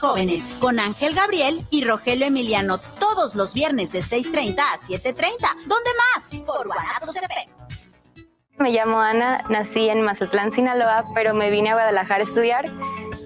jóvenes 0.00 0.48
con 0.60 0.80
Ángel 0.80 1.14
Gabriel 1.14 1.66
y 1.70 1.84
Rogelio 1.84 2.26
Emiliano 2.26 2.78
todos 2.78 3.34
los 3.34 3.54
viernes 3.54 3.92
de 3.92 4.00
6.30 4.00 4.58
a 4.58 4.76
7.30. 4.76 5.14
¿Dónde 5.66 5.90
más? 6.14 6.30
Por 6.46 6.66
Guanatos 6.66 7.16
FM. 7.16 7.58
Me 8.58 8.70
llamo 8.70 9.00
Ana, 9.00 9.44
nací 9.48 9.88
en 9.88 10.02
Mazatlán, 10.02 10.52
Sinaloa, 10.52 11.04
pero 11.14 11.32
me 11.32 11.48
vine 11.50 11.70
a 11.70 11.74
Guadalajara 11.74 12.20
a 12.20 12.26
estudiar 12.26 12.72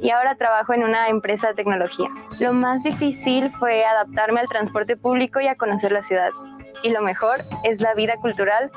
y 0.02 0.10
ahora 0.10 0.36
trabajo 0.36 0.74
en 0.74 0.84
una 0.84 1.08
empresa 1.08 1.48
de 1.48 1.54
tecnología. 1.54 2.10
Lo 2.38 2.52
más 2.52 2.82
difícil 2.82 3.50
fue 3.58 3.84
adaptarme 3.84 4.40
al 4.40 4.48
transporte 4.48 4.96
público 4.96 5.40
y 5.40 5.46
a 5.48 5.56
conocer 5.56 5.92
la 5.92 6.02
ciudad. 6.02 6.30
Y 6.82 6.90
lo 6.90 7.00
mejor 7.00 7.42
es 7.64 7.80
la 7.80 7.94
vida 7.94 8.16
cultural 8.16 8.70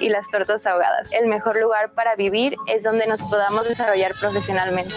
y 0.00 0.08
las 0.08 0.28
tortas 0.30 0.66
ahogadas. 0.66 1.12
El 1.12 1.28
mejor 1.28 1.60
lugar 1.60 1.92
para 1.92 2.16
vivir 2.16 2.56
es 2.66 2.82
donde 2.82 3.06
nos 3.06 3.22
podamos 3.22 3.68
desarrollar 3.68 4.14
profesionalmente. 4.18 4.94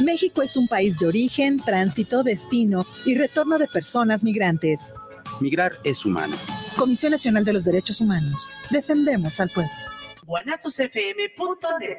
México 0.00 0.42
es 0.42 0.56
un 0.56 0.68
país 0.68 0.98
de 0.98 1.06
origen, 1.06 1.60
tránsito, 1.60 2.22
destino 2.22 2.86
y 3.04 3.16
retorno 3.16 3.58
de 3.58 3.68
personas 3.68 4.24
migrantes. 4.24 4.92
Migrar 5.40 5.78
es 5.84 6.04
humano. 6.04 6.36
Comisión 6.76 7.12
Nacional 7.12 7.44
de 7.44 7.52
los 7.52 7.64
Derechos 7.64 8.00
Humanos. 8.00 8.48
Defendemos 8.70 9.40
al 9.40 9.50
pueblo 9.50 9.72
guanatosfm.net. 10.26 11.98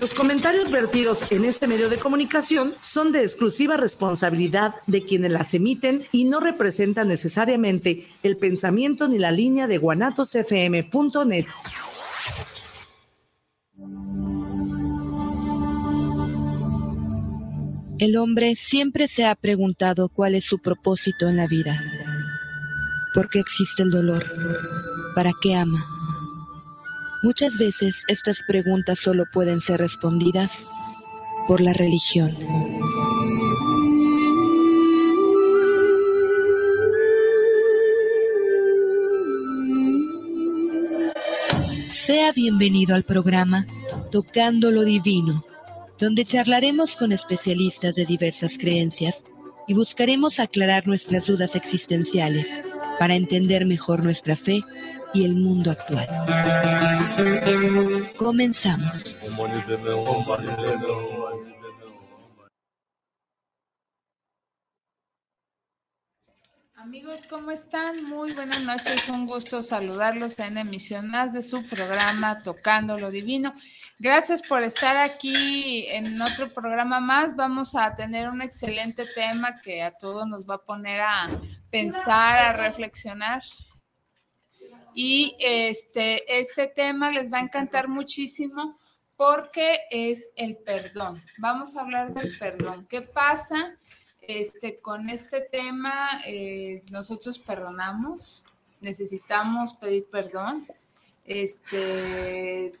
Los 0.00 0.12
comentarios 0.12 0.70
vertidos 0.70 1.24
en 1.30 1.44
este 1.46 1.66
medio 1.66 1.88
de 1.88 1.96
comunicación 1.96 2.74
son 2.82 3.10
de 3.10 3.22
exclusiva 3.22 3.76
responsabilidad 3.78 4.74
de 4.86 5.02
quienes 5.02 5.32
las 5.32 5.54
emiten 5.54 6.06
y 6.12 6.24
no 6.24 6.40
representan 6.40 7.08
necesariamente 7.08 8.06
el 8.22 8.36
pensamiento 8.36 9.08
ni 9.08 9.18
la 9.18 9.30
línea 9.30 9.66
de 9.66 9.78
guanatosfm.net. 9.78 11.46
El 17.98 18.16
hombre 18.16 18.54
siempre 18.54 19.08
se 19.08 19.26
ha 19.26 19.34
preguntado 19.34 20.08
cuál 20.08 20.36
es 20.36 20.44
su 20.44 20.60
propósito 20.60 21.28
en 21.28 21.36
la 21.36 21.48
vida. 21.48 21.82
¿Por 23.12 23.28
qué 23.28 23.40
existe 23.40 23.82
el 23.82 23.90
dolor? 23.90 24.24
¿Para 25.16 25.32
qué 25.42 25.56
ama? 25.56 25.84
Muchas 27.24 27.58
veces 27.58 28.04
estas 28.06 28.40
preguntas 28.46 29.00
solo 29.00 29.24
pueden 29.32 29.60
ser 29.60 29.80
respondidas 29.80 30.64
por 31.48 31.60
la 31.60 31.72
religión. 31.72 32.36
Sea 41.90 42.30
bienvenido 42.32 42.94
al 42.94 43.02
programa 43.02 43.66
Tocando 44.12 44.70
lo 44.70 44.84
Divino, 44.84 45.42
donde 45.98 46.24
charlaremos 46.24 46.96
con 46.96 47.12
especialistas 47.12 47.94
de 47.96 48.04
diversas 48.04 48.56
creencias 48.56 49.24
y 49.66 49.74
buscaremos 49.74 50.40
aclarar 50.40 50.86
nuestras 50.86 51.26
dudas 51.26 51.54
existenciales 51.54 52.60
para 52.98 53.14
entender 53.14 53.66
mejor 53.66 54.02
nuestra 54.02 54.34
fe 54.36 54.62
y 55.12 55.24
el 55.24 55.34
mundo 55.34 55.70
actual. 55.70 56.08
Comenzamos. 58.16 59.16
Amigos, 66.80 67.24
¿cómo 67.28 67.50
están? 67.50 68.04
Muy 68.04 68.32
buenas 68.34 68.62
noches, 68.62 69.08
un 69.08 69.26
gusto 69.26 69.62
saludarlos 69.62 70.38
en 70.38 70.58
emisión 70.58 71.08
más 71.08 71.32
de 71.32 71.42
su 71.42 71.66
programa 71.66 72.40
Tocando 72.44 72.96
lo 72.96 73.10
Divino. 73.10 73.52
Gracias 73.98 74.42
por 74.42 74.62
estar 74.62 74.96
aquí 74.96 75.88
en 75.88 76.22
otro 76.22 76.54
programa 76.54 77.00
más. 77.00 77.34
Vamos 77.34 77.74
a 77.74 77.96
tener 77.96 78.28
un 78.28 78.42
excelente 78.42 79.04
tema 79.12 79.56
que 79.56 79.82
a 79.82 79.90
todos 79.90 80.28
nos 80.28 80.48
va 80.48 80.54
a 80.54 80.64
poner 80.64 81.00
a 81.00 81.28
pensar, 81.68 82.38
a 82.38 82.52
reflexionar. 82.52 83.42
Y 84.94 85.34
este, 85.40 86.38
este 86.38 86.68
tema 86.68 87.10
les 87.10 87.32
va 87.32 87.38
a 87.38 87.42
encantar 87.42 87.88
muchísimo 87.88 88.78
porque 89.16 89.80
es 89.90 90.30
el 90.36 90.56
perdón. 90.58 91.20
Vamos 91.38 91.76
a 91.76 91.80
hablar 91.80 92.14
del 92.14 92.38
perdón. 92.38 92.86
¿Qué 92.88 93.02
pasa 93.02 93.76
este, 94.28 94.78
con 94.78 95.10
este 95.10 95.40
tema? 95.40 96.20
Eh, 96.26 96.84
nosotros 96.90 97.38
perdonamos, 97.38 98.44
necesitamos 98.80 99.74
pedir 99.74 100.06
perdón. 100.10 100.68
Este, 101.24 102.72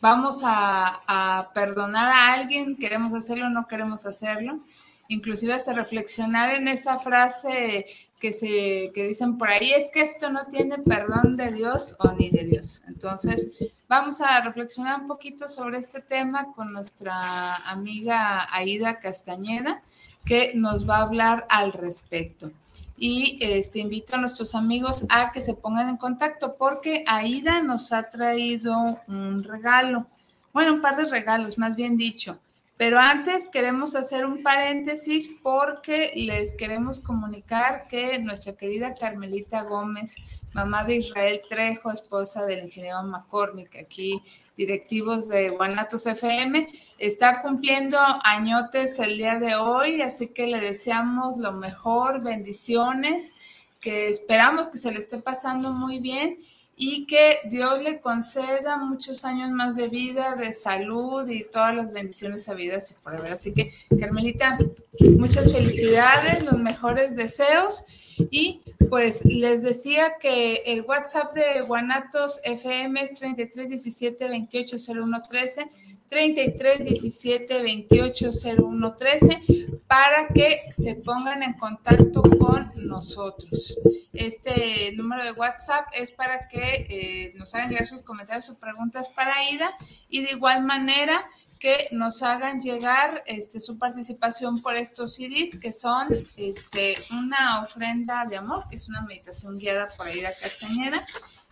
vamos 0.00 0.42
a, 0.44 1.02
a 1.06 1.52
perdonar 1.52 2.08
a 2.08 2.32
alguien, 2.34 2.76
queremos 2.76 3.12
hacerlo 3.12 3.46
o 3.46 3.50
no 3.50 3.66
queremos 3.66 4.06
hacerlo 4.06 4.60
inclusive 5.08 5.52
hasta 5.52 5.72
reflexionar 5.72 6.50
en 6.50 6.68
esa 6.68 6.98
frase 6.98 7.86
que 8.24 8.32
se 8.32 8.90
dicen 8.94 9.36
por 9.36 9.50
ahí 9.50 9.72
es 9.72 9.90
que 9.90 10.00
esto 10.00 10.30
no 10.30 10.46
tiene 10.46 10.78
perdón 10.78 11.36
de 11.36 11.52
Dios 11.52 11.94
o 11.98 12.10
ni 12.12 12.30
de 12.30 12.44
Dios. 12.44 12.80
Entonces, 12.88 13.70
vamos 13.86 14.22
a 14.22 14.40
reflexionar 14.40 15.02
un 15.02 15.08
poquito 15.08 15.46
sobre 15.46 15.76
este 15.76 16.00
tema 16.00 16.50
con 16.54 16.72
nuestra 16.72 17.56
amiga 17.70 18.48
Aida 18.50 18.98
Castañeda 18.98 19.82
que 20.24 20.52
nos 20.54 20.88
va 20.88 20.96
a 20.96 21.02
hablar 21.02 21.46
al 21.50 21.74
respecto. 21.74 22.50
Y 22.96 23.36
este 23.42 23.80
invito 23.80 24.16
a 24.16 24.20
nuestros 24.20 24.54
amigos 24.54 25.04
a 25.10 25.30
que 25.30 25.42
se 25.42 25.52
pongan 25.52 25.90
en 25.90 25.98
contacto 25.98 26.56
porque 26.56 27.04
Aida 27.06 27.60
nos 27.60 27.92
ha 27.92 28.08
traído 28.08 29.02
un 29.06 29.42
regalo. 29.42 30.06
Bueno, 30.54 30.72
un 30.72 30.80
par 30.80 30.96
de 30.96 31.04
regalos, 31.04 31.58
más 31.58 31.76
bien 31.76 31.98
dicho. 31.98 32.38
Pero 32.76 32.98
antes 32.98 33.46
queremos 33.46 33.94
hacer 33.94 34.24
un 34.24 34.42
paréntesis 34.42 35.30
porque 35.44 36.10
les 36.16 36.54
queremos 36.54 36.98
comunicar 36.98 37.86
que 37.86 38.18
nuestra 38.18 38.54
querida 38.54 38.94
Carmelita 38.94 39.62
Gómez, 39.62 40.16
mamá 40.54 40.82
de 40.82 40.96
Israel 40.96 41.40
Trejo, 41.48 41.92
esposa 41.92 42.44
del 42.44 42.62
ingeniero 42.62 43.04
McCormick, 43.04 43.76
aquí 43.76 44.20
directivos 44.56 45.28
de 45.28 45.50
Guanatos 45.50 46.04
FM, 46.06 46.66
está 46.98 47.42
cumpliendo 47.42 47.96
añotes 48.24 48.98
el 48.98 49.18
día 49.18 49.38
de 49.38 49.54
hoy, 49.54 50.02
así 50.02 50.28
que 50.28 50.48
le 50.48 50.58
deseamos 50.58 51.36
lo 51.36 51.52
mejor, 51.52 52.22
bendiciones, 52.22 53.32
que 53.80 54.08
esperamos 54.08 54.68
que 54.68 54.78
se 54.78 54.90
le 54.90 54.98
esté 54.98 55.18
pasando 55.18 55.70
muy 55.70 56.00
bien 56.00 56.38
y 56.76 57.06
que 57.06 57.38
Dios 57.44 57.82
le 57.82 58.00
conceda 58.00 58.78
muchos 58.78 59.24
años 59.24 59.50
más 59.50 59.76
de 59.76 59.88
vida, 59.88 60.34
de 60.34 60.52
salud 60.52 61.28
y 61.28 61.44
todas 61.44 61.74
las 61.74 61.92
bendiciones 61.92 62.48
habidas 62.48 62.90
y 62.90 62.94
por 62.94 63.14
haber. 63.14 63.32
Así 63.32 63.52
que, 63.52 63.72
Carmelita, 63.98 64.58
muchas 65.00 65.52
felicidades, 65.52 66.42
los 66.42 66.58
mejores 66.58 67.14
deseos. 67.14 67.84
Y 68.30 68.62
pues 68.90 69.24
les 69.24 69.62
decía 69.62 70.14
que 70.20 70.62
el 70.66 70.82
WhatsApp 70.82 71.32
de 71.34 71.62
Guanatos 71.62 72.40
FM 72.44 73.00
es 73.02 73.18
33 73.18 73.68
17 73.68 74.28
28 74.28 74.76
01 74.88 75.22
13 75.22 75.70
33 76.14 76.84
17 76.84 77.60
28 77.60 78.30
01 78.56 78.94
13 78.94 79.40
para 79.88 80.28
que 80.32 80.60
se 80.70 80.94
pongan 80.94 81.42
en 81.42 81.54
contacto 81.54 82.22
con 82.22 82.70
nosotros. 82.76 83.76
Este 84.12 84.92
número 84.92 85.24
de 85.24 85.32
WhatsApp 85.32 85.88
es 85.92 86.12
para 86.12 86.46
que 86.46 86.86
eh, 86.88 87.32
nos 87.34 87.52
hagan 87.56 87.70
llegar 87.70 87.88
sus 87.88 88.02
comentarios 88.02 88.48
o 88.48 88.56
preguntas 88.60 89.08
para 89.08 89.50
Ida 89.50 89.74
y 90.08 90.22
de 90.22 90.30
igual 90.30 90.62
manera 90.62 91.28
que 91.58 91.88
nos 91.90 92.22
hagan 92.22 92.60
llegar 92.60 93.24
este, 93.26 93.58
su 93.58 93.76
participación 93.76 94.62
por 94.62 94.76
estos 94.76 95.16
CDs 95.16 95.58
que 95.58 95.72
son 95.72 96.06
este, 96.36 96.96
una 97.10 97.60
ofrenda 97.60 98.24
de 98.24 98.36
amor, 98.36 98.68
que 98.70 98.76
es 98.76 98.88
una 98.88 99.02
meditación 99.02 99.58
guiada 99.58 99.88
por 99.96 100.06
Aida 100.06 100.30
Castañeda 100.40 101.04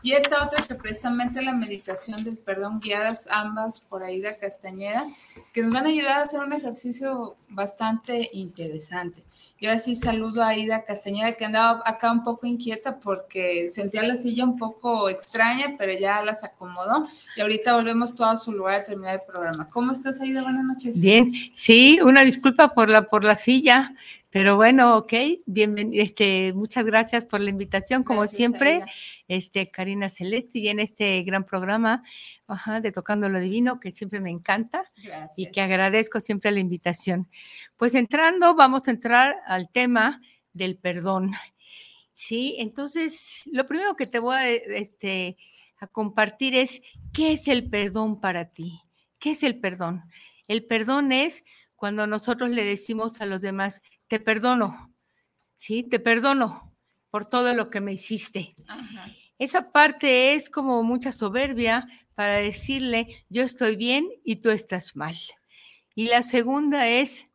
y 0.02 0.12
esta 0.12 0.44
otra 0.44 0.64
que 0.64 0.74
precisamente 0.74 1.42
la 1.42 1.52
meditación 1.52 2.24
del 2.24 2.36
perdón, 2.36 2.80
guiadas 2.80 3.28
ambas 3.30 3.80
por 3.80 4.02
Aida 4.02 4.36
Castañeda, 4.36 5.06
que 5.52 5.62
nos 5.62 5.72
van 5.72 5.86
a 5.86 5.90
ayudar 5.90 6.18
a 6.18 6.22
hacer 6.22 6.40
un 6.40 6.52
ejercicio 6.52 7.36
bastante 7.48 8.28
interesante. 8.32 9.22
Y 9.62 9.66
ahora 9.66 9.78
sí 9.78 9.94
saludo 9.94 10.42
a 10.42 10.48
Aida 10.48 10.82
Castañeda, 10.82 11.34
que 11.34 11.44
andaba 11.44 11.82
acá 11.86 12.10
un 12.10 12.24
poco 12.24 12.48
inquieta 12.48 12.98
porque 12.98 13.68
sentía 13.68 14.02
la 14.02 14.18
silla 14.18 14.44
un 14.44 14.58
poco 14.58 15.08
extraña, 15.08 15.76
pero 15.78 15.92
ya 15.92 16.20
las 16.24 16.42
acomodó. 16.42 17.06
Y 17.36 17.42
ahorita 17.42 17.76
volvemos 17.76 18.12
todo 18.16 18.26
a 18.28 18.36
su 18.36 18.50
lugar 18.50 18.80
a 18.80 18.82
terminar 18.82 19.14
el 19.14 19.22
programa. 19.24 19.70
¿Cómo 19.70 19.92
estás, 19.92 20.20
Aida? 20.20 20.42
Buenas 20.42 20.64
noches. 20.64 21.00
Bien, 21.00 21.32
sí, 21.52 22.00
una 22.02 22.22
disculpa 22.22 22.74
por 22.74 22.88
la, 22.88 23.02
por 23.02 23.22
la 23.22 23.36
silla. 23.36 23.94
Pero 24.32 24.56
bueno, 24.56 24.96
ok, 24.96 25.12
bienvenido, 25.44 26.02
este, 26.02 26.54
muchas 26.54 26.86
gracias 26.86 27.26
por 27.26 27.40
la 27.40 27.50
invitación, 27.50 28.02
como 28.02 28.26
siempre, 28.26 28.82
este, 29.28 29.70
Karina 29.70 30.08
Celeste, 30.08 30.58
y 30.58 30.68
en 30.68 30.80
este 30.80 31.22
gran 31.22 31.44
programa 31.44 32.02
de 32.80 32.92
Tocando 32.92 33.28
lo 33.28 33.40
Divino, 33.40 33.78
que 33.78 33.92
siempre 33.92 34.20
me 34.20 34.30
encanta 34.30 34.90
y 35.36 35.50
que 35.50 35.60
agradezco 35.60 36.18
siempre 36.18 36.50
la 36.50 36.60
invitación. 36.60 37.28
Pues 37.76 37.94
entrando, 37.94 38.54
vamos 38.54 38.88
a 38.88 38.92
entrar 38.92 39.36
al 39.46 39.68
tema 39.70 40.22
del 40.54 40.78
perdón. 40.78 41.32
Sí, 42.14 42.56
entonces, 42.58 43.42
lo 43.52 43.66
primero 43.66 43.96
que 43.96 44.06
te 44.06 44.18
voy 44.18 44.36
a, 44.36 44.48
este, 44.48 45.36
a 45.78 45.86
compartir 45.88 46.54
es, 46.54 46.80
¿qué 47.12 47.32
es 47.32 47.48
el 47.48 47.68
perdón 47.68 48.18
para 48.18 48.46
ti? 48.46 48.80
¿Qué 49.18 49.32
es 49.32 49.42
el 49.42 49.60
perdón? 49.60 50.04
El 50.48 50.64
perdón 50.64 51.12
es 51.12 51.44
cuando 51.82 52.06
nosotros 52.06 52.50
le 52.50 52.62
decimos 52.62 53.20
a 53.20 53.26
los 53.26 53.42
demás, 53.42 53.82
te 54.06 54.20
perdono, 54.20 54.94
¿sí? 55.56 55.82
Te 55.82 55.98
perdono 55.98 56.76
por 57.10 57.24
todo 57.24 57.54
lo 57.54 57.70
que 57.70 57.80
me 57.80 57.92
hiciste. 57.92 58.54
Esa 59.36 59.72
parte 59.72 60.34
es 60.34 60.48
como 60.48 60.84
mucha 60.84 61.10
soberbia 61.10 61.88
para 62.14 62.36
decirle, 62.36 63.26
yo 63.30 63.42
estoy 63.42 63.74
bien 63.74 64.08
y 64.24 64.36
tú 64.36 64.50
estás 64.50 64.94
mal. 64.94 65.16
Y 65.96 66.04
la 66.04 66.22
segunda 66.22 66.86
es, 66.86 67.26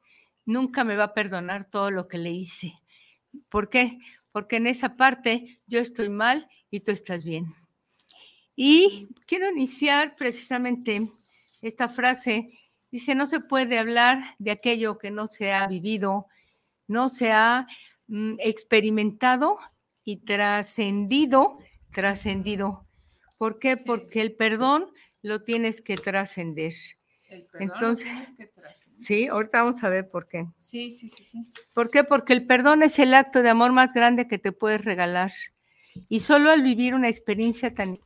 nunca 0.45 0.85
me 0.85 0.95
va 0.95 1.03
a 1.03 1.13
perdonar 1.13 1.69
todo 1.69 1.91
lo 1.91 2.07
que 2.07 2.17
le 2.17 2.31
hice. 2.31 2.71
¿Por 3.49 3.69
qué? 3.69 3.99
Porque 4.31 4.55
en 4.55 4.67
esa 4.67 4.95
parte 4.95 5.59
yo 5.67 5.79
estoy 5.79 6.07
mal 6.07 6.47
y 6.71 6.79
tú 6.79 6.91
estás 6.91 7.25
bien. 7.25 7.53
Y 8.55 9.09
quiero 9.25 9.51
iniciar 9.51 10.15
precisamente 10.15 11.11
esta 11.61 11.89
frase. 11.89 12.49
Dice, 12.91 13.15
no 13.15 13.27
se 13.27 13.39
puede 13.39 13.77
hablar 13.77 14.35
de 14.39 14.51
aquello 14.51 14.97
que 14.97 15.11
no 15.11 15.27
se 15.27 15.51
ha 15.51 15.67
vivido, 15.67 16.27
no 16.87 17.09
se 17.09 17.31
ha 17.31 17.67
mm, 18.07 18.35
experimentado 18.39 19.57
y 20.03 20.17
trascendido, 20.17 21.57
trascendido. 21.91 22.85
¿Por 23.37 23.59
qué? 23.59 23.75
Porque 23.77 24.21
el 24.21 24.33
perdón 24.35 24.91
lo 25.21 25.43
tienes 25.43 25.81
que 25.81 25.97
trascender. 25.97 26.73
Entonces, 27.59 28.07
sí, 28.95 29.27
ahorita 29.27 29.63
vamos 29.63 29.83
a 29.83 29.89
ver 29.89 30.09
por 30.09 30.27
qué. 30.27 30.47
Sí, 30.55 30.91
sí, 30.91 31.09
sí, 31.09 31.23
sí. 31.23 31.51
¿Por 31.73 31.91
qué? 31.91 32.03
Porque 32.03 32.33
el 32.33 32.47
perdón 32.47 32.83
es 32.83 32.99
el 32.99 33.13
acto 33.13 33.41
de 33.41 33.49
amor 33.49 33.73
más 33.73 33.93
grande 33.93 34.27
que 34.27 34.37
te 34.37 34.53
puedes 34.53 34.83
regalar. 34.83 35.33
Y 36.07 36.21
solo 36.21 36.51
al 36.51 36.61
vivir 36.61 36.95
una 36.95 37.09
experiencia 37.09 37.73
tan 37.73 37.99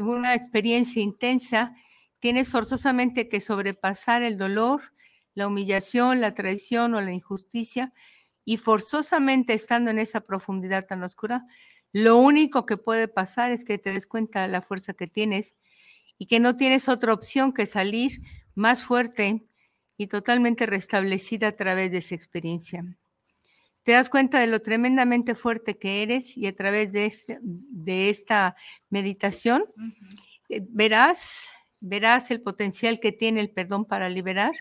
una 0.00 0.34
experiencia 0.34 1.00
intensa, 1.00 1.74
tienes 2.24 2.48
forzosamente 2.48 3.28
que 3.28 3.38
sobrepasar 3.38 4.22
el 4.22 4.38
dolor, 4.38 4.80
la 5.34 5.46
humillación, 5.46 6.22
la 6.22 6.32
traición 6.32 6.94
o 6.94 7.02
la 7.02 7.12
injusticia, 7.12 7.92
y 8.46 8.56
forzosamente 8.56 9.52
estando 9.52 9.90
en 9.90 9.98
esa 9.98 10.22
profundidad 10.22 10.86
tan 10.86 11.02
oscura, 11.02 11.44
lo 11.92 12.16
único 12.16 12.64
que 12.64 12.78
puede 12.78 13.08
pasar 13.08 13.50
es 13.50 13.62
que 13.62 13.76
te 13.76 13.92
des 13.92 14.06
cuenta 14.06 14.40
de 14.40 14.48
la 14.48 14.62
fuerza 14.62 14.94
que 14.94 15.06
tienes 15.06 15.54
y 16.16 16.24
que 16.24 16.40
no 16.40 16.56
tienes 16.56 16.88
otra 16.88 17.12
opción 17.12 17.52
que 17.52 17.66
salir 17.66 18.12
más 18.54 18.82
fuerte 18.82 19.42
y 19.98 20.06
totalmente 20.06 20.64
restablecida 20.64 21.48
a 21.48 21.56
través 21.56 21.92
de 21.92 21.98
esa 21.98 22.14
experiencia. 22.14 22.86
Te 23.82 23.92
das 23.92 24.08
cuenta 24.08 24.40
de 24.40 24.46
lo 24.46 24.62
tremendamente 24.62 25.34
fuerte 25.34 25.76
que 25.76 26.02
eres 26.02 26.38
y 26.38 26.46
a 26.46 26.56
través 26.56 26.90
de, 26.90 27.04
este, 27.04 27.38
de 27.42 28.08
esta 28.08 28.56
meditación 28.88 29.66
eh, 30.48 30.64
verás, 30.70 31.48
verás 31.86 32.30
el 32.30 32.40
potencial 32.40 32.98
que 32.98 33.12
tiene 33.12 33.40
el 33.40 33.50
perdón 33.50 33.84
para 33.84 34.08
liberar, 34.08 34.52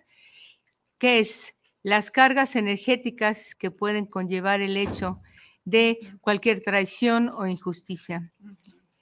que 0.98 1.20
es 1.20 1.56
las 1.81 2.12
cargas 2.12 2.58
energéticas 2.58 3.56
que 3.56 3.72
pueden 3.72 4.06
conllevar 4.06 4.62
el 4.62 4.75
hecho 4.75 5.22
de 5.64 6.00
cualquier 6.20 6.62
traición 6.62 7.30
o 7.30 7.48
injusticia. 7.48 8.34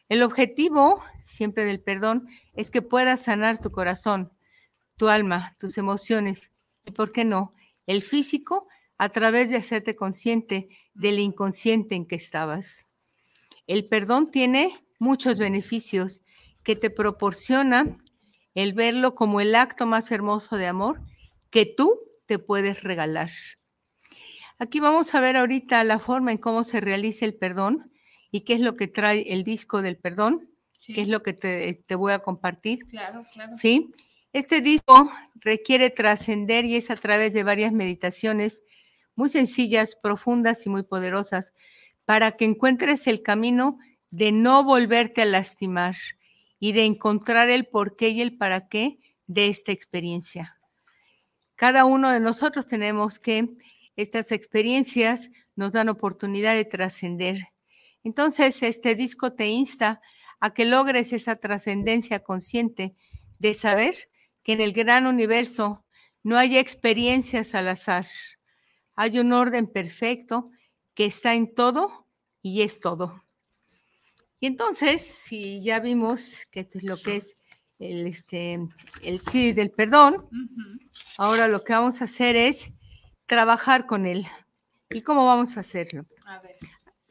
El 0.08 0.22
objetivo 0.22 1.02
siempre 1.22 1.66
del 1.66 1.82
perdón 1.82 2.28
es 2.54 2.70
que 2.70 2.84
puedas 2.84 3.24
sanar 3.24 3.60
tu 3.60 3.72
corazón, 3.72 4.32
tu 4.98 5.10
alma, 5.10 5.56
tus 5.60 5.80
emociones 5.80 6.52
y, 6.86 6.92
¿por 6.92 7.12
qué 7.12 7.26
no?, 7.26 7.56
el 7.88 8.04
físico 8.04 8.68
a 9.00 9.10
través 9.10 9.50
de 9.50 9.56
hacerte 9.56 9.96
consciente 9.96 10.70
del 10.94 11.18
inconsciente 11.18 11.96
en 11.96 12.06
que 12.06 12.16
estabas. 12.16 12.86
El 13.66 13.88
perdón 13.88 14.30
tiene 14.30 14.86
muchos 15.00 15.40
beneficios 15.40 16.22
que 16.64 16.76
te 16.76 16.92
proporciona 16.92 17.98
el 18.56 18.74
verlo 18.74 19.15
como 19.15 19.42
el 19.42 19.56
acto 19.56 19.86
más 19.86 20.12
hermoso 20.12 20.57
de 20.57 20.68
amor 20.68 21.01
que 21.50 21.65
tú 21.65 22.00
te 22.25 22.39
puedes 22.39 22.83
regalar. 22.83 23.30
Aquí 24.59 24.80
vamos 24.80 25.15
a 25.15 25.19
ver 25.19 25.38
ahorita 25.38 25.83
la 25.83 26.00
forma 26.00 26.31
en 26.31 26.38
cómo 26.38 26.63
se 26.63 26.81
realiza 26.81 27.25
el 27.25 27.33
perdón 27.33 27.92
y 28.31 28.42
qué 28.42 28.53
es 28.53 28.62
lo 28.62 28.75
que 28.75 28.88
trae 28.88 29.33
el 29.33 29.44
disco 29.44 29.81
del 29.81 29.98
perdón, 29.98 30.50
qué 30.94 31.01
es 31.01 31.09
lo 31.09 31.24
que 31.24 31.33
te, 31.33 31.95
voy 31.95 32.13
a 32.13 32.19
compartir. 32.19 32.80
Claro, 32.86 33.24
claro. 33.33 33.51
Sí, 33.56 33.92
este 34.33 34.62
disco 34.62 35.12
requiere 35.36 35.89
trascender 35.89 36.65
y 36.65 36.75
es 36.75 36.89
a 36.92 36.95
través 36.95 37.33
de 37.33 37.44
varias 37.44 37.74
meditaciones 37.74 38.62
muy 39.15 39.30
sencillas, 39.30 39.95
profundas 39.95 40.65
y 40.65 40.69
muy 40.69 40.83
poderosas 40.83 41.53
para 42.06 42.31
que 42.33 42.45
encuentres 42.45 43.07
el 43.07 43.21
camino 43.24 43.80
de 44.09 44.31
no 44.31 44.63
volverte 44.63 45.21
a 45.21 45.25
lastimar 45.25 45.95
y 46.62 46.72
de 46.72 46.86
encontrar 46.86 47.50
el 47.50 47.66
por 47.66 47.98
qué 47.98 48.08
y 48.08 48.22
el 48.22 48.38
para 48.38 48.69
qué 48.69 49.00
de 49.28 49.48
esta 49.48 49.74
experiencia. 49.74 50.58
Cada 51.58 51.84
uno 51.84 52.10
de 52.12 52.22
nosotros 52.22 52.68
tenemos 52.68 53.19
que 53.19 53.50
estas 53.98 54.31
experiencias 54.31 55.30
nos 55.58 55.74
dan 55.74 55.90
oportunidad 55.90 56.56
de 56.56 56.63
trascender 56.63 57.42
entonces, 58.04 58.63
este 58.63 58.96
disco 58.96 59.34
te 59.34 59.48
insta 59.48 60.02
a 60.40 60.54
que 60.54 60.66
logres 60.66 61.13
esa 61.13 61.36
trascendencia 61.36 62.22
consciente 62.22 62.96
de 63.38 63.54
saber 63.54 63.96
que 64.44 64.54
en 64.54 64.62
el 64.62 64.74
gran 64.74 65.06
universo 65.06 65.86
no 66.24 66.38
hay 66.38 66.58
experiencias 66.58 67.54
al 67.54 67.68
azar. 67.68 68.06
Hay 68.96 69.19
un 69.19 69.34
orden 69.34 69.68
perfecto 69.68 70.50
que 70.94 71.06
está 71.06 71.36
en 71.36 71.54
todo 71.54 72.08
y 72.42 72.62
es 72.63 72.80
todo. 72.80 73.24
Y 74.42 74.48
entonces, 74.48 75.02
si 75.02 75.62
ya 75.62 75.80
vimos 75.80 76.46
que 76.52 76.60
esto 76.60 76.80
es 76.80 76.84
lo 76.84 76.98
que 76.98 77.16
es 77.16 77.38
el, 77.80 78.08
este, 78.08 78.60
el 79.02 79.22
sí 79.22 79.54
del 79.54 79.72
perdón, 79.72 80.28
ahora 81.18 81.48
lo 81.48 81.64
que 81.64 81.72
vamos 81.72 82.02
a 82.02 82.06
hacer 82.06 82.36
es 82.36 82.74
trabajar 83.26 83.86
con 83.86 84.06
él. 84.06 84.28
¿Y 84.90 85.02
cómo 85.02 85.26
vamos 85.26 85.56
a 85.56 85.62
hacerlo? 85.62 86.06
A 86.26 86.40
ver 86.40 86.58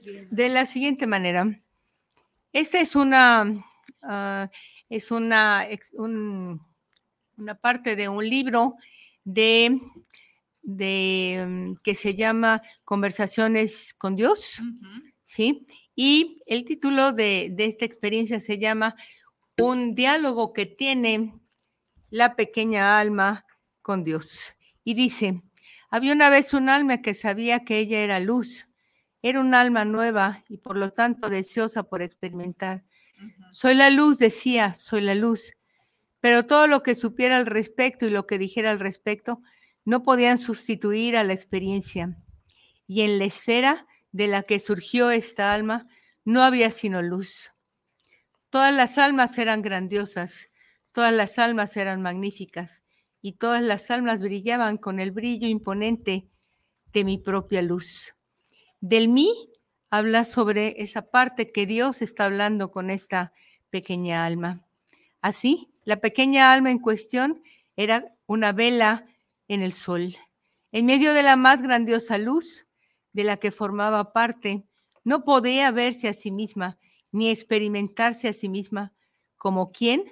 de 0.02 0.48
la 0.48 0.66
siguiente 0.66 1.06
manera. 1.06 1.60
Esta 2.52 2.80
es 2.80 2.96
una, 2.96 3.64
ah, 4.02 4.50
es 4.88 5.10
una, 5.10 5.66
una 7.36 7.54
parte 7.54 7.96
de 7.96 8.08
un 8.08 8.28
libro 8.28 8.76
de, 9.24 9.80
de, 10.62 11.44
mm, 11.46 11.74
que 11.82 11.94
se 11.94 12.14
llama 12.14 12.62
Conversaciones 12.84 13.94
con 13.94 14.16
Dios, 14.16 14.60
¿sí? 15.24 15.66
Y 16.02 16.42
el 16.46 16.64
título 16.64 17.12
de, 17.12 17.50
de 17.52 17.66
esta 17.66 17.84
experiencia 17.84 18.40
se 18.40 18.58
llama 18.58 18.96
Un 19.60 19.94
diálogo 19.94 20.54
que 20.54 20.64
tiene 20.64 21.34
la 22.08 22.36
pequeña 22.36 22.98
alma 22.98 23.44
con 23.82 24.02
Dios. 24.02 24.56
Y 24.82 24.94
dice, 24.94 25.42
había 25.90 26.14
una 26.14 26.30
vez 26.30 26.54
un 26.54 26.70
alma 26.70 27.02
que 27.02 27.12
sabía 27.12 27.64
que 27.64 27.78
ella 27.78 27.98
era 27.98 28.18
luz 28.18 28.70
era 29.22 29.40
un 29.40 29.54
alma 29.54 29.84
nueva 29.84 30.44
y 30.48 30.58
por 30.58 30.76
lo 30.76 30.92
tanto 30.92 31.28
deseosa 31.28 31.82
por 31.82 32.02
experimentar. 32.02 32.84
Soy 33.50 33.74
la 33.74 33.90
luz, 33.90 34.18
decía, 34.18 34.74
soy 34.74 35.02
la 35.02 35.14
luz. 35.14 35.52
Pero 36.20 36.46
todo 36.46 36.66
lo 36.66 36.82
que 36.82 36.94
supiera 36.94 37.36
al 37.36 37.46
respecto 37.46 38.06
y 38.06 38.10
lo 38.10 38.26
que 38.26 38.38
dijera 38.38 38.70
al 38.70 38.78
respecto 38.78 39.42
no 39.84 40.02
podían 40.02 40.38
sustituir 40.38 41.16
a 41.16 41.24
la 41.24 41.32
experiencia. 41.32 42.16
Y 42.86 43.02
en 43.02 43.18
la 43.18 43.26
esfera 43.26 43.86
de 44.12 44.28
la 44.28 44.42
que 44.42 44.60
surgió 44.60 45.10
esta 45.10 45.52
alma 45.52 45.88
no 46.24 46.42
había 46.42 46.70
sino 46.70 47.02
luz. 47.02 47.52
Todas 48.50 48.74
las 48.74 48.98
almas 48.98 49.38
eran 49.38 49.62
grandiosas, 49.62 50.50
todas 50.92 51.12
las 51.14 51.38
almas 51.38 51.76
eran 51.76 52.02
magníficas 52.02 52.82
y 53.22 53.32
todas 53.32 53.62
las 53.62 53.90
almas 53.90 54.20
brillaban 54.20 54.76
con 54.76 54.98
el 54.98 55.12
brillo 55.12 55.46
imponente 55.46 56.28
de 56.92 57.04
mi 57.04 57.18
propia 57.18 57.62
luz. 57.62 58.14
Del 58.80 59.08
mí 59.08 59.50
habla 59.90 60.24
sobre 60.24 60.82
esa 60.82 61.10
parte 61.10 61.52
que 61.52 61.66
Dios 61.66 62.02
está 62.02 62.24
hablando 62.24 62.70
con 62.70 62.90
esta 62.90 63.32
pequeña 63.70 64.24
alma. 64.24 64.64
Así, 65.20 65.68
la 65.84 66.00
pequeña 66.00 66.52
alma 66.52 66.70
en 66.70 66.78
cuestión 66.78 67.42
era 67.76 68.14
una 68.26 68.52
vela 68.52 69.06
en 69.48 69.62
el 69.62 69.72
sol. 69.72 70.16
En 70.72 70.86
medio 70.86 71.12
de 71.12 71.22
la 71.22 71.36
más 71.36 71.62
grandiosa 71.62 72.18
luz 72.18 72.66
de 73.12 73.24
la 73.24 73.38
que 73.38 73.50
formaba 73.50 74.12
parte, 74.12 74.64
no 75.04 75.24
podía 75.24 75.70
verse 75.70 76.08
a 76.08 76.12
sí 76.12 76.30
misma 76.30 76.78
ni 77.12 77.30
experimentarse 77.30 78.28
a 78.28 78.32
sí 78.32 78.48
misma 78.48 78.92
como 79.36 79.72
quién 79.72 80.04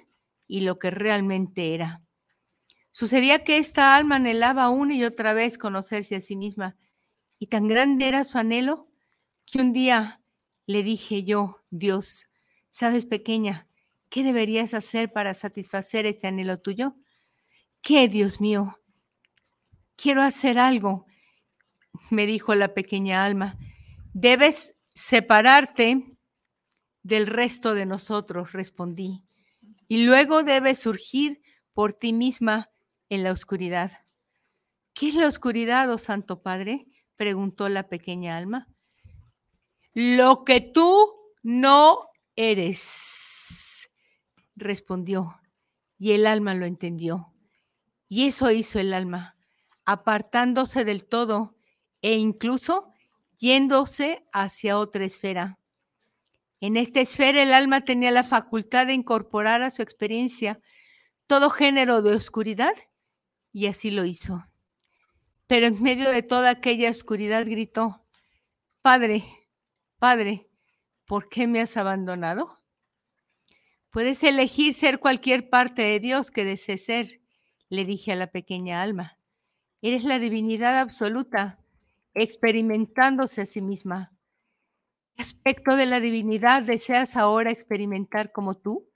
y 0.47 0.61
lo 0.61 0.79
que 0.79 0.91
realmente 0.91 1.73
era. 1.73 2.01
Sucedía 2.91 3.43
que 3.43 3.57
esta 3.57 3.95
alma 3.95 4.15
anhelaba 4.15 4.69
una 4.69 4.95
y 4.95 5.03
otra 5.03 5.33
vez 5.33 5.57
conocerse 5.57 6.15
a 6.15 6.21
sí 6.21 6.35
misma 6.35 6.75
y 7.37 7.47
tan 7.47 7.67
grande 7.67 8.07
era 8.07 8.23
su 8.23 8.37
anhelo 8.37 8.89
que 9.45 9.59
un 9.59 9.71
día 9.71 10.21
le 10.65 10.83
dije 10.83 11.23
yo, 11.23 11.63
Dios, 11.69 12.27
sabes 12.69 13.05
pequeña, 13.05 13.67
¿qué 14.09 14.23
deberías 14.23 14.73
hacer 14.73 15.11
para 15.13 15.33
satisfacer 15.33 16.05
ese 16.05 16.27
anhelo 16.27 16.59
tuyo? 16.59 16.95
¿Qué, 17.81 18.07
Dios 18.07 18.41
mío? 18.41 18.79
Quiero 19.95 20.21
hacer 20.21 20.59
algo, 20.59 21.05
me 22.09 22.25
dijo 22.25 22.55
la 22.55 22.73
pequeña 22.73 23.25
alma. 23.25 23.57
Debes 24.13 24.79
separarte 24.93 26.17
del 27.03 27.27
resto 27.27 27.73
de 27.73 27.85
nosotros, 27.85 28.51
respondí, 28.53 29.23
y 29.87 30.05
luego 30.05 30.43
debes 30.43 30.79
surgir 30.79 31.41
por 31.73 31.93
ti 31.93 32.13
misma 32.13 32.69
en 33.09 33.23
la 33.23 33.31
oscuridad. 33.31 33.91
¿Qué 34.93 35.09
es 35.09 35.15
la 35.15 35.27
oscuridad, 35.27 35.91
oh 35.91 35.97
Santo 35.97 36.41
Padre? 36.41 36.87
preguntó 37.15 37.69
la 37.69 37.89
pequeña 37.89 38.37
alma. 38.37 38.67
Lo 39.93 40.43
que 40.45 40.61
tú 40.61 41.13
no 41.41 42.09
eres, 42.35 43.89
respondió, 44.55 45.39
y 45.97 46.11
el 46.11 46.25
alma 46.27 46.53
lo 46.53 46.65
entendió. 46.65 47.33
Y 48.07 48.27
eso 48.27 48.51
hizo 48.51 48.79
el 48.79 48.93
alma, 48.93 49.35
apartándose 49.85 50.85
del 50.85 51.05
todo 51.05 51.58
e 52.01 52.15
incluso 52.15 52.93
yéndose 53.37 54.25
hacia 54.33 54.77
otra 54.77 55.05
esfera. 55.05 55.59
En 56.61 56.75
esta 56.75 56.99
esfera 56.99 57.41
el 57.41 57.53
alma 57.53 57.85
tenía 57.85 58.11
la 58.11 58.23
facultad 58.23 58.87
de 58.87 58.93
incorporar 58.93 59.61
a 59.61 59.69
su 59.69 59.81
experiencia 59.81 60.59
todo 61.27 61.49
género 61.49 62.01
de 62.01 62.15
oscuridad 62.15 62.73
y 63.53 63.67
así 63.67 63.91
lo 63.91 64.03
hizo. 64.05 64.45
Pero 65.47 65.67
en 65.67 65.81
medio 65.81 66.09
de 66.09 66.21
toda 66.21 66.49
aquella 66.49 66.91
oscuridad 66.91 67.45
gritó, 67.45 68.05
Padre, 68.81 69.23
Padre, 69.97 70.47
¿por 71.05 71.29
qué 71.29 71.47
me 71.47 71.61
has 71.61 71.77
abandonado? 71.77 72.59
Puedes 73.89 74.23
elegir 74.23 74.73
ser 74.73 74.99
cualquier 74.99 75.49
parte 75.49 75.81
de 75.81 75.99
Dios 75.99 76.29
que 76.29 76.45
desees 76.45 76.85
ser, 76.85 77.21
le 77.69 77.85
dije 77.85 78.11
a 78.11 78.15
la 78.15 78.27
pequeña 78.27 78.81
alma. 78.81 79.17
Eres 79.81 80.03
la 80.03 80.19
divinidad 80.19 80.77
absoluta, 80.77 81.58
experimentándose 82.13 83.41
a 83.41 83.45
sí 83.45 83.61
misma. 83.61 84.11
¿Qué 85.15 85.23
aspecto 85.23 85.75
de 85.75 85.85
la 85.85 85.99
divinidad 85.99 86.63
deseas 86.63 87.15
ahora 87.15 87.51
experimentar 87.51 88.31
como 88.31 88.55
tú? 88.55 88.89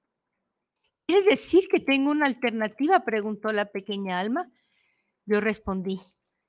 ¿Quieres 1.05 1.25
decir 1.25 1.67
que 1.67 1.79
tengo 1.79 2.11
una 2.11 2.27
alternativa? 2.27 3.03
preguntó 3.03 3.51
la 3.51 3.71
pequeña 3.71 4.19
alma. 4.19 4.49
Yo 5.25 5.41
respondí, 5.41 5.99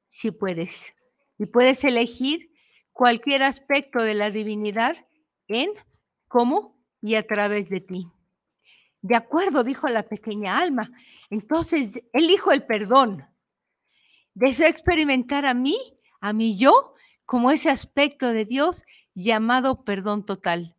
si 0.08 0.30
puedes. 0.30 0.94
Y 1.38 1.46
puedes 1.46 1.82
elegir 1.84 2.50
cualquier 2.92 3.42
aspecto 3.42 4.02
de 4.02 4.14
la 4.14 4.30
divinidad 4.30 4.96
en, 5.48 5.70
cómo 6.28 6.80
y 7.02 7.16
a 7.16 7.26
través 7.26 7.68
de 7.68 7.80
ti. 7.80 8.06
De 9.02 9.16
acuerdo, 9.16 9.64
dijo 9.64 9.88
la 9.88 10.04
pequeña 10.04 10.58
alma. 10.58 10.90
Entonces, 11.28 12.00
elijo 12.12 12.52
el 12.52 12.64
perdón. 12.64 13.26
Deseo 14.32 14.66
experimentar 14.66 15.44
a 15.44 15.52
mí, 15.52 15.76
a 16.24 16.32
mí 16.32 16.56
yo, 16.56 16.94
como 17.26 17.50
ese 17.50 17.68
aspecto 17.68 18.32
de 18.32 18.46
Dios 18.46 18.82
llamado 19.12 19.84
perdón 19.84 20.24
total. 20.24 20.74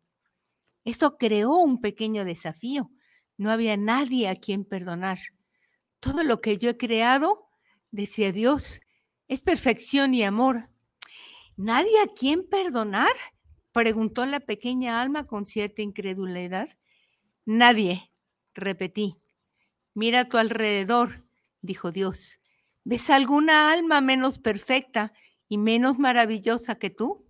Eso 0.84 1.18
creó 1.18 1.58
un 1.58 1.80
pequeño 1.80 2.24
desafío. 2.24 2.90
No 3.36 3.52
había 3.52 3.76
nadie 3.76 4.28
a 4.28 4.34
quien 4.34 4.64
perdonar. 4.64 5.20
Todo 6.00 6.24
lo 6.24 6.40
que 6.40 6.58
yo 6.58 6.70
he 6.70 6.76
creado, 6.76 7.48
decía 7.92 8.32
Dios, 8.32 8.80
es 9.28 9.40
perfección 9.40 10.14
y 10.14 10.24
amor. 10.24 10.68
¿Nadie 11.56 12.00
a 12.00 12.08
quien 12.08 12.48
perdonar? 12.48 13.14
preguntó 13.70 14.26
la 14.26 14.40
pequeña 14.40 15.00
alma 15.00 15.28
con 15.28 15.46
cierta 15.46 15.80
incredulidad. 15.80 16.70
Nadie, 17.44 18.10
repetí. 18.52 19.14
Mira 19.94 20.22
a 20.22 20.28
tu 20.28 20.38
alrededor, 20.38 21.24
dijo 21.60 21.92
Dios. 21.92 22.40
¿Ves 22.82 23.10
alguna 23.10 23.72
alma 23.72 24.00
menos 24.00 24.40
perfecta 24.40 25.12
y 25.48 25.58
menos 25.58 25.98
maravillosa 25.98 26.76
que 26.76 26.90
tú? 26.90 27.26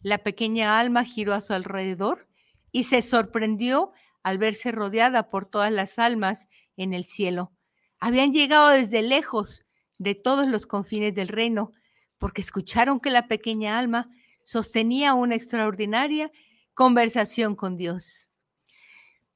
La 0.00 0.18
pequeña 0.18 0.78
alma 0.78 1.04
giró 1.04 1.34
a 1.34 1.40
su 1.40 1.52
alrededor 1.52 2.28
y 2.72 2.84
se 2.84 3.02
sorprendió 3.02 3.92
al 4.22 4.38
verse 4.38 4.72
rodeada 4.72 5.30
por 5.30 5.46
todas 5.46 5.72
las 5.72 5.98
almas 5.98 6.48
en 6.76 6.92
el 6.92 7.04
cielo. 7.04 7.52
Habían 7.98 8.32
llegado 8.32 8.70
desde 8.70 9.02
lejos 9.02 9.64
de 9.98 10.14
todos 10.14 10.46
los 10.48 10.66
confines 10.66 11.14
del 11.14 11.28
reino, 11.28 11.72
porque 12.18 12.42
escucharon 12.42 13.00
que 13.00 13.10
la 13.10 13.28
pequeña 13.28 13.78
alma 13.78 14.10
sostenía 14.42 15.14
una 15.14 15.34
extraordinaria 15.34 16.30
conversación 16.74 17.56
con 17.56 17.76
Dios. 17.76 18.28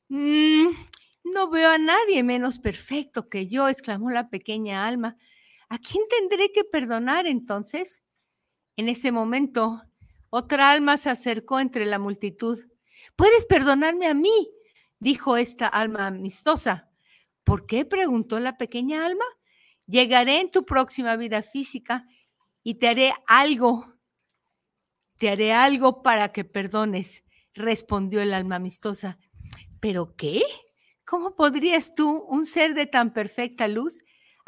Mm, 0.09 0.69
no 1.25 1.51
veo 1.51 1.71
a 1.71 1.79
nadie 1.79 2.23
menos 2.23 2.59
perfecto 2.59 3.29
que 3.29 3.47
yo, 3.47 3.69
exclamó 3.69 4.11
la 4.11 4.29
pequeña 4.29 4.87
alma. 4.87 5.17
¿A 5.71 5.79
quién 5.79 6.03
tendré 6.09 6.51
que 6.51 6.65
perdonar 6.65 7.29
entonces? 7.29 8.03
En 8.77 8.89
ese 8.89 9.13
momento, 9.13 9.81
otra 10.29 10.73
alma 10.73 10.97
se 10.97 11.11
acercó 11.11 11.61
entre 11.61 11.87
la 11.87 12.01
multitud. 12.01 12.59
Puedes 13.15 13.47
perdonarme 13.47 14.09
a 14.09 14.15
mí, 14.15 14.51
dijo 14.99 15.37
esta 15.37 15.69
alma 15.69 16.09
amistosa. 16.09 16.91
¿Por 17.45 17.67
qué? 17.67 17.85
preguntó 17.85 18.41
la 18.41 18.59
pequeña 18.59 19.07
alma. 19.07 19.25
Llegaré 19.87 20.41
en 20.41 20.51
tu 20.51 20.65
próxima 20.65 21.15
vida 21.15 21.43
física 21.43 22.05
y 22.65 22.75
te 22.75 22.89
haré 22.89 23.13
algo. 23.29 23.95
Te 25.19 25.31
haré 25.31 25.53
algo 25.53 26.03
para 26.03 26.33
que 26.33 26.45
perdones, 26.45 27.23
respondió 27.55 28.21
el 28.21 28.35
alma 28.35 28.57
amistosa. 28.57 29.19
¿Pero 29.79 30.17
qué? 30.17 30.43
¿Cómo 31.05 31.37
podrías 31.37 31.95
tú, 31.95 32.25
un 32.29 32.45
ser 32.45 32.75
de 32.75 32.87
tan 32.87 33.13
perfecta 33.13 33.69
luz, 33.69 34.01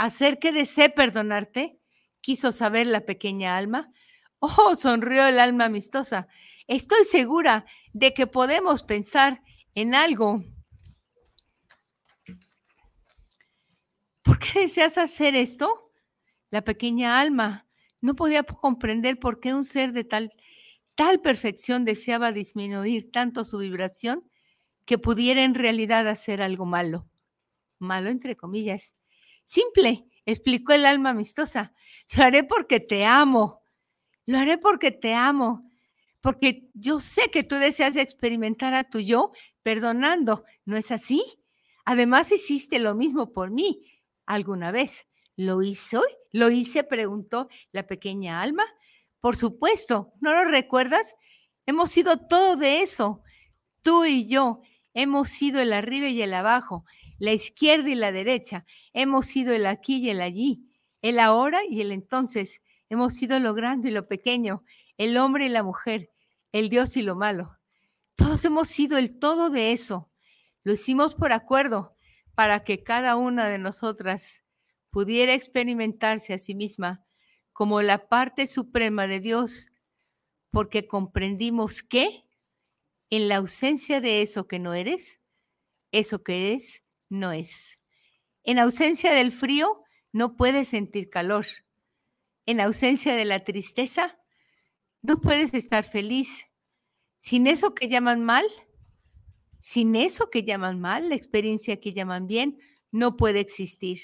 hacer 0.05 0.39
que 0.39 0.53
desee 0.53 0.91
perdonarte? 0.91 1.79
Quiso 2.21 2.51
saber 2.53 2.87
la 2.87 3.03
pequeña 3.03 3.57
alma. 3.57 3.93
Oh, 4.41 4.75
sonrió 4.75 5.27
el 5.27 5.39
alma 5.39 5.67
amistosa. 5.67 6.27
Estoy 6.67 7.05
segura 7.05 7.67
de 7.93 8.13
que 8.13 8.27
podemos 8.27 8.83
pensar 8.83 9.43
en 9.75 9.95
algo 9.95 10.43
¿Por 14.23 14.39
qué 14.39 14.61
deseas 14.61 14.99
hacer 14.99 15.35
esto? 15.35 15.91
La 16.51 16.63
pequeña 16.63 17.21
alma 17.21 17.67
no 18.01 18.15
podía 18.15 18.43
comprender 18.45 19.19
por 19.19 19.41
qué 19.41 19.55
un 19.55 19.65
ser 19.65 19.93
de 19.93 20.05
tal, 20.05 20.33
tal 20.95 21.21
perfección 21.21 21.85
deseaba 21.85 22.33
disminuir 22.33 23.11
tanto 23.11 23.45
su 23.45 23.59
vibración 23.59 24.29
que 24.85 24.99
pudiera 24.99 25.43
en 25.43 25.55
realidad 25.55 26.09
hacer 26.09 26.41
algo 26.41 26.67
malo. 26.67 27.09
Malo 27.79 28.11
entre 28.11 28.37
comillas. 28.37 28.95
Simple, 29.45 30.07
explicó 30.27 30.73
el 30.73 30.87
alma 30.87 31.11
amistosa. 31.11 31.73
Lo 32.15 32.25
haré 32.25 32.45
porque 32.45 32.81
te 32.81 33.05
amo. 33.05 33.63
Lo 34.27 34.39
haré 34.39 34.59
porque 34.59 34.91
te 34.91 35.15
amo. 35.15 35.71
Porque 36.21 36.69
yo 36.75 37.01
sé 37.01 37.31
que 37.31 37.43
tú 37.43 37.57
deseas 37.57 37.97
experimentar 37.97 38.75
a 38.75 38.85
tu 38.85 39.01
yo 39.01 39.33
perdonando. 39.63 40.45
¿No 40.65 40.77
es 40.77 40.91
así? 40.91 41.25
Además 41.85 42.31
hiciste 42.31 42.79
lo 42.79 42.95
mismo 42.95 43.33
por 43.33 43.51
mí 43.51 43.83
alguna 44.27 44.71
vez. 44.71 45.07
¿Lo 45.37 45.63
hizo? 45.63 46.03
¿Lo 46.31 46.51
hice? 46.51 46.85
preguntó 46.85 47.49
la 47.73 47.87
pequeña 47.87 48.43
alma. 48.43 48.65
Por 49.21 49.37
supuesto, 49.37 50.13
¿no 50.21 50.33
lo 50.33 50.45
recuerdas? 50.45 51.15
Hemos 51.67 51.91
sido 51.91 52.19
todo 52.19 52.57
de 52.57 52.83
eso. 52.83 53.23
Tú 53.83 54.05
y 54.05 54.27
yo 54.27 54.63
hemos 54.95 55.31
sido 55.31 55.61
el 55.61 55.73
arriba 55.73 56.09
y 56.09 56.23
el 56.23 56.35
abajo, 56.35 56.85
la 57.23 57.33
izquierda 57.33 57.89
y 57.89 57.95
la 57.95 58.11
derecha. 58.11 58.67
Hemos 58.93 59.27
sido 59.27 59.53
el 59.53 59.67
aquí 59.67 59.99
y 59.99 60.11
el 60.11 60.21
allí, 60.21 60.67
el 61.03 61.21
ahora 61.21 61.61
y 61.69 61.81
el 61.81 61.93
entonces. 61.93 62.63
Hemos 62.91 63.15
sido 63.15 63.39
lo 63.39 63.55
grande 63.55 63.91
y 63.91 63.93
lo 63.93 64.09
pequeño, 64.09 64.65
el 64.99 65.17
hombre 65.17 65.47
y 65.47 65.49
la 65.49 65.63
mujer, 65.63 66.11
el 66.51 66.69
Dios 66.69 66.97
y 66.97 67.03
lo 67.03 67.15
malo. 67.15 67.61
Todos 68.17 68.45
hemos 68.45 68.67
sido 68.67 68.99
el 68.99 69.21
todo 69.21 69.51
de 69.51 69.71
eso. 69.71 70.11
Lo 70.65 70.73
hicimos 70.73 71.15
por 71.15 71.33
acuerdo, 71.33 71.97
para 72.35 72.65
que 72.65 72.83
cada 72.83 73.15
una 73.15 73.49
de 73.49 73.59
nosotras 73.59 74.43
pudiera 74.91 75.33
experimentarse 75.33 76.35
a 76.35 76.39
sí 76.39 76.57
misma 76.57 77.05
como 77.53 77.83
la 77.83 78.09
parte 78.09 78.49
suprema 78.49 79.07
de 79.07 79.21
Dios, 79.21 79.69
porque 80.51 80.89
comprendimos 80.89 81.85
que 81.85 82.25
en 83.11 83.29
la 83.29 83.37
ausencia 83.37 84.01
de 84.01 84.23
eso 84.23 84.49
que 84.49 84.59
no 84.59 84.75
eres, 84.75 85.21
eso 85.93 86.25
que 86.25 86.55
es, 86.55 86.83
no 87.13 87.33
es. 87.33 87.79
En 88.43 88.59
ausencia 88.59 89.13
del 89.13 89.33
frío, 89.33 89.85
no 90.13 90.37
puedes 90.37 90.69
sentir 90.69 91.11
calor. 91.11 91.47
En 92.47 92.61
ausencia 92.61 93.15
de 93.15 93.25
la 93.25 93.45
tristeza, 93.45 94.19
no 95.03 95.21
puedes 95.21 95.55
estar 95.55 95.85
feliz. 95.85 96.47
Sin 97.19 97.47
eso 97.47 97.75
que 97.75 97.89
llaman 97.89 98.25
mal, 98.25 98.45
sin 99.59 99.95
eso 99.95 100.31
que 100.31 100.43
llaman 100.43 100.81
mal, 100.81 101.11
la 101.11 101.15
experiencia 101.15 101.79
que 101.79 101.93
llaman 101.93 102.27
bien, 102.27 102.59
no 102.91 103.17
puede 103.17 103.41
existir. 103.41 104.01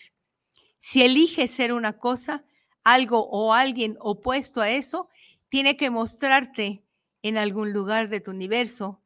Si 0.79 1.03
eliges 1.03 1.51
ser 1.51 1.73
una 1.73 1.99
cosa, 1.99 2.45
algo 2.85 3.27
o 3.29 3.55
alguien 3.55 3.97
opuesto 4.01 4.61
a 4.61 4.71
eso, 4.71 5.09
tiene 5.49 5.77
que 5.77 5.91
mostrarte 5.91 6.85
en 7.23 7.37
algún 7.39 7.73
lugar 7.73 8.09
de 8.09 8.21
tu 8.21 8.31
universo 8.31 9.03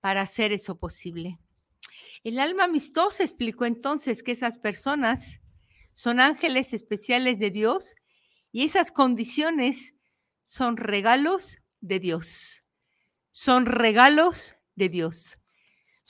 para 0.00 0.22
hacer 0.22 0.52
eso 0.52 0.78
posible. 0.78 1.38
El 2.22 2.38
alma 2.38 2.64
amistosa 2.64 3.24
explicó 3.24 3.64
entonces 3.64 4.22
que 4.22 4.32
esas 4.32 4.58
personas 4.58 5.40
son 5.92 6.20
ángeles 6.20 6.72
especiales 6.72 7.38
de 7.38 7.50
Dios 7.50 7.94
y 8.52 8.64
esas 8.64 8.92
condiciones 8.92 9.94
son 10.44 10.76
regalos 10.76 11.58
de 11.80 11.98
Dios. 11.98 12.62
Son 13.32 13.66
regalos 13.66 14.56
de 14.74 14.88
Dios 14.88 15.40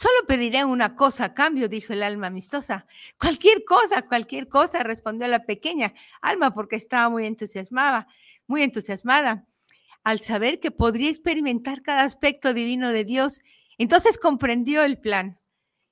Solo 0.01 0.27
pediré 0.27 0.65
una 0.65 0.95
cosa 0.95 1.27
a 1.27 1.35
cambio, 1.35 1.69
dijo 1.69 1.93
el 1.93 2.03
alma 2.03 2.29
amistosa. 2.29 2.87
Cualquier 3.19 3.65
cosa, 3.65 4.03
cualquier 4.03 4.49
cosa, 4.49 4.83
respondió 4.83 5.27
la 5.29 5.45
pequeña 5.45 5.93
alma 6.23 6.55
porque 6.55 6.77
estaba 6.77 7.09
muy 7.09 7.27
entusiasmada, 7.27 8.07
muy 8.47 8.63
entusiasmada 8.63 9.47
al 10.03 10.21
saber 10.21 10.61
que 10.61 10.71
podría 10.71 11.11
experimentar 11.11 11.83
cada 11.83 12.05
aspecto 12.05 12.55
divino 12.55 12.93
de 12.93 13.05
Dios. 13.05 13.43
Entonces 13.77 14.17
comprendió 14.17 14.85
el 14.85 14.99
plan. 14.99 15.40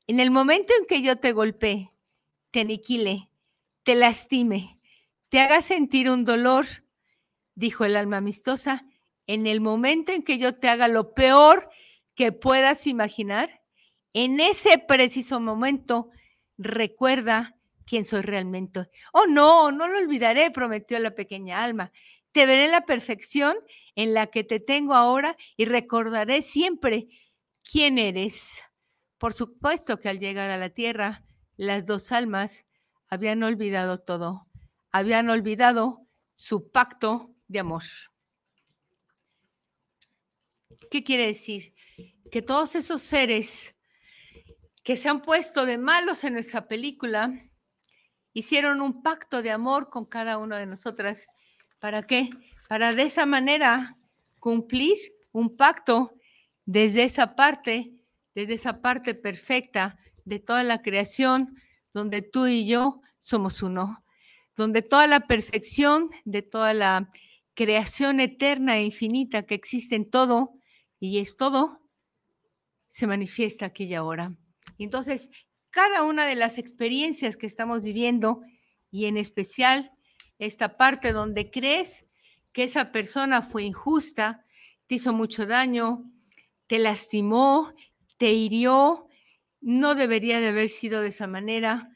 En 0.08 0.20
el 0.20 0.30
momento 0.30 0.72
en 0.80 0.86
que 0.86 1.02
yo 1.02 1.16
te 1.16 1.32
golpee, 1.32 1.92
te 2.50 2.60
aniquile, 2.60 3.28
te 3.82 3.94
lastime, 3.94 4.80
te 5.28 5.38
haga 5.38 5.60
sentir 5.60 6.08
un 6.08 6.24
dolor, 6.24 6.64
dijo 7.54 7.84
el 7.84 7.94
alma 7.94 8.16
amistosa, 8.16 8.86
en 9.26 9.46
el 9.46 9.60
momento 9.60 10.10
en 10.12 10.22
que 10.22 10.38
yo 10.38 10.54
te 10.54 10.70
haga 10.70 10.88
lo 10.88 11.12
peor 11.12 11.68
que 12.14 12.32
puedas 12.32 12.86
imaginar, 12.86 13.60
en 14.14 14.40
ese 14.40 14.78
preciso 14.78 15.40
momento, 15.40 16.08
recuerda 16.56 17.58
quién 17.84 18.06
soy 18.06 18.22
realmente. 18.22 18.88
Oh, 19.12 19.26
no, 19.26 19.70
no 19.72 19.88
lo 19.88 19.98
olvidaré, 19.98 20.50
prometió 20.50 20.98
la 21.00 21.14
pequeña 21.14 21.62
alma. 21.62 21.92
Te 22.32 22.46
veré 22.46 22.64
en 22.64 22.70
la 22.70 22.86
perfección 22.86 23.58
en 23.94 24.14
la 24.14 24.28
que 24.28 24.42
te 24.42 24.58
tengo 24.58 24.94
ahora 24.94 25.36
y 25.58 25.66
recordaré 25.66 26.40
siempre 26.40 27.08
quién 27.62 27.98
eres. 27.98 28.62
Por 29.18 29.34
supuesto 29.34 29.98
que 29.98 30.08
al 30.08 30.20
llegar 30.20 30.50
a 30.50 30.56
la 30.56 30.70
tierra, 30.70 31.24
las 31.56 31.86
dos 31.86 32.12
almas 32.12 32.66
habían 33.08 33.42
olvidado 33.42 33.98
todo, 33.98 34.46
habían 34.90 35.28
olvidado 35.28 36.06
su 36.36 36.70
pacto 36.70 37.34
de 37.48 37.58
amor. 37.58 37.82
¿Qué 40.90 41.02
quiere 41.02 41.26
decir? 41.26 41.74
Que 42.30 42.42
todos 42.42 42.76
esos 42.76 43.02
seres 43.02 43.74
que 44.84 44.96
se 44.96 45.08
han 45.08 45.20
puesto 45.20 45.66
de 45.66 45.78
malos 45.78 46.24
en 46.24 46.34
nuestra 46.34 46.68
película 46.68 47.32
hicieron 48.32 48.80
un 48.80 49.02
pacto 49.02 49.42
de 49.42 49.50
amor 49.50 49.90
con 49.90 50.06
cada 50.06 50.38
una 50.38 50.58
de 50.58 50.66
nosotras. 50.66 51.26
¿Para 51.80 52.04
qué? 52.04 52.30
Para 52.68 52.94
de 52.94 53.02
esa 53.02 53.26
manera 53.26 53.98
cumplir 54.38 54.96
un 55.32 55.56
pacto 55.56 56.14
desde 56.64 57.02
esa 57.02 57.34
parte, 57.34 57.97
desde 58.38 58.54
esa 58.54 58.80
parte 58.80 59.16
perfecta 59.16 59.98
de 60.24 60.38
toda 60.38 60.62
la 60.62 60.80
creación, 60.80 61.60
donde 61.92 62.22
tú 62.22 62.46
y 62.46 62.68
yo 62.68 63.00
somos 63.18 63.64
uno, 63.64 64.04
donde 64.54 64.80
toda 64.82 65.08
la 65.08 65.26
perfección 65.26 66.10
de 66.24 66.42
toda 66.42 66.72
la 66.72 67.10
creación 67.54 68.20
eterna 68.20 68.76
e 68.76 68.84
infinita 68.84 69.42
que 69.42 69.56
existe 69.56 69.96
en 69.96 70.08
todo 70.08 70.52
y 71.00 71.18
es 71.18 71.36
todo, 71.36 71.80
se 72.88 73.08
manifiesta 73.08 73.66
aquí 73.66 73.86
y 73.86 73.94
ahora. 73.94 74.30
Entonces, 74.78 75.30
cada 75.70 76.04
una 76.04 76.24
de 76.24 76.36
las 76.36 76.58
experiencias 76.58 77.36
que 77.36 77.46
estamos 77.46 77.82
viviendo, 77.82 78.42
y 78.92 79.06
en 79.06 79.16
especial 79.16 79.90
esta 80.38 80.76
parte 80.76 81.12
donde 81.12 81.50
crees 81.50 82.06
que 82.52 82.62
esa 82.62 82.92
persona 82.92 83.42
fue 83.42 83.64
injusta, 83.64 84.44
te 84.86 84.94
hizo 84.94 85.12
mucho 85.12 85.44
daño, 85.44 86.04
te 86.68 86.78
lastimó, 86.78 87.74
te 88.18 88.32
hirió, 88.32 89.08
no 89.60 89.94
debería 89.94 90.40
de 90.40 90.48
haber 90.48 90.68
sido 90.68 91.00
de 91.00 91.08
esa 91.08 91.26
manera, 91.26 91.90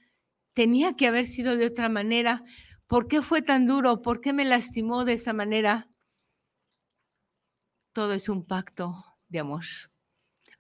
tenía 0.55 0.95
que 0.95 1.07
haber 1.07 1.27
sido 1.27 1.57
de 1.57 1.67
otra 1.67 1.89
manera. 1.89 2.45
¿Por 2.87 3.09
qué 3.09 3.23
fue 3.23 3.43
tan 3.43 3.67
duro? 3.67 4.03
¿Por 4.03 4.21
qué 4.21 4.33
me 4.33 4.45
lastimó 4.45 5.05
de 5.05 5.15
esa 5.15 5.33
manera? 5.33 5.89
Todo 7.93 8.15
es 8.15 8.29
un 8.29 8.47
pacto 8.47 9.05
de 9.29 9.41
amor. 9.41 9.65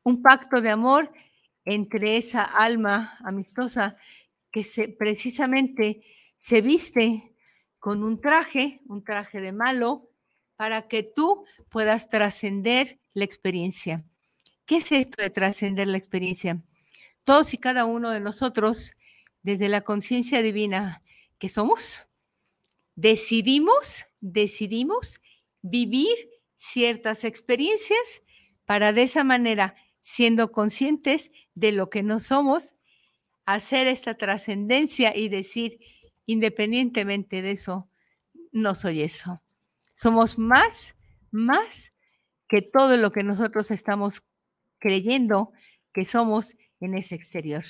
Un 0.03 0.23
pacto 0.23 0.61
de 0.61 0.71
amor 0.71 1.13
entre 1.65 2.17
esa 2.17 2.43
alma 2.43 3.17
amistosa 3.21 3.97
que 4.51 4.65
se, 4.65 4.89
precisamente 4.89 6.03
se 6.37 6.61
viste 6.61 7.35
con 7.79 8.03
un 8.03 8.21
traje, 8.21 8.81
un 8.87 9.05
traje 9.05 9.41
de 9.41 9.53
malo, 9.53 10.11
para 10.57 10.89
que 10.89 11.03
tú 11.03 11.45
puedas 11.69 12.09
trascender 12.09 13.01
la 13.15 13.25
experiencia. 13.25 14.05
¿Qué 14.67 14.77
es 14.77 14.93
esto 14.93 15.23
de 15.23 15.31
trascender 15.31 15.89
la 15.89 15.99
experiencia? 15.99 16.59
Todos 17.25 17.55
y 17.55 17.59
cada 17.59 17.85
uno 17.85 18.11
de 18.11 18.21
nosotros, 18.21 18.95
desde 19.43 19.69
la 19.69 19.83
conciencia 19.83 20.43
divina 20.43 21.03
que 21.39 21.49
somos, 21.49 22.07
decidimos, 22.95 24.07
decidimos 24.21 25.21
vivir 25.63 26.17
ciertas 26.55 27.25
experiencias 27.25 28.23
para 28.65 28.93
de 28.93 29.03
esa 29.03 29.25
manera, 29.25 29.75
siendo 30.01 30.53
conscientes 30.53 31.33
de 31.55 31.73
lo 31.73 31.91
que 31.91 32.03
no 32.03 32.21
somos, 32.21 32.75
hacer 33.45 33.89
esta 33.89 34.17
trascendencia 34.17 35.17
y 35.17 35.29
decir, 35.29 35.81
independientemente 36.27 37.43
de 37.43 37.53
eso, 37.53 37.89
no 38.53 38.75
soy 38.75 39.03
eso. 39.03 39.43
Somos 39.95 40.39
más, 40.39 40.97
más 41.31 41.93
que 42.49 42.63
todo 42.63 42.97
lo 42.97 43.13
que 43.13 43.23
nosotros 43.23 43.71
estamos 43.71 44.23
creyendo 44.83 45.53
que 45.95 46.05
somos 46.05 46.57
en 46.81 46.99
ese 46.99 47.15
exterior. 47.15 47.63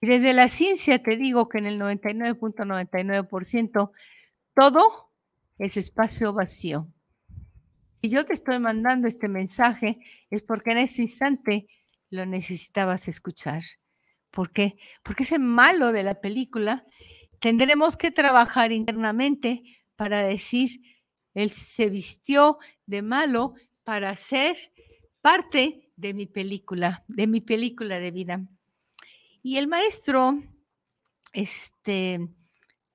Y 0.00 0.08
desde 0.08 0.32
la 0.32 0.48
ciencia 0.48 1.00
te 1.00 1.16
digo 1.16 1.48
que 1.48 1.58
en 1.58 1.66
el 1.66 1.80
99.99% 1.80 3.92
todo 4.54 5.12
es 5.58 5.76
espacio 5.76 6.32
vacío. 6.32 6.88
Si 7.94 8.08
yo 8.08 8.26
te 8.26 8.34
estoy 8.34 8.58
mandando 8.58 9.06
este 9.06 9.28
mensaje 9.28 10.00
es 10.28 10.42
porque 10.42 10.72
en 10.72 10.78
ese 10.78 11.02
instante 11.02 11.68
lo 12.10 12.26
necesitabas 12.26 13.06
escuchar. 13.06 13.62
¿Por 14.32 14.50
qué? 14.50 14.76
Porque 15.04 15.22
ese 15.22 15.38
malo 15.38 15.92
de 15.92 16.02
la 16.02 16.20
película 16.20 16.84
tendremos 17.38 17.96
que 17.96 18.10
trabajar 18.10 18.72
internamente 18.72 19.62
para 19.94 20.22
decir, 20.22 20.80
él 21.34 21.50
se 21.50 21.88
vistió 21.88 22.58
de 22.86 23.02
malo 23.02 23.54
para 23.84 24.16
ser 24.16 24.56
parte 25.20 25.85
de 25.96 26.14
mi 26.14 26.26
película, 26.26 27.04
de 27.08 27.26
mi 27.26 27.40
película 27.40 27.98
de 27.98 28.10
vida. 28.10 28.42
Y 29.42 29.56
el 29.56 29.66
maestro, 29.66 30.38
este, 31.32 32.28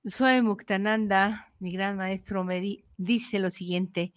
Swami 0.05 0.41
Muktananda, 0.41 1.53
mi 1.59 1.71
gran 1.71 1.97
maestro, 1.97 2.43
me 2.43 2.81
dice 2.97 3.39
lo 3.39 3.49
siguiente, 3.49 4.13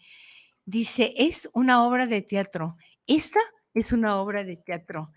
dice, 0.64 1.14
es 1.16 1.48
una 1.52 1.84
obra 1.84 2.06
de 2.06 2.22
teatro. 2.22 2.76
Esta 3.06 3.40
es 3.74 3.92
una 3.92 4.16
obra 4.16 4.44
de 4.44 4.56
teatro 4.56 5.10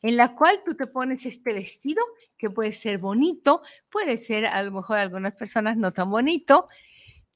en 0.00 0.16
la 0.16 0.34
cual 0.34 0.62
tú 0.64 0.74
te 0.74 0.86
pones 0.86 1.26
este 1.26 1.52
vestido 1.52 2.02
que 2.38 2.50
puede 2.50 2.72
ser 2.72 2.98
bonito, 2.98 3.62
puede 3.90 4.16
ser 4.16 4.46
a 4.46 4.62
lo 4.62 4.72
mejor 4.72 4.98
algunas 4.98 5.34
personas 5.34 5.76
no 5.76 5.92
tan 5.92 6.10
bonito, 6.10 6.68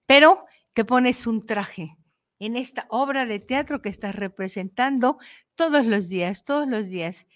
pero 0.06 0.44
te 0.72 0.84
pones 0.84 1.26
un 1.26 1.44
traje 1.44 1.96
en 2.38 2.56
esta 2.56 2.86
obra 2.88 3.26
de 3.26 3.40
teatro 3.40 3.82
que 3.82 3.88
estás 3.88 4.14
representando 4.14 5.18
todos 5.54 5.86
los 5.86 6.08
días, 6.08 6.44
todos 6.44 6.68
los 6.68 6.86
días. 6.88 7.26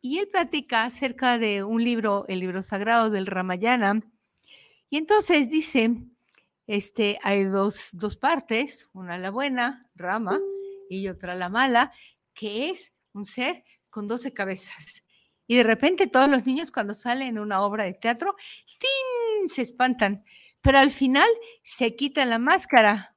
Y 0.00 0.18
él 0.18 0.28
platica 0.28 0.84
acerca 0.84 1.38
de 1.38 1.64
un 1.64 1.82
libro, 1.82 2.24
el 2.28 2.40
libro 2.40 2.62
sagrado 2.62 3.10
del 3.10 3.26
Ramayana, 3.26 4.02
y 4.88 4.98
entonces 4.98 5.50
dice, 5.50 5.96
este, 6.66 7.18
hay 7.22 7.44
dos, 7.44 7.88
dos 7.92 8.16
partes, 8.16 8.88
una 8.92 9.18
la 9.18 9.30
buena, 9.30 9.90
Rama, 9.94 10.40
y 10.88 11.08
otra 11.08 11.34
la 11.34 11.48
mala, 11.48 11.92
que 12.34 12.70
es 12.70 12.96
un 13.12 13.24
ser 13.24 13.64
con 13.90 14.06
12 14.06 14.32
cabezas. 14.32 15.02
Y 15.48 15.56
de 15.56 15.62
repente 15.62 16.06
todos 16.06 16.28
los 16.28 16.46
niños 16.46 16.70
cuando 16.70 16.94
salen 16.94 17.28
en 17.28 17.38
una 17.38 17.62
obra 17.62 17.84
de 17.84 17.94
teatro, 17.94 18.36
se 19.48 19.62
espantan, 19.62 20.24
pero 20.60 20.78
al 20.78 20.90
final 20.90 21.28
se 21.62 21.94
quita 21.94 22.24
la 22.24 22.38
máscara 22.38 23.15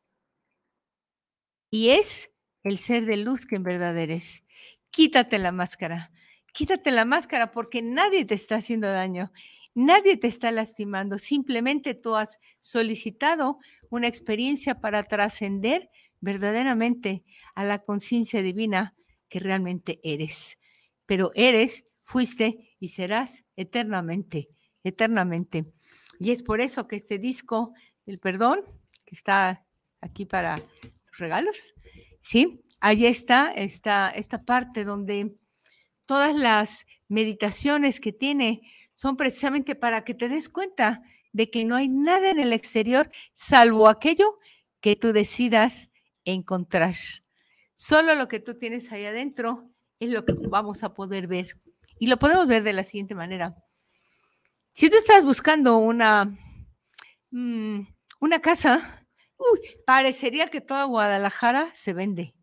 y 1.70 1.90
es 1.90 2.32
el 2.64 2.78
ser 2.78 3.06
de 3.06 3.18
luz 3.18 3.46
que 3.46 3.56
en 3.56 3.64
verdad 3.64 3.98
eres. 3.98 4.44
Quítate 4.92 5.38
la 5.38 5.52
máscara, 5.52 6.12
quítate 6.54 6.92
la 6.92 7.06
máscara 7.06 7.52
porque 7.52 7.82
nadie 7.82 8.26
te 8.26 8.36
está 8.36 8.56
haciendo 8.56 8.92
daño, 8.92 9.32
nadie 9.76 10.18
te 10.18 10.28
está 10.28 10.52
lastimando, 10.52 11.18
simplemente 11.18 11.94
tú 11.94 12.16
has 12.16 12.40
solicitado 12.60 13.60
una 13.90 14.08
experiencia 14.08 14.82
para 14.82 15.04
trascender 15.04 15.90
verdaderamente 16.22 17.24
a 17.56 17.64
la 17.64 17.80
conciencia 17.80 18.42
divina 18.42 18.96
que 19.30 19.40
realmente 19.40 20.00
eres 20.04 20.60
pero 21.10 21.32
eres, 21.34 21.86
fuiste 22.04 22.76
y 22.80 22.90
serás 22.90 23.44
eternamente, 23.56 24.50
eternamente. 24.84 25.66
Y 26.20 26.30
es 26.30 26.44
por 26.44 26.62
eso 26.62 26.88
que 26.88 26.98
este 26.98 27.18
disco 27.18 27.74
del 28.06 28.20
perdón, 28.20 28.62
que 29.08 29.16
está 29.16 29.66
aquí 30.02 30.28
para 30.28 30.62
regalos, 31.20 31.74
¿sí? 32.22 32.62
Ahí 32.80 33.06
está, 33.06 33.52
esta 33.52 34.44
parte 34.46 34.86
donde 34.86 35.36
todas 36.06 36.36
las 36.36 36.88
meditaciones 37.08 38.00
que 38.00 38.14
tiene 38.14 38.62
son 38.96 39.18
precisamente 39.18 39.76
para 39.76 40.04
que 40.04 40.14
te 40.14 40.30
des 40.30 40.50
cuenta 40.50 41.04
de 41.32 41.50
que 41.50 41.66
no 41.66 41.76
hay 41.76 41.88
nada 41.88 42.32
en 42.32 42.40
el 42.40 42.54
exterior 42.54 43.12
salvo 43.34 43.88
aquello 43.88 44.40
que 44.82 44.96
tú 44.96 45.14
decidas 45.14 45.90
encontrar. 46.26 46.96
Solo 47.76 48.16
lo 48.16 48.28
que 48.28 48.40
tú 48.40 48.58
tienes 48.58 48.92
ahí 48.92 49.06
adentro 49.06 49.70
es 50.00 50.10
lo 50.10 50.26
que 50.26 50.34
vamos 50.34 50.84
a 50.84 50.94
poder 50.94 51.28
ver. 51.28 51.58
Y 52.00 52.08
lo 52.08 52.18
podemos 52.18 52.48
ver 52.48 52.64
de 52.64 52.74
la 52.74 52.84
siguiente 52.84 53.16
manera. 53.16 53.56
Si 54.72 54.90
tú 54.90 54.98
estás 54.98 55.24
buscando 55.24 55.78
una, 55.78 56.38
mm, 57.32 57.82
una 58.20 58.40
casa, 58.40 58.99
parecería 59.86 60.48
que 60.48 60.62
toda 60.62 60.84
Guadalajara 60.86 61.70
se 61.74 61.94
vende. 61.94 62.36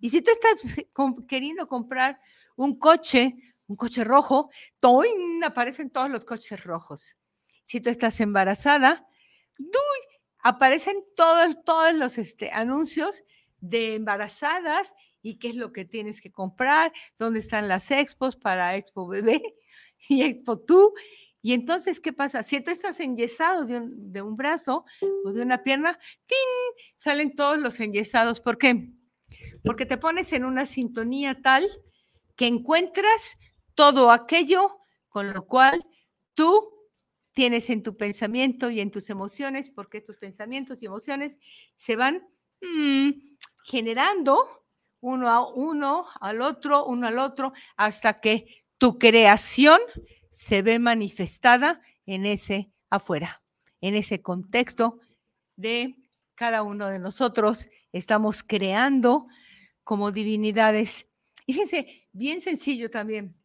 Y 0.00 0.10
si 0.10 0.22
tú 0.22 0.30
estás 0.30 0.60
queriendo 1.28 1.66
comprar 1.68 2.20
un 2.56 2.78
coche, 2.78 3.34
un 3.66 3.76
coche 3.76 4.04
rojo, 4.04 4.50
¡toin! 4.80 5.42
aparecen 5.44 5.90
todos 5.90 6.10
los 6.10 6.24
coches 6.24 6.62
rojos. 6.62 7.16
Si 7.64 7.80
tú 7.80 7.90
estás 7.90 8.20
embarazada, 8.20 9.06
aparecen 10.42 10.96
todos, 11.16 11.62
todos 11.64 11.94
los 11.94 12.18
este, 12.18 12.50
anuncios 12.50 13.22
de 13.60 13.94
embarazadas 13.94 14.94
y 15.22 15.38
qué 15.38 15.50
es 15.50 15.54
lo 15.54 15.72
que 15.72 15.84
tienes 15.84 16.20
que 16.20 16.32
comprar, 16.32 16.92
dónde 17.18 17.40
están 17.40 17.68
las 17.68 17.90
expos 17.90 18.36
para 18.36 18.76
Expo 18.76 19.06
Bebé 19.06 19.40
y 20.08 20.22
Expo 20.22 20.58
Tú. 20.58 20.94
Y 21.42 21.52
entonces, 21.54 21.98
¿qué 21.98 22.12
pasa? 22.12 22.44
Si 22.44 22.60
tú 22.60 22.70
estás 22.70 23.00
enyesado 23.00 23.66
de 23.66 23.76
un, 23.76 24.12
de 24.12 24.22
un 24.22 24.36
brazo 24.36 24.84
o 25.24 25.32
de 25.32 25.42
una 25.42 25.64
pierna, 25.64 25.98
¡tin! 26.24 26.86
salen 26.96 27.34
todos 27.34 27.58
los 27.58 27.80
enyesados. 27.80 28.40
¿Por 28.40 28.58
qué? 28.58 28.92
Porque 29.64 29.84
te 29.84 29.98
pones 29.98 30.32
en 30.32 30.44
una 30.44 30.66
sintonía 30.66 31.42
tal 31.42 31.68
que 32.36 32.46
encuentras 32.46 33.38
todo 33.74 34.10
aquello 34.12 34.78
con 35.08 35.32
lo 35.32 35.46
cual 35.46 35.84
tú 36.34 36.72
tienes 37.32 37.70
en 37.70 37.82
tu 37.82 37.96
pensamiento 37.96 38.70
y 38.70 38.80
en 38.80 38.90
tus 38.90 39.10
emociones, 39.10 39.70
porque 39.70 40.00
tus 40.00 40.16
pensamientos 40.16 40.82
y 40.82 40.86
emociones 40.86 41.38
se 41.76 41.96
van 41.96 42.28
mm, 42.60 43.10
generando 43.64 44.64
uno 45.00 45.28
a 45.28 45.52
uno, 45.52 46.06
al 46.20 46.40
otro, 46.40 46.86
uno 46.86 47.08
al 47.08 47.18
otro, 47.18 47.52
hasta 47.76 48.20
que 48.20 48.64
tu 48.78 48.98
creación 48.98 49.80
se 50.32 50.62
ve 50.62 50.80
manifestada 50.80 51.80
en 52.06 52.26
ese 52.26 52.72
afuera, 52.90 53.42
en 53.80 53.94
ese 53.94 54.20
contexto 54.20 54.98
de 55.54 55.94
cada 56.34 56.64
uno 56.64 56.88
de 56.88 56.98
nosotros. 56.98 57.68
Estamos 57.92 58.42
creando 58.42 59.28
como 59.84 60.10
divinidades. 60.10 61.06
Y 61.46 61.52
fíjense, 61.52 62.08
bien 62.12 62.40
sencillo 62.40 62.90
también 62.90 63.36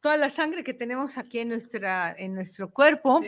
toda 0.00 0.16
la 0.16 0.30
sangre 0.30 0.64
que 0.64 0.74
tenemos 0.74 1.18
aquí 1.18 1.38
en, 1.38 1.48
nuestra, 1.48 2.14
en 2.16 2.34
nuestro 2.34 2.70
cuerpo, 2.70 3.20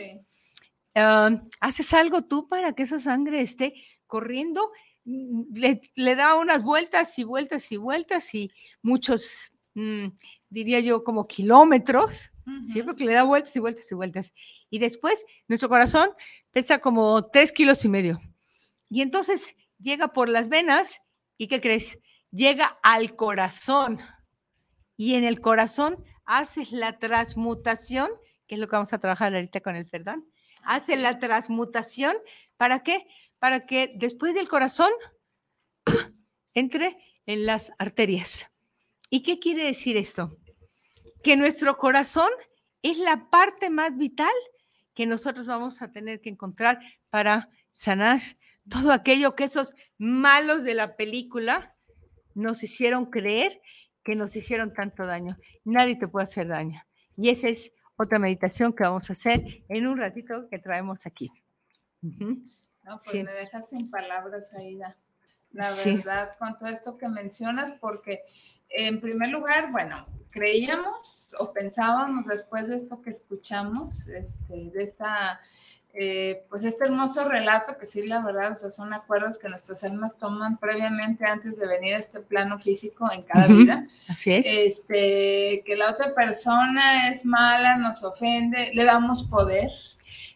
haces 1.59 1.93
algo 1.93 2.23
tú 2.23 2.47
para 2.47 2.73
que 2.73 2.83
esa 2.83 2.99
sangre 2.99 3.41
esté 3.41 3.73
corriendo, 4.07 4.71
mm, 5.05 5.53
le, 5.95 6.15
da 6.15 6.35
unas 6.35 6.61
vueltas 6.63 7.17
y 7.17 7.23
vueltas 7.23 7.71
y 7.71 7.77
vueltas 7.77 8.33
y 8.35 8.51
muchos, 8.81 9.51
mm, 9.73 10.07
diría 10.49 10.79
yo, 10.81 11.03
como 11.03 11.27
kilómetros, 11.27 12.31
¿sí? 12.71 12.83
porque 12.83 13.05
le 13.05 13.13
da 13.13 13.23
vueltas 13.23 13.55
y 13.55 13.59
vueltas 13.59 13.91
y 13.91 13.95
vueltas. 13.95 14.33
Y 14.69 14.79
después 14.79 15.25
nuestro 15.47 15.69
corazón 15.69 16.09
pesa 16.51 16.79
como 16.79 17.27
tres 17.27 17.51
kilos 17.51 17.83
y 17.85 17.89
medio. 17.89 18.21
Y 18.89 19.01
entonces 19.01 19.55
llega 19.79 20.13
por 20.13 20.29
las 20.29 20.49
venas 20.49 21.01
y 21.37 21.47
¿qué 21.47 21.61
crees? 21.61 21.99
Llega 22.31 22.77
al 22.83 23.15
corazón. 23.15 23.99
Y 24.95 25.15
en 25.15 25.23
el 25.23 25.41
corazón 25.41 26.03
haces 26.25 26.71
la 26.71 26.99
transmutación, 26.99 28.09
que 28.47 28.55
es 28.55 28.61
lo 28.61 28.67
que 28.67 28.75
vamos 28.75 28.93
a 28.93 28.99
trabajar 28.99 29.33
ahorita 29.33 29.61
con 29.61 29.75
el 29.75 29.87
perdón, 29.87 30.25
hace 30.63 30.95
la 30.95 31.19
transmutación, 31.19 32.15
¿para 32.57 32.83
qué? 32.83 33.05
Para 33.39 33.65
que 33.65 33.93
después 33.95 34.33
del 34.33 34.47
corazón 34.47 34.91
entre 36.53 36.97
en 37.25 37.45
las 37.45 37.71
arterias. 37.77 38.49
¿Y 39.09 39.23
qué 39.23 39.39
quiere 39.39 39.63
decir 39.63 39.97
esto? 39.97 40.37
Que 41.23 41.35
nuestro 41.35 41.77
corazón 41.77 42.29
es 42.81 42.97
la 42.97 43.29
parte 43.29 43.69
más 43.69 43.97
vital 43.97 44.33
que 44.93 45.05
nosotros 45.05 45.47
vamos 45.47 45.81
a 45.81 45.91
tener 45.91 46.21
que 46.21 46.29
encontrar 46.29 46.79
para 47.09 47.49
sanar 47.71 48.21
todo 48.69 48.91
aquello 48.91 49.35
que 49.35 49.45
esos 49.45 49.73
malos 49.97 50.63
de 50.63 50.75
la 50.75 50.95
película 50.95 51.75
nos 52.35 52.63
hicieron 52.63 53.07
creer 53.07 53.61
que 54.03 54.15
nos 54.15 54.35
hicieron 54.35 54.73
tanto 54.73 55.05
daño. 55.05 55.37
Nadie 55.63 55.95
te 55.95 56.07
puede 56.07 56.25
hacer 56.25 56.47
daño. 56.47 56.83
Y 57.15 57.29
esa 57.29 57.47
es 57.47 57.73
otra 57.95 58.19
meditación 58.19 58.73
que 58.73 58.83
vamos 58.83 59.09
a 59.09 59.13
hacer 59.13 59.63
en 59.69 59.87
un 59.87 59.97
ratito 59.97 60.47
que 60.49 60.59
traemos 60.59 61.05
aquí. 61.05 61.31
No, 62.01 63.01
pues 63.03 63.23
me 63.23 63.31
dejas 63.31 63.69
sin 63.69 63.89
palabras, 63.89 64.53
Aida. 64.53 64.97
La 65.51 65.71
verdad, 65.71 66.35
con 66.37 66.57
todo 66.57 66.67
esto 66.67 66.97
que 66.97 67.07
mencionas, 67.07 67.71
porque 67.79 68.23
en 68.69 68.99
primer 68.99 69.29
lugar, 69.29 69.71
bueno, 69.71 70.05
creíamos 70.33 71.35
o 71.39 71.53
pensábamos 71.53 72.25
después 72.25 72.67
de 72.67 72.75
esto 72.75 73.01
que 73.01 73.11
escuchamos, 73.11 74.07
este, 74.07 74.71
de 74.71 74.83
esta 74.83 75.39
eh, 75.95 76.43
pues 76.49 76.65
este 76.65 76.85
hermoso 76.85 77.29
relato 77.29 77.77
que 77.77 77.85
sí, 77.85 78.01
la 78.07 78.19
verdad, 78.23 78.53
o 78.53 78.55
sea, 78.55 78.71
son 78.71 78.93
acuerdos 78.93 79.37
que 79.37 79.47
nuestras 79.47 79.83
almas 79.83 80.17
toman 80.17 80.57
previamente 80.57 81.23
antes 81.23 81.55
de 81.55 81.67
venir 81.67 81.93
a 81.93 81.99
este 81.99 82.19
plano 82.19 82.57
físico 82.57 83.11
en 83.11 83.21
cada 83.21 83.45
vida. 83.45 83.85
Así 84.09 84.33
es. 84.33 84.45
Este, 84.47 85.61
que 85.63 85.75
la 85.77 85.91
otra 85.91 86.15
persona 86.15 87.09
es 87.09 87.25
mala, 87.25 87.77
nos 87.77 88.03
ofende, 88.03 88.71
le 88.73 88.85
damos 88.85 89.21
poder, 89.21 89.69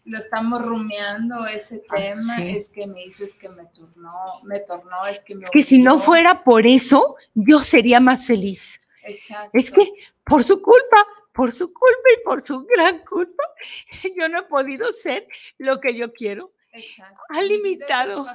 lo 0.05 0.19
estamos 0.19 0.61
rumiando 0.61 1.47
ese 1.47 1.79
tema, 1.79 2.37
es 2.43 2.69
que 2.69 2.85
me 2.85 3.03
hizo, 3.03 3.23
es 3.23 3.33
que 3.33 3.49
me 3.49 3.65
tornó, 3.65 4.13
me 4.43 4.59
tornó, 4.59 5.07
es 5.07 5.23
que 5.23 5.33
me... 5.33 5.45
Es 5.45 5.49
que 5.49 5.63
si 5.63 5.81
no 5.81 5.97
fuera 5.97 6.43
por 6.43 6.67
eso, 6.67 7.15
yo 7.33 7.63
sería 7.63 7.99
más 7.99 8.27
feliz. 8.27 8.79
Exacto. 9.07 9.57
Es 9.57 9.71
que 9.71 9.91
por 10.23 10.43
su 10.43 10.61
culpa, 10.61 11.05
por 11.33 11.53
su 11.53 11.71
culpa 11.73 12.09
y 12.13 12.23
por 12.23 12.45
su 12.45 12.65
gran 12.65 12.99
culpa, 13.05 13.43
yo 14.17 14.29
no 14.29 14.39
he 14.39 14.43
podido 14.43 14.91
ser 14.91 15.27
lo 15.57 15.79
que 15.79 15.95
yo 15.95 16.13
quiero. 16.13 16.53
Exacto. 16.71 17.21
Ha 17.29 17.41
limitado. 17.41 18.25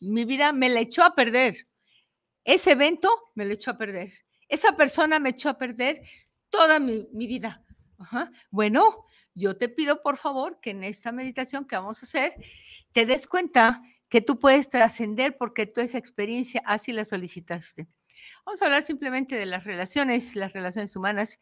Mi 0.00 0.24
vida 0.24 0.52
me 0.52 0.68
la 0.68 0.80
echó 0.80 1.02
a 1.02 1.14
perder. 1.14 1.66
Ese 2.44 2.72
evento 2.72 3.10
me 3.34 3.44
lo 3.44 3.54
echó 3.54 3.72
a 3.72 3.78
perder. 3.78 4.12
Esa 4.48 4.76
persona 4.76 5.18
me 5.18 5.30
echó 5.30 5.48
a 5.48 5.58
perder 5.58 6.02
toda 6.50 6.78
mi, 6.78 7.08
vida. 7.12 7.64
Bueno, 8.50 9.06
yo 9.34 9.56
te 9.56 9.68
pido 9.68 10.02
por 10.02 10.18
favor 10.18 10.60
que 10.60 10.70
en 10.70 10.84
esta 10.84 11.10
meditación 11.10 11.66
que 11.66 11.76
vamos 11.76 12.02
a 12.02 12.06
hacer, 12.06 12.34
te 12.92 13.06
des 13.06 13.26
cuenta 13.26 13.82
que 14.08 14.20
tú 14.20 14.38
puedes 14.38 14.68
trascender 14.68 15.36
porque 15.36 15.66
tú 15.66 15.80
esa 15.80 15.98
experiencia 15.98 16.62
así 16.64 16.92
la 16.92 17.04
solicitaste. 17.04 17.88
Vamos 18.44 18.60
a 18.62 18.66
hablar 18.66 18.82
simplemente 18.82 19.36
de 19.36 19.46
las 19.46 19.64
relaciones, 19.64 20.36
las 20.36 20.52
relaciones 20.52 20.94
humanas 20.96 21.38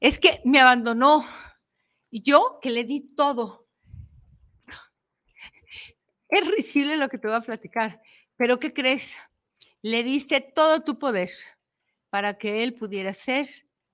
es 0.00 0.18
que 0.18 0.40
me 0.44 0.60
abandonó. 0.60 1.26
Y 2.10 2.22
yo 2.22 2.58
que 2.62 2.70
le 2.70 2.84
di 2.84 3.00
todo. 3.14 3.68
Es 6.28 6.46
risible 6.48 6.96
lo 6.96 7.08
que 7.08 7.18
te 7.18 7.28
voy 7.28 7.36
a 7.36 7.40
platicar, 7.40 8.00
pero 8.36 8.58
¿qué 8.58 8.72
crees? 8.72 9.16
Le 9.82 10.02
diste 10.02 10.40
todo 10.40 10.82
tu 10.82 10.98
poder 10.98 11.30
para 12.10 12.36
que 12.36 12.64
él 12.64 12.74
pudiera 12.74 13.14
ser 13.14 13.46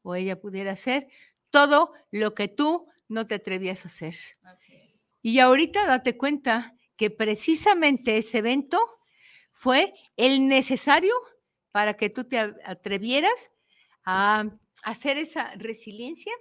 o 0.03 0.15
ella 0.15 0.41
pudiera 0.41 0.73
hacer 0.73 1.09
todo 1.51 1.93
lo 2.11 2.35
que 2.35 2.49
tú 2.49 2.89
no 3.09 3.27
te 3.27 3.35
atrevías 3.35 3.85
a 3.85 3.89
hacer. 3.89 4.15
Y 5.21 5.39
ahorita 5.39 5.87
date 5.87 6.17
cuenta 6.17 6.75
que 6.97 7.11
precisamente 7.11 8.17
ese 8.17 8.39
evento 8.39 8.81
fue 9.51 9.95
el 10.17 10.49
necesario 10.49 11.15
para 11.73 11.95
que 11.95 12.11
tú 12.11 12.25
te 12.25 12.39
atrevieras 12.39 13.51
a 14.05 14.45
hacer 14.85 15.19
esa 15.19 15.55
resiliencia 15.57 16.33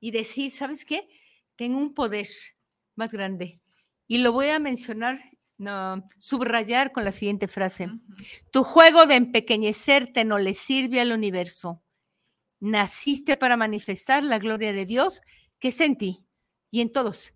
y 0.00 0.10
decir, 0.10 0.50
¿sabes 0.50 0.84
qué? 0.84 1.08
Tengo 1.56 1.78
un 1.78 1.94
poder 1.94 2.26
más 2.96 3.12
grande. 3.12 3.60
Y 4.08 4.18
lo 4.18 4.32
voy 4.32 4.48
a 4.48 4.58
mencionar, 4.58 5.20
no, 5.58 6.04
subrayar 6.18 6.92
con 6.92 7.04
la 7.04 7.12
siguiente 7.12 7.48
frase. 7.48 7.88
Tu 8.50 8.64
juego 8.64 9.06
de 9.06 9.16
empequeñecerte 9.16 10.24
no 10.24 10.38
le 10.38 10.54
sirve 10.54 11.00
al 11.00 11.12
universo. 11.12 11.82
Naciste 12.58 13.36
para 13.36 13.56
manifestar 13.56 14.24
la 14.24 14.38
gloria 14.38 14.72
de 14.72 14.86
Dios 14.86 15.20
que 15.58 15.68
es 15.68 15.80
en 15.80 15.96
ti 15.96 16.26
y 16.70 16.80
en 16.80 16.90
todos. 16.92 17.34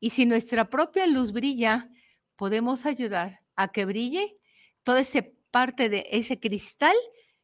Y 0.00 0.10
si 0.10 0.24
nuestra 0.26 0.70
propia 0.70 1.06
luz 1.06 1.32
brilla, 1.32 1.90
podemos 2.36 2.86
ayudar 2.86 3.42
a 3.54 3.68
que 3.68 3.84
brille 3.84 4.36
toda 4.82 5.00
esa 5.00 5.24
parte 5.52 5.88
de 5.88 6.08
ese 6.10 6.40
cristal, 6.40 6.96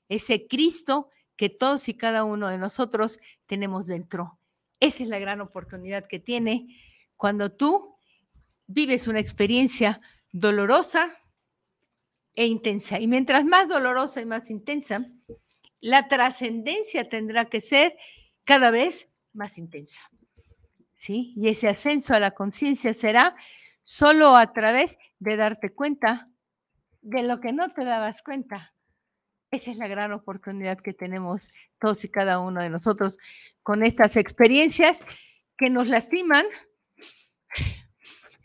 ese 0.08 0.48
Cristo 0.48 1.10
que 1.36 1.48
todos 1.48 1.88
y 1.88 1.94
cada 1.94 2.24
uno 2.24 2.48
de 2.48 2.58
nosotros 2.58 3.20
tenemos 3.46 3.86
dentro. 3.86 4.40
Esa 4.80 5.04
es 5.04 5.08
la 5.08 5.20
gran 5.20 5.40
oportunidad 5.40 6.06
que 6.06 6.18
tiene 6.18 6.76
cuando 7.16 7.52
tú 7.52 7.96
vives 8.66 9.06
una 9.06 9.20
experiencia 9.20 10.00
dolorosa 10.32 11.16
e 12.34 12.46
intensa. 12.46 12.98
Y 12.98 13.06
mientras 13.06 13.44
más 13.44 13.68
dolorosa 13.68 14.20
y 14.20 14.26
más 14.26 14.50
intensa, 14.50 15.04
la 15.80 16.08
trascendencia 16.08 17.08
tendrá 17.08 17.46
que 17.46 17.60
ser 17.60 17.96
cada 18.44 18.70
vez 18.70 19.12
más 19.32 19.58
intensa. 19.58 20.00
¿Sí? 20.94 21.32
Y 21.36 21.48
ese 21.48 21.68
ascenso 21.68 22.14
a 22.14 22.20
la 22.20 22.32
conciencia 22.32 22.94
será 22.94 23.36
solo 23.82 24.36
a 24.36 24.52
través 24.52 24.98
de 25.20 25.36
darte 25.36 25.72
cuenta 25.72 26.28
de 27.02 27.22
lo 27.22 27.40
que 27.40 27.52
no 27.52 27.70
te 27.72 27.84
dabas 27.84 28.22
cuenta 28.22 28.74
Esa 29.50 29.70
es 29.70 29.76
la 29.76 29.88
gran 29.88 30.12
oportunidad 30.12 30.78
que 30.78 30.92
tenemos 30.92 31.50
todos 31.78 32.04
y 32.04 32.10
cada 32.10 32.40
uno 32.40 32.62
de 32.62 32.70
nosotros 32.70 33.18
con 33.62 33.82
estas 33.82 34.16
experiencias 34.16 35.02
que 35.56 35.70
nos 35.70 35.88
lastiman. 35.88 36.46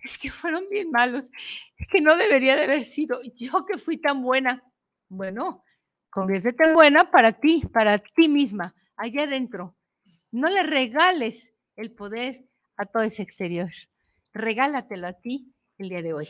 Es 0.04 0.18
que 0.18 0.30
fueron 0.30 0.66
bien 0.70 0.92
malos, 0.92 1.32
es 1.78 1.88
que 1.90 2.02
no 2.02 2.18
debería 2.18 2.58
de 2.58 2.64
haber 2.64 2.84
sido 2.84 3.22
yo 3.36 3.66
que 3.66 3.78
fui 3.78 3.98
tan 3.98 4.22
buena. 4.22 4.62
Bueno, 5.08 5.64
conviértete 6.10 6.68
en 6.68 6.74
buena 6.74 7.10
para 7.10 7.32
ti, 7.32 7.64
para 7.72 8.00
ti 8.00 8.28
misma, 8.28 8.76
allá 8.98 9.24
adentro. 9.24 9.78
No 10.30 10.50
le 10.50 10.64
regales 10.64 11.54
el 11.78 11.92
poder 11.92 12.44
a 12.76 12.86
todo 12.86 13.04
ese 13.04 13.22
exterior. 13.22 13.72
Regálatelo 14.34 15.08
a 15.08 15.14
ti 15.14 15.54
el 15.78 15.88
día 15.88 16.02
de 16.02 16.14
hoy. 16.14 16.28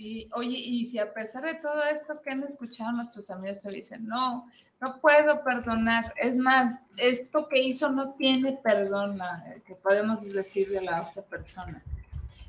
Y 0.00 0.28
oye, 0.32 0.56
y 0.56 0.84
si 0.84 1.00
a 1.00 1.12
pesar 1.12 1.44
de 1.44 1.54
todo 1.54 1.82
esto 1.92 2.20
que 2.22 2.30
han 2.30 2.44
escuchado 2.44 2.92
nuestros 2.92 3.30
amigos 3.32 3.58
te 3.58 3.72
dicen, 3.72 4.06
no, 4.06 4.48
no 4.80 5.00
puedo 5.00 5.42
perdonar, 5.42 6.14
es 6.20 6.36
más, 6.36 6.78
esto 6.96 7.48
que 7.48 7.60
hizo 7.60 7.90
no 7.90 8.14
tiene 8.14 8.60
perdón, 8.62 9.18
que 9.66 9.74
podemos 9.74 10.22
decir 10.32 10.68
de 10.68 10.82
la 10.82 11.02
otra 11.02 11.22
persona. 11.22 11.82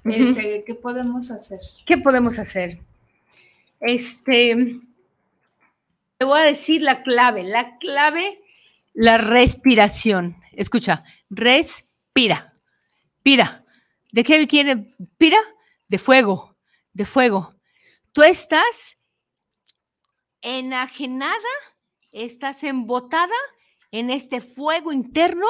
Este, 0.03 0.63
¿Qué 0.63 0.75
podemos 0.75 1.31
hacer? 1.31 1.59
¿Qué 1.87 1.97
podemos 1.97 2.37
hacer? 2.37 2.79
Este, 3.79 4.79
te 6.19 6.25
voy 6.25 6.39
a 6.39 6.43
decir 6.43 6.83
la 6.83 7.01
clave, 7.01 7.43
la 7.43 7.79
clave, 7.79 8.39
la 8.93 9.17
respiración. 9.17 10.37
Escucha, 10.51 11.03
respira, 11.31 12.53
pira. 13.23 13.63
¿De 14.11 14.23
qué 14.23 14.47
quiere? 14.47 14.93
Pira 15.17 15.39
de 15.87 15.97
fuego 15.97 16.48
de 16.99 17.05
fuego. 17.05 17.55
Tú 18.11 18.23
estás 18.23 18.97
enajenada, 20.41 21.53
estás 22.11 22.61
embotada 22.65 23.37
en 23.91 24.09
este 24.09 24.41
fuego 24.41 24.91
interno 24.91 25.47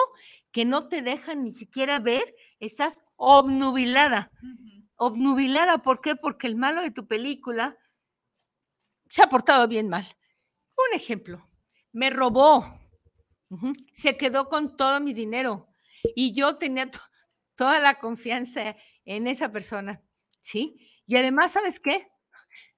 que 0.51 0.63
no 0.63 0.87
te 0.87 1.01
deja 1.01 1.33
ni 1.33 1.51
siquiera 1.51 1.97
ver, 1.97 2.35
estás 2.59 3.01
obnubilada. 3.15 4.31
Obnubilada, 4.95 5.79
¿por 5.79 6.01
qué? 6.01 6.15
Porque 6.15 6.45
el 6.45 6.55
malo 6.55 6.83
de 6.83 6.91
tu 6.91 7.07
película 7.07 7.75
se 9.09 9.23
ha 9.23 9.27
portado 9.27 9.67
bien 9.67 9.89
mal. 9.89 10.05
Un 10.77 10.95
ejemplo, 10.95 11.49
me 11.91 12.11
robó, 12.11 12.79
se 13.91 14.17
quedó 14.17 14.49
con 14.49 14.77
todo 14.77 15.01
mi 15.01 15.13
dinero 15.13 15.67
y 16.15 16.31
yo 16.31 16.57
tenía 16.57 16.91
toda 17.55 17.79
la 17.79 17.99
confianza 17.99 18.77
en 19.03 19.25
esa 19.25 19.51
persona, 19.51 20.03
¿sí? 20.41 20.88
Y 21.09 21.17
además, 21.17 21.53
¿sabes 21.53 21.79
qué? 21.79 22.07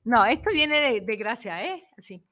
No, 0.05 0.25
esto 0.25 0.51
viene 0.53 1.01
de, 1.01 1.15
gracia, 1.17 1.65
¿eh? 1.65 1.83
Así. 1.97 2.23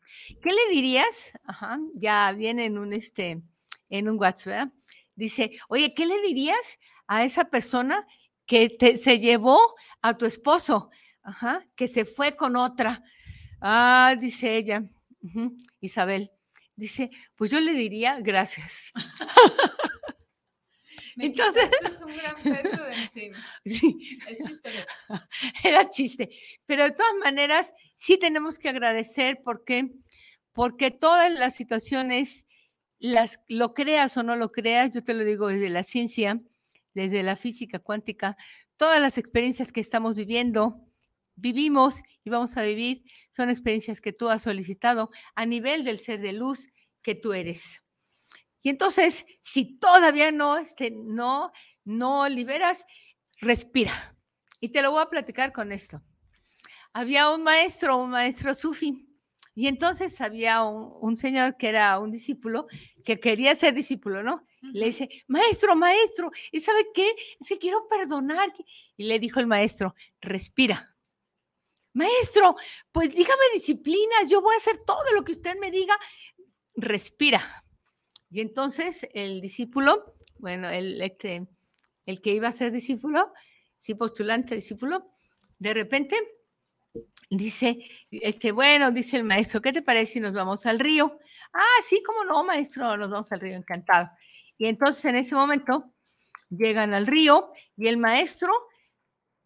¿Qué 0.42 0.50
le 0.50 0.74
dirías? 0.74 1.34
Ajá, 1.44 1.78
ya 1.94 2.32
viene 2.32 2.64
en 2.64 2.78
un, 2.78 2.94
este, 2.94 3.42
en 3.90 4.08
un 4.08 4.18
WhatsApp, 4.18 4.48
¿verdad? 4.48 4.74
Dice, 5.14 5.52
oye, 5.68 5.94
¿qué 5.94 6.06
le 6.06 6.22
dirías 6.22 6.80
a 7.06 7.26
esa 7.26 7.50
persona 7.50 8.08
que 8.46 8.78
se 8.96 9.20
llevó 9.20 9.60
a 10.02 10.18
tu 10.18 10.26
esposo? 10.26 10.90
Ajá, 11.22 11.68
que 11.76 11.90
se 11.90 12.06
fue 12.06 12.34
con 12.34 12.56
otra. 12.56 13.04
Ah, 13.60 14.16
dice 14.18 14.56
ella, 14.56 14.86
Isabel, 15.82 16.32
dice, 16.78 17.10
pues 17.36 17.52
yo 17.52 17.60
le 17.60 17.74
diría 17.74 18.22
gracias. 18.22 18.94
Entonces, 21.19 21.69
es 21.89 22.01
un 22.01 22.15
gran 22.15 22.36
peso 22.41 22.84
de 22.84 22.93
encima. 22.93 23.38
Sí. 23.65 24.19
Es 24.27 24.47
chiste. 24.47 24.69
Era 25.63 25.89
chiste. 25.89 26.29
Pero 26.65 26.86
de 26.86 26.91
todas 26.91 27.15
maneras, 27.23 27.73
sí 27.95 28.17
tenemos 28.17 28.58
que 28.58 28.69
agradecer 28.69 29.41
porque, 29.43 29.91
porque 30.53 30.91
todas 30.91 31.32
las 31.32 31.55
situaciones, 31.55 32.45
las, 32.99 33.41
lo 33.47 33.73
creas 33.73 34.15
o 34.17 34.23
no 34.23 34.36
lo 34.36 34.51
creas, 34.51 34.91
yo 34.91 35.03
te 35.03 35.13
lo 35.13 35.23
digo 35.23 35.47
desde 35.47 35.69
la 35.69 35.84
ciencia, 35.84 36.41
desde 36.93 37.23
la 37.23 37.36
física 37.36 37.79
cuántica, 37.79 38.38
todas 38.77 39.01
las 39.01 39.17
experiencias 39.17 39.71
que 39.71 39.82
estamos 39.82 40.15
viviendo, 40.15 40.86
vivimos 41.36 42.01
y 42.23 42.29
vamos 42.29 42.58
a 42.58 42.63
vivir, 42.63 43.03
son 43.36 43.49
experiencias 43.49 44.01
que 44.01 44.13
tú 44.13 44.29
has 44.29 44.43
solicitado 44.43 45.12
a 45.36 45.45
nivel 45.45 45.84
del 45.84 45.99
ser 45.99 46.19
de 46.21 46.34
luz 46.34 46.67
que 47.01 47.15
tú 47.15 47.34
eres. 47.34 47.82
Y 48.62 48.69
entonces, 48.69 49.26
si 49.41 49.78
todavía 49.80 50.32
no, 50.32 50.58
este, 50.58 50.91
no, 50.91 51.52
no 51.86 52.28
liberas, 52.28 52.86
respira. 53.39 54.17
Y 54.60 54.69
te 54.69 54.82
lo 54.82 54.91
voy 54.91 55.02
a 55.02 55.10
platicar 55.10 55.54
con 55.54 55.72
esto. 55.72 56.02
Había 56.91 57.30
un 57.30 57.43
maestro, 57.43 57.98
un 57.98 58.10
maestro 58.10 58.54
sufi, 58.54 59.10
y 59.60 59.67
entonces 59.67 60.22
había 60.22 60.63
un, 60.63 61.17
señor 61.17 61.58
que 61.58 61.67
era 61.67 62.00
un 62.00 62.12
discípulo 62.12 62.67
que 63.04 63.19
quería 63.19 63.54
ser 63.56 63.74
discípulo, 63.74 64.24
¿no? 64.24 64.45
Le 64.62 64.86
dice, 64.86 65.10
maestro, 65.28 65.76
maestro, 65.76 66.32
¿y 66.54 66.62
sabe 66.62 66.88
qué? 66.93 67.13
Es 67.41 67.50
que 67.50 67.58
quiero 67.58 67.86
perdonar. 67.89 68.54
Y 68.95 69.04
le 69.04 69.19
dijo 69.19 69.41
el 69.41 69.48
maestro, 69.48 69.95
respira. 70.22 70.95
Maestro, 71.91 72.56
pues 72.93 73.10
dígame 73.10 73.41
disciplina, 73.54 74.24
yo 74.30 74.39
voy 74.39 74.54
a 74.54 74.60
hacer 74.60 74.78
todo 74.86 75.04
lo 75.13 75.26
que 75.26 75.34
usted 75.34 75.58
me 75.60 75.72
diga. 75.72 76.00
Respira. 76.76 77.59
Y 78.32 78.42
entonces 78.42 79.08
el 79.13 79.42
discípulo, 79.42 80.15
bueno, 80.38 80.70
el, 80.70 81.02
este, 81.02 81.48
el 82.06 82.22
que 82.22 82.32
iba 82.32 82.48
a 82.48 82.54
ser 82.54 82.72
discípulo, 82.72 83.32
sí, 83.78 83.96
postulante 83.96 84.56
discípulo, 84.56 85.12
de 85.58 85.74
repente 85.74 86.15
dice, 87.30 87.80
este, 88.12 88.52
bueno, 88.52 88.92
dice 88.92 89.18
el 89.18 89.24
maestro, 89.24 89.62
¿qué 89.62 89.74
te 89.74 89.82
parece 89.82 90.13
si 90.13 90.20
nos 90.20 90.34
vamos 90.34 90.65
al 90.65 90.80
río? 90.80 91.20
Ah, 91.54 91.82
sí, 91.84 92.02
cómo 92.06 92.24
no, 92.24 92.44
maestro, 92.44 92.98
nos 92.98 93.10
vamos 93.10 93.32
al 93.32 93.39
río, 93.39 93.56
encantado. 93.56 94.10
Y 94.58 94.68
entonces 94.68 95.06
en 95.06 95.15
ese 95.15 95.36
momento 95.36 95.94
llegan 96.50 96.94
al 96.94 97.08
río 97.08 97.52
y 97.78 97.88
el 97.88 97.98
maestro 97.98 98.52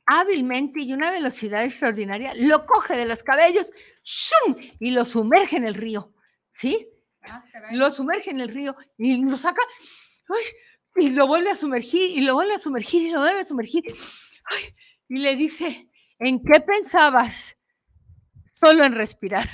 hábilmente 0.06 0.82
y 0.82 0.94
una 0.94 1.12
velocidad 1.12 1.64
extraordinaria 1.64 2.34
lo 2.36 2.66
coge 2.66 2.96
de 2.96 3.06
los 3.06 3.24
cabellos 3.24 3.72
¡shum! 4.04 4.58
y 4.80 4.92
lo 4.92 5.06
sumerge 5.06 5.58
en 5.58 5.66
el 5.66 5.76
río, 5.76 6.14
¿sí? 6.50 6.90
Ah, 7.26 7.44
lo 7.72 7.90
sumerge 7.92 8.32
en 8.32 8.42
el 8.42 8.50
río 8.50 8.76
y 8.98 9.24
lo 9.24 9.38
saca 9.38 9.62
y 10.96 11.10
lo 11.12 11.28
vuelve 11.28 11.52
a 11.52 11.56
sumergir 11.56 12.18
y 12.18 12.22
lo 12.22 12.36
vuelve 12.36 12.56
a 12.56 12.60
sumergir 12.60 13.04
y 13.04 13.12
lo 13.12 13.20
vuelve 13.22 13.42
a 13.42 13.46
sumergir. 13.46 13.84
y 15.08 15.18
le 15.18 15.36
dice, 15.36 15.90
¿en 16.20 16.44
qué 16.44 16.60
pensabas? 16.62 17.58
Solo 18.46 18.86
en 18.86 18.94
respirar. 18.94 19.48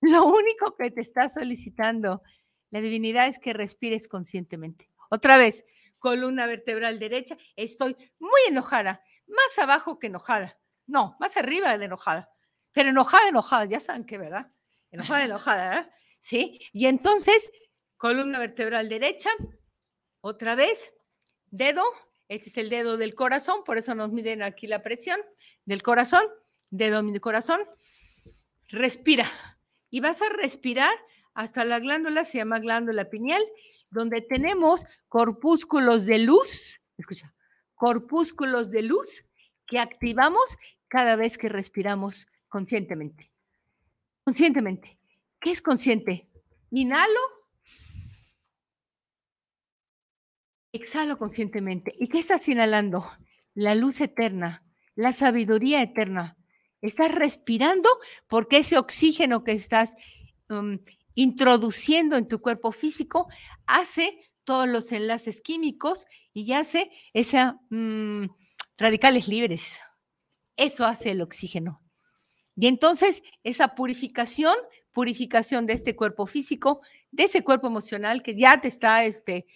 Lo 0.00 0.24
único 0.24 0.74
que 0.76 0.90
te 0.90 1.00
está 1.00 1.28
solicitando 1.28 2.22
la 2.70 2.80
divinidad 2.80 3.26
es 3.26 3.38
que 3.38 3.52
respires 3.52 4.08
conscientemente. 4.08 4.88
Otra 5.10 5.36
vez, 5.36 5.64
columna 5.98 6.46
vertebral 6.46 6.98
derecha, 6.98 7.36
estoy 7.54 7.96
muy 8.18 8.40
enojada, 8.48 9.04
más 9.28 9.58
abajo 9.58 9.98
que 9.98 10.08
enojada. 10.08 10.58
No, 10.86 11.16
más 11.20 11.36
arriba 11.36 11.76
de 11.76 11.84
enojada. 11.84 12.30
Pero 12.72 12.88
enojada, 12.88 13.28
enojada, 13.28 13.66
ya 13.66 13.78
saben 13.78 14.04
que, 14.04 14.18
¿verdad? 14.18 14.50
Enojada, 14.90 15.24
enojada, 15.24 15.68
¿verdad? 15.68 15.90
¿Sí? 16.22 16.60
Y 16.72 16.86
entonces, 16.86 17.52
columna 17.98 18.38
vertebral 18.38 18.88
derecha, 18.88 19.28
otra 20.22 20.54
vez, 20.54 20.92
dedo, 21.50 21.82
este 22.28 22.48
es 22.48 22.56
el 22.56 22.70
dedo 22.70 22.96
del 22.96 23.14
corazón, 23.14 23.62
por 23.64 23.76
eso 23.76 23.94
nos 23.94 24.10
miden 24.10 24.42
aquí 24.42 24.66
la 24.66 24.82
presión 24.82 25.20
del 25.66 25.82
corazón, 25.82 26.24
dedo 26.70 27.02
del 27.02 27.20
corazón, 27.20 27.60
respira. 28.68 29.26
Y 29.90 30.00
vas 30.00 30.22
a 30.22 30.30
respirar 30.30 30.94
hasta 31.34 31.64
la 31.66 31.78
glándula, 31.80 32.24
se 32.24 32.38
llama 32.38 32.60
glándula 32.60 33.10
pineal, 33.10 33.42
donde 33.90 34.22
tenemos 34.22 34.86
corpúsculos 35.08 36.06
de 36.06 36.20
luz, 36.20 36.80
escucha, 36.96 37.34
corpúsculos 37.74 38.70
de 38.70 38.82
luz 38.82 39.26
que 39.66 39.78
activamos 39.78 40.42
cada 40.88 41.16
vez 41.16 41.36
que 41.36 41.48
respiramos 41.48 42.26
conscientemente. 42.48 43.30
Conscientemente. 44.24 45.01
¿Qué 45.42 45.50
es 45.50 45.60
consciente? 45.60 46.28
Inhalo, 46.70 47.20
exhalo 50.72 51.18
conscientemente. 51.18 51.94
¿Y 51.98 52.06
qué 52.06 52.20
estás 52.20 52.48
inhalando? 52.48 53.10
La 53.52 53.74
luz 53.74 54.00
eterna, 54.00 54.64
la 54.94 55.12
sabiduría 55.12 55.82
eterna. 55.82 56.36
Estás 56.80 57.12
respirando 57.12 57.88
porque 58.28 58.58
ese 58.58 58.78
oxígeno 58.78 59.42
que 59.42 59.52
estás 59.52 59.96
um, 60.48 60.78
introduciendo 61.14 62.16
en 62.16 62.28
tu 62.28 62.40
cuerpo 62.40 62.70
físico 62.70 63.28
hace 63.66 64.30
todos 64.44 64.68
los 64.68 64.92
enlaces 64.92 65.40
químicos 65.40 66.06
y 66.32 66.52
hace 66.52 66.90
esas 67.14 67.54
mm, 67.70 68.26
radicales 68.78 69.26
libres. 69.26 69.78
Eso 70.56 70.86
hace 70.86 71.10
el 71.10 71.20
oxígeno. 71.20 71.82
Y 72.56 72.68
entonces 72.68 73.22
esa 73.42 73.74
purificación 73.74 74.54
purificación 74.92 75.66
de 75.66 75.72
este 75.72 75.96
cuerpo 75.96 76.26
físico, 76.26 76.80
de 77.10 77.24
ese 77.24 77.42
cuerpo 77.42 77.66
emocional 77.66 78.22
que 78.22 78.36
ya 78.36 78.60
te 78.60 78.68
está, 78.68 79.04
este, 79.04 79.46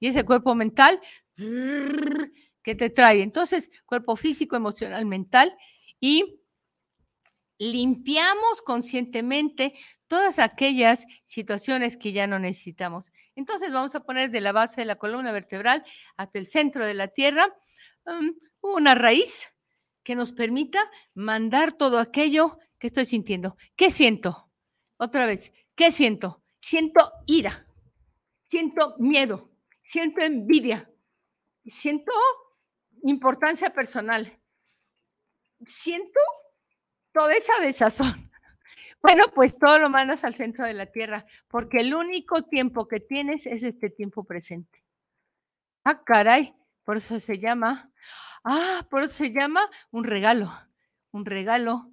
y 0.00 0.06
ese 0.06 0.24
cuerpo 0.24 0.54
mental 0.54 1.00
que 2.62 2.74
te 2.74 2.90
trae. 2.90 3.22
Entonces, 3.22 3.70
cuerpo 3.86 4.16
físico, 4.16 4.56
emocional, 4.56 5.06
mental 5.06 5.56
y 6.00 6.40
limpiamos 7.58 8.62
conscientemente 8.62 9.74
todas 10.06 10.38
aquellas 10.38 11.06
situaciones 11.24 11.96
que 11.96 12.12
ya 12.12 12.26
no 12.26 12.38
necesitamos. 12.38 13.12
Entonces 13.36 13.72
vamos 13.72 13.94
a 13.94 14.00
poner 14.00 14.30
de 14.30 14.40
la 14.40 14.52
base 14.52 14.80
de 14.80 14.86
la 14.86 14.96
columna 14.96 15.32
vertebral 15.32 15.84
hasta 16.16 16.38
el 16.38 16.46
centro 16.46 16.86
de 16.86 16.94
la 16.94 17.08
tierra 17.08 17.46
um, 18.06 18.34
una 18.60 18.94
raíz 18.94 19.53
que 20.04 20.14
nos 20.14 20.32
permita 20.32 20.78
mandar 21.14 21.72
todo 21.72 21.98
aquello 21.98 22.58
que 22.78 22.88
estoy 22.88 23.06
sintiendo. 23.06 23.56
¿Qué 23.74 23.90
siento? 23.90 24.50
Otra 24.98 25.26
vez, 25.26 25.52
¿qué 25.74 25.90
siento? 25.90 26.42
Siento 26.60 27.12
ira, 27.26 27.66
siento 28.42 28.94
miedo, 28.98 29.50
siento 29.82 30.20
envidia, 30.20 30.90
siento 31.66 32.12
importancia 33.02 33.70
personal, 33.70 34.40
siento 35.64 36.20
toda 37.12 37.34
esa 37.34 37.58
desazón. 37.60 38.30
Bueno, 39.02 39.24
pues 39.34 39.58
todo 39.58 39.78
lo 39.78 39.90
mandas 39.90 40.24
al 40.24 40.34
centro 40.34 40.64
de 40.64 40.72
la 40.72 40.86
tierra, 40.86 41.26
porque 41.48 41.80
el 41.80 41.94
único 41.94 42.44
tiempo 42.44 42.88
que 42.88 43.00
tienes 43.00 43.44
es 43.44 43.62
este 43.62 43.90
tiempo 43.90 44.24
presente. 44.24 44.82
Ah, 45.84 46.02
caray, 46.02 46.54
por 46.84 46.96
eso 46.96 47.20
se 47.20 47.38
llama, 47.38 47.92
ah, 48.44 48.86
por 48.90 49.02
eso 49.02 49.14
se 49.14 49.32
llama 49.32 49.68
un 49.90 50.04
regalo. 50.04 50.52
Un 51.10 51.24
regalo 51.24 51.90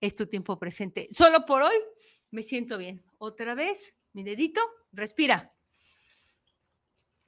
es 0.00 0.16
tu 0.16 0.26
tiempo 0.26 0.58
presente. 0.58 1.08
Solo 1.10 1.46
por 1.46 1.62
hoy 1.62 1.76
me 2.30 2.42
siento 2.42 2.76
bien. 2.78 3.04
Otra 3.18 3.54
vez, 3.54 3.96
mi 4.12 4.22
dedito, 4.24 4.60
respira. 4.92 5.54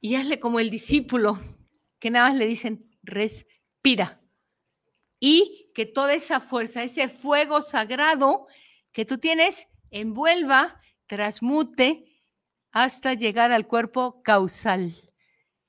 Y 0.00 0.16
hazle 0.16 0.40
como 0.40 0.60
el 0.60 0.70
discípulo, 0.70 1.40
que 1.98 2.10
nada 2.10 2.30
más 2.30 2.38
le 2.38 2.46
dicen, 2.46 2.90
respira. 3.02 4.20
Y 5.20 5.70
que 5.74 5.86
toda 5.86 6.14
esa 6.14 6.40
fuerza, 6.40 6.82
ese 6.82 7.08
fuego 7.08 7.62
sagrado 7.62 8.46
que 8.92 9.04
tú 9.04 9.18
tienes, 9.18 9.66
envuelva, 9.90 10.80
transmute 11.06 12.22
hasta 12.70 13.14
llegar 13.14 13.52
al 13.52 13.66
cuerpo 13.66 14.22
causal. 14.22 14.94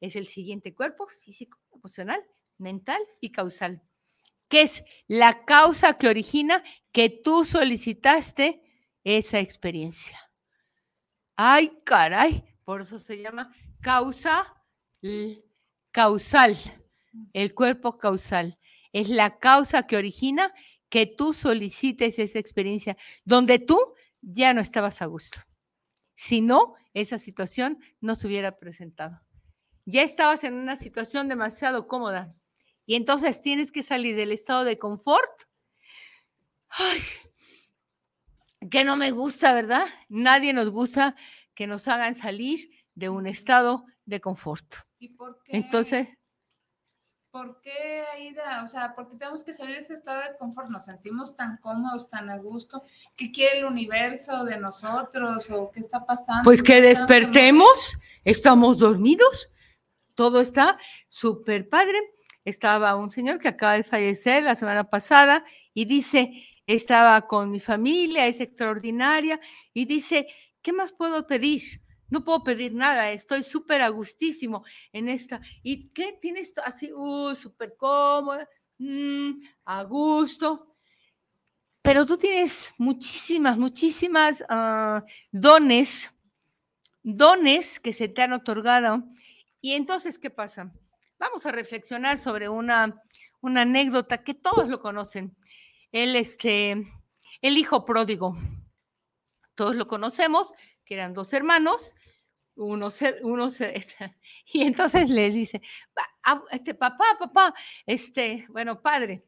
Es 0.01 0.15
el 0.15 0.27
siguiente 0.27 0.73
cuerpo 0.73 1.07
físico, 1.07 1.59
emocional, 1.71 2.23
mental 2.57 3.01
y 3.21 3.31
causal, 3.31 3.83
que 4.47 4.61
es 4.61 4.83
la 5.07 5.45
causa 5.45 5.97
que 5.97 6.07
origina 6.07 6.63
que 6.91 7.09
tú 7.09 7.45
solicitaste 7.45 8.61
esa 9.03 9.39
experiencia. 9.39 10.19
Ay, 11.35 11.77
caray, 11.83 12.43
por 12.63 12.81
eso 12.81 12.99
se 12.99 13.21
llama 13.21 13.53
causa 13.81 14.53
causal, 15.91 16.57
el 17.33 17.53
cuerpo 17.53 17.97
causal. 17.97 18.57
Es 18.91 19.09
la 19.09 19.37
causa 19.39 19.85
que 19.85 19.97
origina 19.97 20.53
que 20.89 21.05
tú 21.05 21.33
solicites 21.33 22.19
esa 22.19 22.39
experiencia 22.39 22.97
donde 23.25 23.59
tú 23.59 23.93
ya 24.21 24.53
no 24.53 24.61
estabas 24.61 25.01
a 25.01 25.05
gusto. 25.05 25.39
Si 26.15 26.41
no, 26.41 26.75
esa 26.93 27.19
situación 27.19 27.79
no 27.99 28.15
se 28.15 28.27
hubiera 28.27 28.57
presentado. 28.57 29.21
Ya 29.85 30.01
estabas 30.01 30.43
en 30.43 30.53
una 30.53 30.77
situación 30.77 31.27
demasiado 31.27 31.87
cómoda 31.87 32.35
y 32.85 32.95
entonces 32.95 33.41
tienes 33.41 33.71
que 33.71 33.83
salir 33.83 34.15
del 34.15 34.31
estado 34.31 34.63
de 34.63 34.77
confort. 34.77 35.41
Ay, 36.69 36.99
que 38.69 38.83
no 38.83 38.95
me 38.95 39.11
gusta, 39.11 39.53
¿verdad? 39.53 39.87
Nadie 40.09 40.53
nos 40.53 40.69
gusta 40.69 41.15
que 41.53 41.67
nos 41.67 41.87
hagan 41.87 42.15
salir 42.15 42.69
de 42.93 43.09
un 43.09 43.27
estado 43.27 43.85
de 44.05 44.21
confort. 44.21 44.65
¿Y 44.99 45.09
por 45.09 45.41
qué? 45.43 45.57
Entonces, 45.57 46.07
¿por 47.31 47.59
qué, 47.61 48.03
Aida? 48.13 48.63
O 48.63 48.67
sea, 48.67 48.93
¿por 48.95 49.07
qué 49.07 49.17
tenemos 49.17 49.43
que 49.43 49.53
salir 49.53 49.75
de 49.75 49.81
ese 49.81 49.93
estado 49.95 50.21
de 50.21 50.37
confort? 50.37 50.69
Nos 50.69 50.85
sentimos 50.85 51.35
tan 51.35 51.57
cómodos, 51.57 52.09
tan 52.09 52.29
a 52.29 52.37
gusto. 52.37 52.83
¿Qué 53.15 53.31
quiere 53.31 53.59
el 53.59 53.65
universo 53.65 54.43
de 54.43 54.59
nosotros? 54.59 55.49
¿O 55.51 55.71
qué 55.71 55.79
está 55.79 56.05
pasando? 56.05 56.43
Pues 56.43 56.61
que 56.61 56.81
¿No 56.81 56.87
estamos 56.87 57.09
despertemos, 57.09 57.99
estamos 58.23 58.77
dormidos, 58.77 59.49
todo 60.13 60.41
está 60.41 60.77
súper 61.09 61.67
padre. 61.67 62.14
Estaba 62.45 62.95
un 62.95 63.09
señor 63.09 63.39
que 63.39 63.47
acaba 63.47 63.73
de 63.73 63.83
fallecer 63.83 64.43
la 64.43 64.55
semana 64.55 64.89
pasada 64.89 65.43
y 65.73 65.85
dice, 65.85 66.45
estaba 66.67 67.27
con 67.27 67.51
mi 67.51 67.59
familia, 67.59 68.27
es 68.27 68.39
extraordinaria, 68.39 69.39
y 69.73 69.85
dice, 69.85 70.27
¿qué 70.61 70.71
más 70.71 70.93
puedo 70.93 71.25
pedir? 71.27 71.61
No 72.09 72.23
puedo 72.23 72.43
pedir 72.43 72.73
nada, 72.73 73.11
estoy 73.11 73.43
súper 73.43 73.81
a 73.81 73.89
gustísimo 73.89 74.63
en 74.93 75.09
esta. 75.09 75.41
¿Y 75.63 75.89
qué 75.89 76.17
tienes 76.21 76.53
así? 76.63 76.91
Uh, 76.93 77.33
súper 77.33 77.75
cómoda, 77.75 78.47
mm, 78.77 79.41
a 79.65 79.83
gusto. 79.83 80.75
Pero 81.81 82.05
tú 82.05 82.17
tienes 82.17 82.73
muchísimas, 82.77 83.57
muchísimas 83.57 84.43
ah, 84.49 85.03
dones, 85.31 86.11
dones 87.03 87.79
que 87.79 87.93
se 87.93 88.07
te 88.07 88.21
han 88.23 88.33
otorgado. 88.33 89.03
Y 89.61 89.73
entonces, 89.73 90.17
¿qué 90.19 90.29
pasa? 90.29 90.73
Vamos 91.19 91.45
a 91.45 91.51
reflexionar 91.51 92.17
sobre 92.17 92.49
una, 92.49 93.01
una 93.41 93.61
anécdota 93.61 94.23
que 94.23 94.33
todos 94.33 94.67
lo 94.69 94.81
conocen. 94.81 95.35
El, 95.91 96.15
este, 96.15 96.71
el 97.41 97.57
hijo 97.57 97.85
pródigo. 97.85 98.37
Todos 99.55 99.75
lo 99.75 99.87
conocemos, 99.87 100.53
que 100.83 100.95
eran 100.95 101.13
dos 101.13 101.31
hermanos, 101.31 101.93
uno 102.55 102.89
se, 102.91 103.17
uno 103.23 103.49
se, 103.49 103.73
y 104.53 104.63
entonces 104.63 105.09
les 105.09 105.33
dice, 105.33 105.61
"Pa- 105.93 106.09
ah, 106.23 106.43
este, 106.51 106.73
papá, 106.73 107.05
papá, 107.17 107.53
este, 107.85 108.45
bueno, 108.49 108.81
padre, 108.81 109.23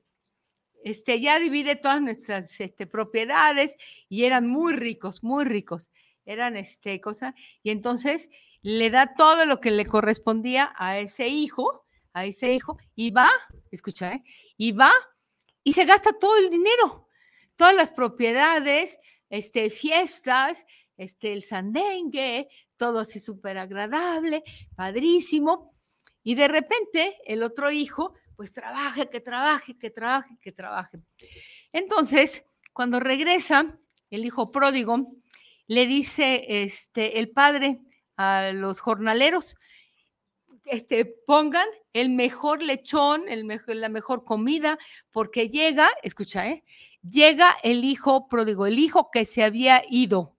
este, 0.83 1.19
ya 1.21 1.39
divide 1.39 1.75
todas 1.77 2.01
nuestras 2.01 2.59
este, 2.59 2.87
propiedades 2.87 3.75
y 4.09 4.25
eran 4.25 4.47
muy 4.47 4.73
ricos, 4.73 5.23
muy 5.23 5.45
ricos, 5.45 5.89
eran 6.25 6.57
este, 6.57 6.99
cosa, 7.01 7.33
y 7.63 7.71
entonces 7.71 8.29
le 8.61 8.89
da 8.89 9.13
todo 9.15 9.45
lo 9.45 9.59
que 9.59 9.71
le 9.71 9.85
correspondía 9.85 10.71
a 10.75 10.99
ese 10.99 11.27
hijo, 11.27 11.85
a 12.13 12.25
ese 12.25 12.53
hijo, 12.53 12.77
y 12.95 13.11
va, 13.11 13.29
escucha, 13.71 14.13
¿eh? 14.13 14.23
y 14.57 14.71
va 14.71 14.91
y 15.63 15.73
se 15.73 15.83
gasta 15.83 16.13
todo 16.13 16.37
el 16.37 16.49
dinero, 16.49 17.09
todas 17.57 17.75
las 17.75 17.91
propiedades, 17.91 18.97
este, 19.29 19.69
fiestas, 19.69 20.65
este, 20.95 21.33
el 21.33 21.43
sandengue, 21.43 22.47
todo 22.77 22.99
así 22.99 23.19
súper 23.19 23.57
agradable, 23.57 24.43
padrísimo. 24.77 25.73
Y 26.23 26.35
de 26.35 26.47
repente 26.47 27.17
el 27.25 27.43
otro 27.43 27.69
hijo, 27.69 28.13
pues 28.37 28.53
trabaje, 28.53 29.09
que 29.09 29.19
trabaje, 29.19 29.77
que 29.77 29.89
trabaje, 29.89 30.37
que 30.41 30.53
trabaje. 30.53 30.99
Entonces, 31.73 32.45
cuando 32.71 33.01
regresa 33.01 33.77
el 34.09 34.23
hijo 34.23 34.51
pródigo, 34.53 35.11
le 35.67 35.85
dice 35.85 36.45
este, 36.63 37.19
el 37.19 37.29
padre 37.31 37.81
a 38.17 38.51
los 38.51 38.79
jornaleros, 38.81 39.55
este, 40.65 41.05
pongan 41.05 41.67
el 41.93 42.09
mejor 42.09 42.61
lechón, 42.61 43.29
el 43.29 43.45
mejor, 43.45 43.75
la 43.75 43.89
mejor 43.89 44.23
comida, 44.23 44.77
porque 45.11 45.49
llega, 45.49 45.89
escucha, 46.03 46.47
¿eh? 46.49 46.63
llega 47.01 47.55
el 47.63 47.85
hijo 47.85 48.27
pródigo, 48.27 48.65
el 48.65 48.79
hijo 48.79 49.09
que 49.11 49.25
se 49.25 49.43
había 49.43 49.83
ido. 49.89 50.35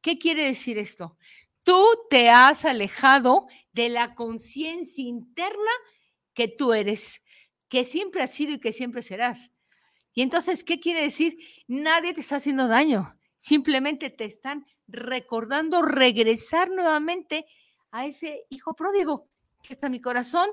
¿Qué 0.00 0.18
quiere 0.18 0.44
decir 0.44 0.78
esto? 0.78 1.16
Tú 1.62 1.86
te 2.10 2.28
has 2.28 2.64
alejado 2.64 3.46
de 3.72 3.88
la 3.88 4.14
conciencia 4.14 5.04
interna 5.04 5.70
que 6.34 6.48
tú 6.48 6.72
eres, 6.72 7.22
que 7.68 7.84
siempre 7.84 8.22
has 8.22 8.32
sido 8.32 8.52
y 8.52 8.60
que 8.60 8.72
siempre 8.72 9.02
serás. 9.02 9.50
Y 10.12 10.22
entonces, 10.22 10.64
¿qué 10.64 10.80
quiere 10.80 11.02
decir? 11.02 11.38
Nadie 11.66 12.12
te 12.12 12.20
está 12.20 12.36
haciendo 12.36 12.68
daño, 12.68 13.16
simplemente 13.38 14.10
te 14.10 14.24
están 14.24 14.66
recordando 14.92 15.82
regresar 15.82 16.70
nuevamente 16.70 17.46
a 17.90 18.06
ese 18.06 18.46
hijo 18.50 18.74
pródigo 18.74 19.28
que 19.62 19.74
está 19.74 19.86
en 19.86 19.92
mi 19.92 20.00
corazón. 20.00 20.50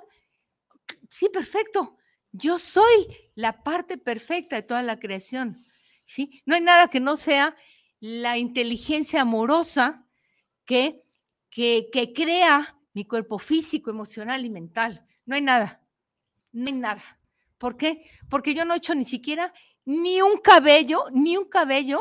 Sí, 1.09 1.29
perfecto. 1.29 1.97
Yo 2.31 2.59
soy 2.59 3.07
la 3.35 3.63
parte 3.63 3.97
perfecta 3.97 4.55
de 4.55 4.63
toda 4.63 4.81
la 4.81 4.99
creación. 4.99 5.57
¿sí? 6.05 6.41
No 6.45 6.55
hay 6.55 6.61
nada 6.61 6.87
que 6.89 6.99
no 6.99 7.17
sea 7.17 7.55
la 7.99 8.37
inteligencia 8.37 9.21
amorosa 9.21 10.05
que, 10.65 11.03
que, 11.49 11.89
que 11.91 12.13
crea 12.13 12.77
mi 12.93 13.05
cuerpo 13.05 13.39
físico, 13.39 13.89
emocional 13.89 14.45
y 14.45 14.49
mental. 14.49 15.05
No 15.25 15.35
hay 15.35 15.41
nada. 15.41 15.81
No 16.51 16.67
hay 16.67 16.73
nada. 16.73 17.19
¿Por 17.57 17.75
qué? 17.77 18.09
Porque 18.29 18.53
yo 18.53 18.63
no 18.63 18.73
he 18.73 18.77
hecho 18.77 18.95
ni 18.95 19.05
siquiera 19.05 19.53
ni 19.85 20.21
un 20.21 20.37
cabello, 20.37 21.05
ni 21.11 21.35
un 21.35 21.45
cabello 21.45 21.99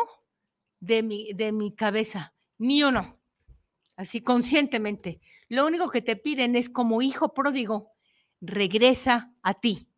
de 0.80 1.02
mi, 1.02 1.32
de 1.32 1.52
mi 1.52 1.74
cabeza, 1.74 2.34
ni 2.58 2.82
uno. 2.82 3.18
Así 3.96 4.20
conscientemente. 4.20 5.20
Lo 5.48 5.66
único 5.66 5.90
que 5.90 6.02
te 6.02 6.16
piden 6.16 6.54
es 6.54 6.70
como 6.70 7.02
hijo 7.02 7.34
pródigo, 7.34 7.92
regresa 8.40 9.32
a 9.42 9.54
ti 9.54 9.88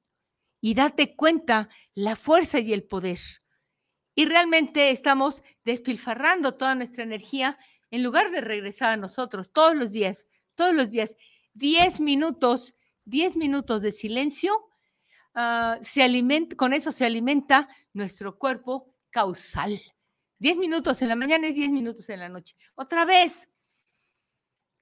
y 0.60 0.74
date 0.74 1.16
cuenta 1.16 1.68
la 1.94 2.16
fuerza 2.16 2.60
y 2.60 2.72
el 2.72 2.84
poder. 2.84 3.18
Y 4.14 4.26
realmente 4.26 4.90
estamos 4.90 5.42
despilfarrando 5.64 6.54
toda 6.54 6.74
nuestra 6.74 7.04
energía 7.04 7.58
en 7.90 8.02
lugar 8.02 8.30
de 8.30 8.40
regresar 8.40 8.90
a 8.90 8.96
nosotros 8.96 9.52
todos 9.52 9.74
los 9.74 9.92
días, 9.92 10.26
todos 10.54 10.74
los 10.74 10.90
días, 10.90 11.16
10 11.54 12.00
minutos, 12.00 12.74
10 13.04 13.36
minutos 13.36 13.82
de 13.82 13.92
silencio, 13.92 14.68
ah, 15.34 15.78
se 15.82 16.02
alimenta, 16.02 16.56
con 16.56 16.72
eso 16.72 16.92
se 16.92 17.04
alimenta 17.04 17.68
nuestro 17.92 18.38
cuerpo 18.38 18.94
causal. 19.10 19.80
10 20.40 20.56
minutos 20.56 21.00
en 21.02 21.08
la 21.08 21.16
mañana 21.16 21.48
y 21.48 21.52
10 21.52 21.70
minutos 21.70 22.08
en 22.08 22.20
la 22.20 22.28
noche. 22.28 22.56
Otra 22.74 23.04
vez. 23.04 23.50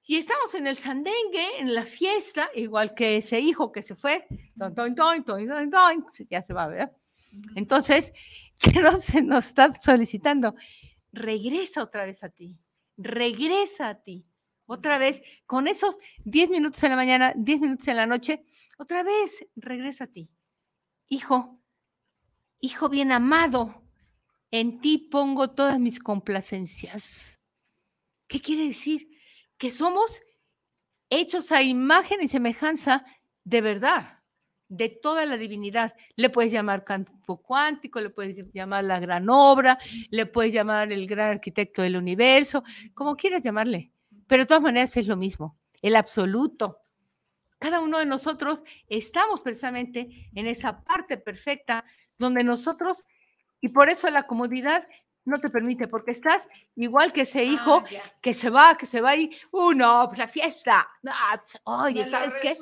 Y 0.03 0.15
estamos 0.15 0.55
en 0.55 0.65
el 0.65 0.77
sandengue, 0.77 1.59
en 1.59 1.75
la 1.75 1.83
fiesta, 1.83 2.49
igual 2.55 2.95
que 2.95 3.17
ese 3.17 3.39
hijo 3.39 3.71
que 3.71 3.83
se 3.83 3.95
fue, 3.95 4.25
ya 6.27 6.41
se 6.41 6.53
va, 6.53 6.67
¿verdad? 6.67 6.91
Entonces, 7.55 8.11
¿qué 8.57 8.81
nos, 8.81 9.13
nos 9.23 9.45
está 9.45 9.71
solicitando? 9.79 10.55
Regresa 11.11 11.83
otra 11.83 12.05
vez 12.05 12.23
a 12.23 12.29
ti, 12.29 12.57
regresa 12.97 13.89
a 13.89 14.01
ti. 14.01 14.23
Otra 14.65 14.97
vez, 14.99 15.21
con 15.45 15.67
esos 15.67 15.97
10 16.25 16.51
minutos 16.51 16.81
en 16.83 16.91
la 16.91 16.95
mañana, 16.95 17.33
10 17.35 17.61
minutos 17.61 17.87
en 17.87 17.97
la 17.97 18.05
noche, 18.05 18.45
otra 18.77 19.03
vez 19.03 19.45
regresa 19.55 20.05
a 20.05 20.07
ti. 20.07 20.29
Hijo, 21.07 21.59
hijo 22.59 22.87
bien 22.87 23.11
amado, 23.11 23.88
en 24.51 24.81
ti 24.81 24.97
pongo 24.97 25.51
todas 25.51 25.79
mis 25.79 25.99
complacencias. 25.99 27.39
¿Qué 28.27 28.41
quiere 28.41 28.67
decir? 28.67 29.09
Que 29.57 29.71
somos 29.71 30.21
hechos 31.09 31.51
a 31.51 31.61
imagen 31.61 32.21
y 32.21 32.27
semejanza 32.27 33.05
de 33.43 33.61
verdad, 33.61 34.19
de 34.67 34.89
toda 34.89 35.25
la 35.25 35.37
divinidad. 35.37 35.95
Le 36.15 36.29
puedes 36.29 36.51
llamar 36.51 36.83
campo 36.83 37.41
cuántico, 37.41 37.99
le 37.99 38.09
puedes 38.09 38.51
llamar 38.53 38.83
la 38.83 38.99
gran 38.99 39.29
obra, 39.29 39.79
le 40.09 40.25
puedes 40.25 40.53
llamar 40.53 40.91
el 40.91 41.07
gran 41.07 41.31
arquitecto 41.31 41.81
del 41.81 41.97
universo, 41.97 42.63
como 42.93 43.15
quieras 43.15 43.43
llamarle. 43.43 43.91
Pero 44.27 44.43
de 44.43 44.47
todas 44.47 44.63
maneras 44.63 44.95
es 44.97 45.07
lo 45.07 45.17
mismo, 45.17 45.57
el 45.81 45.95
absoluto. 45.95 46.77
Cada 47.57 47.81
uno 47.81 47.97
de 47.97 48.05
nosotros 48.05 48.63
estamos 48.87 49.41
precisamente 49.41 50.29
en 50.33 50.47
esa 50.47 50.83
parte 50.83 51.17
perfecta 51.17 51.83
donde 52.17 52.43
nosotros 52.43 53.05
y 53.61 53.69
por 53.69 53.89
eso 53.89 54.09
la 54.09 54.23
comodidad 54.23 54.87
no 55.25 55.39
te 55.39 55.49
permite, 55.49 55.87
porque 55.87 56.11
estás 56.11 56.47
igual 56.75 57.13
que 57.13 57.21
ese 57.21 57.43
hijo 57.43 57.83
Ah, 57.85 57.89
ya. 57.89 58.03
que 58.21 58.33
se 58.33 58.49
va, 58.49 58.77
que 58.77 58.85
se 58.87 58.99
va 59.01 59.15
y, 59.15 59.29
uh, 59.51 59.73
no, 59.73 60.05
pues 60.07 60.17
la 60.17 60.27
fiesta. 60.27 60.89
No, 61.03 61.11
pues, 61.45 61.61
oye, 61.65 62.03
me 62.05 62.09
¿sabes 62.09 62.33
lo 62.33 62.39
qué? 62.41 62.53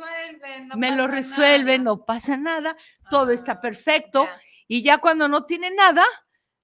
no 0.66 0.76
Me 0.76 0.96
lo 0.96 1.08
resuelve, 1.08 1.78
nada. 1.78 1.84
no 1.84 2.06
pasa 2.06 2.36
nada, 2.36 2.76
todo 3.10 3.32
está 3.32 3.54
Ah, 3.54 3.62
perfecto. 3.62 4.26
ya. 4.26 4.42
Y 4.68 4.82
ya 4.84 4.98
cuando 4.98 5.30
no 5.30 5.46
tiene 5.46 5.72
nada, 5.72 6.04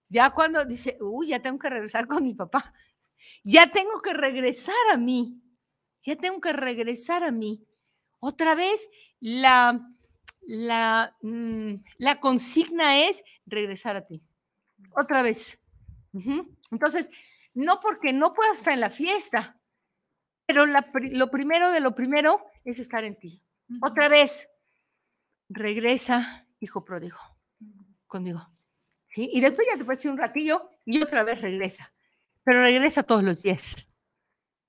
ya 0.10 0.32
cuando 0.32 0.66
dice, 0.66 0.98
uy, 1.00 1.28
ya 1.28 1.42
tengo 1.42 1.58
que 1.60 1.70
regresar 1.70 2.06
con 2.08 2.24
mi 2.24 2.34
papá, 2.34 2.74
ya 3.46 3.68
tengo 3.72 4.02
que 4.02 4.14
regresar 4.14 4.76
a 4.92 4.98
mí, 4.98 5.42
ya 6.06 6.18
tengo 6.18 6.42
que 6.42 6.52
regresar 6.52 7.24
a 7.24 7.32
mí. 7.32 7.66
Otra 8.20 8.56
vez, 8.56 8.90
la, 9.22 9.80
la, 10.46 11.16
mm, 11.22 11.76
la 11.98 12.20
consigna 12.20 13.08
es 13.08 13.24
regresar 13.46 13.96
a 13.96 14.06
ti. 14.06 14.22
Otra 14.92 15.22
vez. 15.22 15.60
Entonces, 16.72 17.10
no 17.54 17.80
porque 17.80 18.14
no 18.14 18.34
puedas 18.34 18.58
estar 18.58 18.74
en 18.74 18.80
la 18.82 18.90
fiesta, 18.90 19.60
pero 20.46 20.66
la 20.66 20.92
lo 20.94 21.32
primero 21.32 21.72
de 21.72 21.80
lo 21.80 21.96
primero 21.96 22.46
es 22.64 22.80
estar 22.80 23.04
en 23.04 23.16
ti. 23.16 23.42
Otra 23.82 24.10
vez, 24.10 24.50
regresa, 25.50 26.48
hijo 26.60 26.84
pródigo, 26.84 27.18
conmigo. 28.08 28.48
¿Sí? 29.08 29.30
Y 29.32 29.42
después 29.42 29.68
ya 29.72 29.78
te 29.78 29.86
puedes 29.86 30.04
ir 30.06 30.12
un 30.12 30.18
ratillo 30.18 30.70
y 30.86 31.02
otra 31.02 31.24
vez 31.24 31.42
regresa. 31.42 31.94
Pero 32.44 32.62
regresa 32.62 33.04
todos 33.04 33.24
los 33.24 33.44
días. 33.44 33.76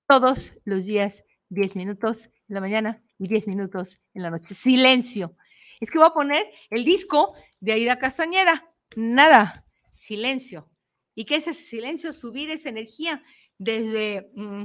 Todos 0.06 0.58
los 0.64 0.84
días, 0.84 1.24
10 1.48 1.76
minutos 1.76 2.26
en 2.48 2.54
la 2.54 2.60
mañana 2.60 3.02
y 3.18 3.28
10 3.28 3.48
minutos 3.48 3.98
en 4.12 4.22
la 4.22 4.30
noche. 4.30 4.54
Silencio. 4.54 5.36
Es 5.80 5.90
que 5.90 5.98
voy 5.98 6.08
a 6.08 6.14
poner 6.14 6.46
el 6.70 6.84
disco 6.84 7.34
de 7.60 7.72
Aida 7.72 7.98
Castañeda. 7.98 8.70
Nada. 8.96 9.64
Silencio. 9.90 10.70
¿Y 11.14 11.24
qué 11.24 11.36
es 11.36 11.46
ese 11.46 11.62
silencio? 11.62 12.12
Subir 12.12 12.50
esa 12.50 12.68
energía 12.68 13.22
desde, 13.58 14.30
mm, 14.34 14.64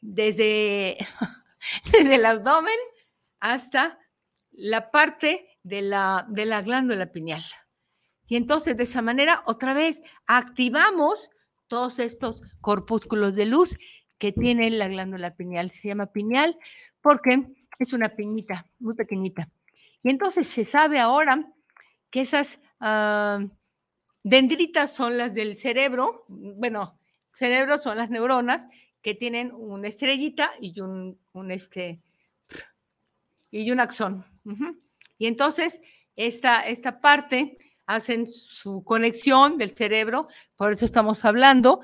desde, 0.00 0.98
desde 1.92 2.14
el 2.14 2.26
abdomen 2.26 2.78
hasta 3.40 3.98
la 4.52 4.90
parte 4.90 5.48
de 5.62 5.82
la, 5.82 6.26
de 6.28 6.46
la 6.46 6.62
glándula 6.62 7.12
pineal. 7.12 7.42
Y 8.26 8.36
entonces 8.36 8.76
de 8.76 8.84
esa 8.84 9.02
manera, 9.02 9.42
otra 9.46 9.74
vez, 9.74 10.02
activamos 10.26 11.30
todos 11.68 11.98
estos 11.98 12.42
corpúsculos 12.60 13.34
de 13.34 13.46
luz 13.46 13.76
que 14.18 14.32
tiene 14.32 14.70
la 14.70 14.88
glándula 14.88 15.34
pineal. 15.34 15.70
Se 15.70 15.88
llama 15.88 16.12
pineal 16.12 16.58
porque 17.00 17.46
es 17.78 17.92
una 17.92 18.16
piñita 18.16 18.66
muy 18.78 18.94
pequeñita. 18.94 19.48
Y 20.06 20.10
entonces 20.10 20.46
se 20.46 20.64
sabe 20.64 21.00
ahora 21.00 21.52
que 22.10 22.20
esas 22.20 22.60
ah, 22.78 23.40
dendritas 24.22 24.94
son 24.94 25.18
las 25.18 25.34
del 25.34 25.56
cerebro, 25.56 26.24
bueno, 26.28 26.96
cerebro 27.32 27.76
son 27.76 27.98
las 27.98 28.08
neuronas 28.08 28.68
que 29.02 29.14
tienen 29.14 29.50
una 29.52 29.88
estrellita 29.88 30.52
y 30.60 30.80
un, 30.80 31.18
este, 31.50 32.00
y 33.50 33.68
un 33.72 33.80
axón. 33.80 34.24
Y 35.18 35.26
entonces 35.26 35.80
esta, 36.14 36.60
esta 36.60 37.00
parte 37.00 37.58
hacen 37.86 38.28
su 38.30 38.84
conexión 38.84 39.58
del 39.58 39.74
cerebro, 39.74 40.28
por 40.54 40.70
eso 40.70 40.84
estamos 40.84 41.24
hablando, 41.24 41.80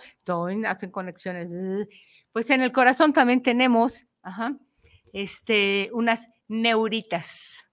hacen 0.69 0.93
conexiones. 0.93 1.89
Pues 2.31 2.51
en 2.51 2.61
el 2.61 2.71
corazón 2.71 3.13
también 3.13 3.43
tenemos 3.43 4.05
ajá, 4.23 4.57
este, 5.13 5.91
unas 5.93 6.29
neuritas. 6.47 7.65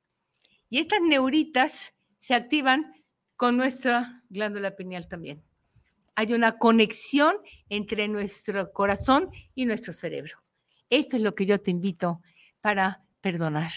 Y 0.70 0.80
estas 0.80 1.01
neuritas 1.01 1.95
se 2.17 2.34
activan 2.36 2.93
con 3.36 3.57
nuestra 3.57 4.24
glándula 4.30 4.76
pineal 4.76 5.07
también. 5.07 5.43
Hay 6.15 6.34
una 6.34 6.57
conexión 6.57 7.38
entre 7.70 8.07
nuestro 8.07 8.72
corazón 8.74 9.30
y 9.55 9.65
nuestro 9.65 9.93
cerebro. 9.93 10.38
Esto 10.89 11.15
es 11.15 11.22
lo 11.22 11.34
que 11.36 11.45
yo 11.45 11.61
te 11.61 11.72
invito 11.72 12.22
para 12.61 13.03
perdonar. 13.22 13.72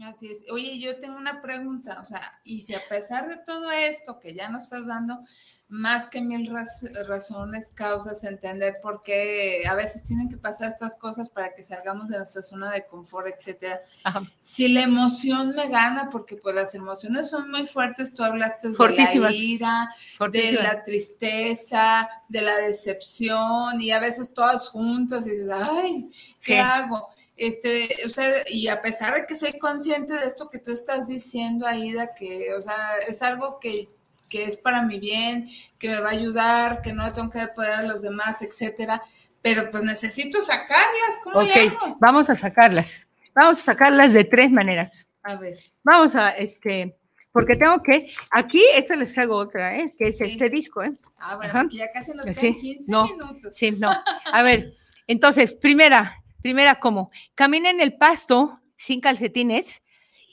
Así 0.00 0.32
es. 0.32 0.44
Oye, 0.50 0.80
yo 0.80 0.98
tengo 0.98 1.16
una 1.16 1.42
pregunta, 1.42 2.00
o 2.00 2.04
sea, 2.04 2.20
y 2.44 2.60
si 2.60 2.74
a 2.74 2.80
pesar 2.88 3.28
de 3.28 3.36
todo 3.44 3.70
esto 3.70 4.18
que 4.18 4.34
ya 4.34 4.48
nos 4.48 4.64
estás 4.64 4.86
dando, 4.86 5.20
más 5.68 6.08
que 6.08 6.20
mil 6.20 6.46
raz- 6.50 6.90
razones, 7.06 7.70
causas, 7.74 8.24
entender 8.24 8.78
por 8.82 9.02
qué 9.02 9.62
a 9.68 9.74
veces 9.74 10.02
tienen 10.02 10.28
que 10.28 10.38
pasar 10.38 10.70
estas 10.70 10.96
cosas 10.96 11.28
para 11.28 11.54
que 11.54 11.62
salgamos 11.62 12.08
de 12.08 12.16
nuestra 12.16 12.42
zona 12.42 12.72
de 12.72 12.84
confort, 12.86 13.28
etcétera. 13.28 13.80
Ajá. 14.02 14.22
Si 14.40 14.68
la 14.68 14.82
emoción 14.82 15.54
me 15.54 15.68
gana, 15.68 16.08
porque 16.10 16.36
pues 16.36 16.54
las 16.56 16.74
emociones 16.74 17.28
son 17.30 17.50
muy 17.50 17.66
fuertes, 17.66 18.12
tú 18.12 18.24
hablaste 18.24 18.68
de 18.70 18.74
la 19.20 19.32
ira, 19.32 19.88
de 20.32 20.52
la 20.52 20.82
tristeza, 20.82 22.08
de 22.28 22.42
la 22.42 22.56
decepción, 22.56 23.80
y 23.80 23.92
a 23.92 24.00
veces 24.00 24.32
todas 24.34 24.68
juntas, 24.68 25.26
y 25.26 25.30
dices, 25.32 25.50
ay, 25.52 26.10
¿qué 26.40 26.54
Sí. 26.54 26.58
hago? 26.58 27.08
Este, 27.36 27.88
usted, 28.04 28.44
y 28.48 28.68
a 28.68 28.82
pesar 28.82 29.14
de 29.14 29.26
que 29.26 29.34
soy 29.34 29.58
consciente 29.58 30.14
de 30.14 30.26
esto 30.26 30.48
que 30.50 30.58
tú 30.58 30.70
estás 30.72 31.08
diciendo, 31.08 31.66
Aida, 31.66 32.14
que, 32.14 32.52
o 32.54 32.60
sea, 32.60 32.76
es 33.08 33.22
algo 33.22 33.58
que, 33.58 33.88
que 34.28 34.44
es 34.44 34.56
para 34.56 34.82
mi 34.82 34.98
bien, 34.98 35.46
que 35.78 35.88
me 35.88 36.00
va 36.00 36.08
a 36.10 36.12
ayudar, 36.12 36.82
que 36.82 36.92
no 36.92 37.10
tengo 37.10 37.30
que 37.30 37.38
dar 37.38 37.54
poder 37.54 37.70
a 37.72 37.82
los 37.82 38.02
demás, 38.02 38.42
etcétera, 38.42 39.02
pero 39.40 39.70
pues 39.70 39.82
necesito 39.82 40.40
sacarlas, 40.42 41.18
¿cómo 41.24 41.40
Ok, 41.40 41.46
le 41.46 41.68
hago? 41.68 41.96
vamos 42.00 42.30
a 42.30 42.36
sacarlas. 42.36 43.06
Vamos 43.34 43.60
a 43.60 43.64
sacarlas 43.64 44.12
de 44.12 44.24
tres 44.24 44.50
maneras. 44.50 45.10
A 45.22 45.36
ver, 45.36 45.56
Vamos 45.82 46.14
a, 46.14 46.30
este, 46.30 46.96
porque 47.32 47.56
tengo 47.56 47.82
que, 47.82 48.12
aquí, 48.30 48.62
esta 48.74 48.94
les 48.94 49.14
traigo 49.14 49.36
otra, 49.36 49.76
¿eh? 49.76 49.92
que 49.98 50.08
es 50.08 50.18
Sí. 50.18 50.24
este 50.24 50.50
disco, 50.50 50.82
¿eh? 50.82 50.92
ah, 51.18 51.36
bueno, 51.36 51.68
ya 51.70 51.90
casi 51.90 52.12
nos 52.12 52.26
Sí, 52.26 52.34
quedan 52.34 52.54
15 52.56 52.92
no, 52.92 53.04
minutos. 53.06 53.56
Sí, 53.56 53.70
no. 53.72 53.90
A 54.32 54.42
ver, 54.42 54.74
entonces, 55.06 55.54
primera, 55.54 56.21
primera, 56.42 56.78
¿cómo? 56.80 57.10
Camina 57.34 57.70
en 57.70 57.80
el 57.80 57.96
pasto 57.96 58.60
sin 58.76 59.00
calcetines 59.00 59.82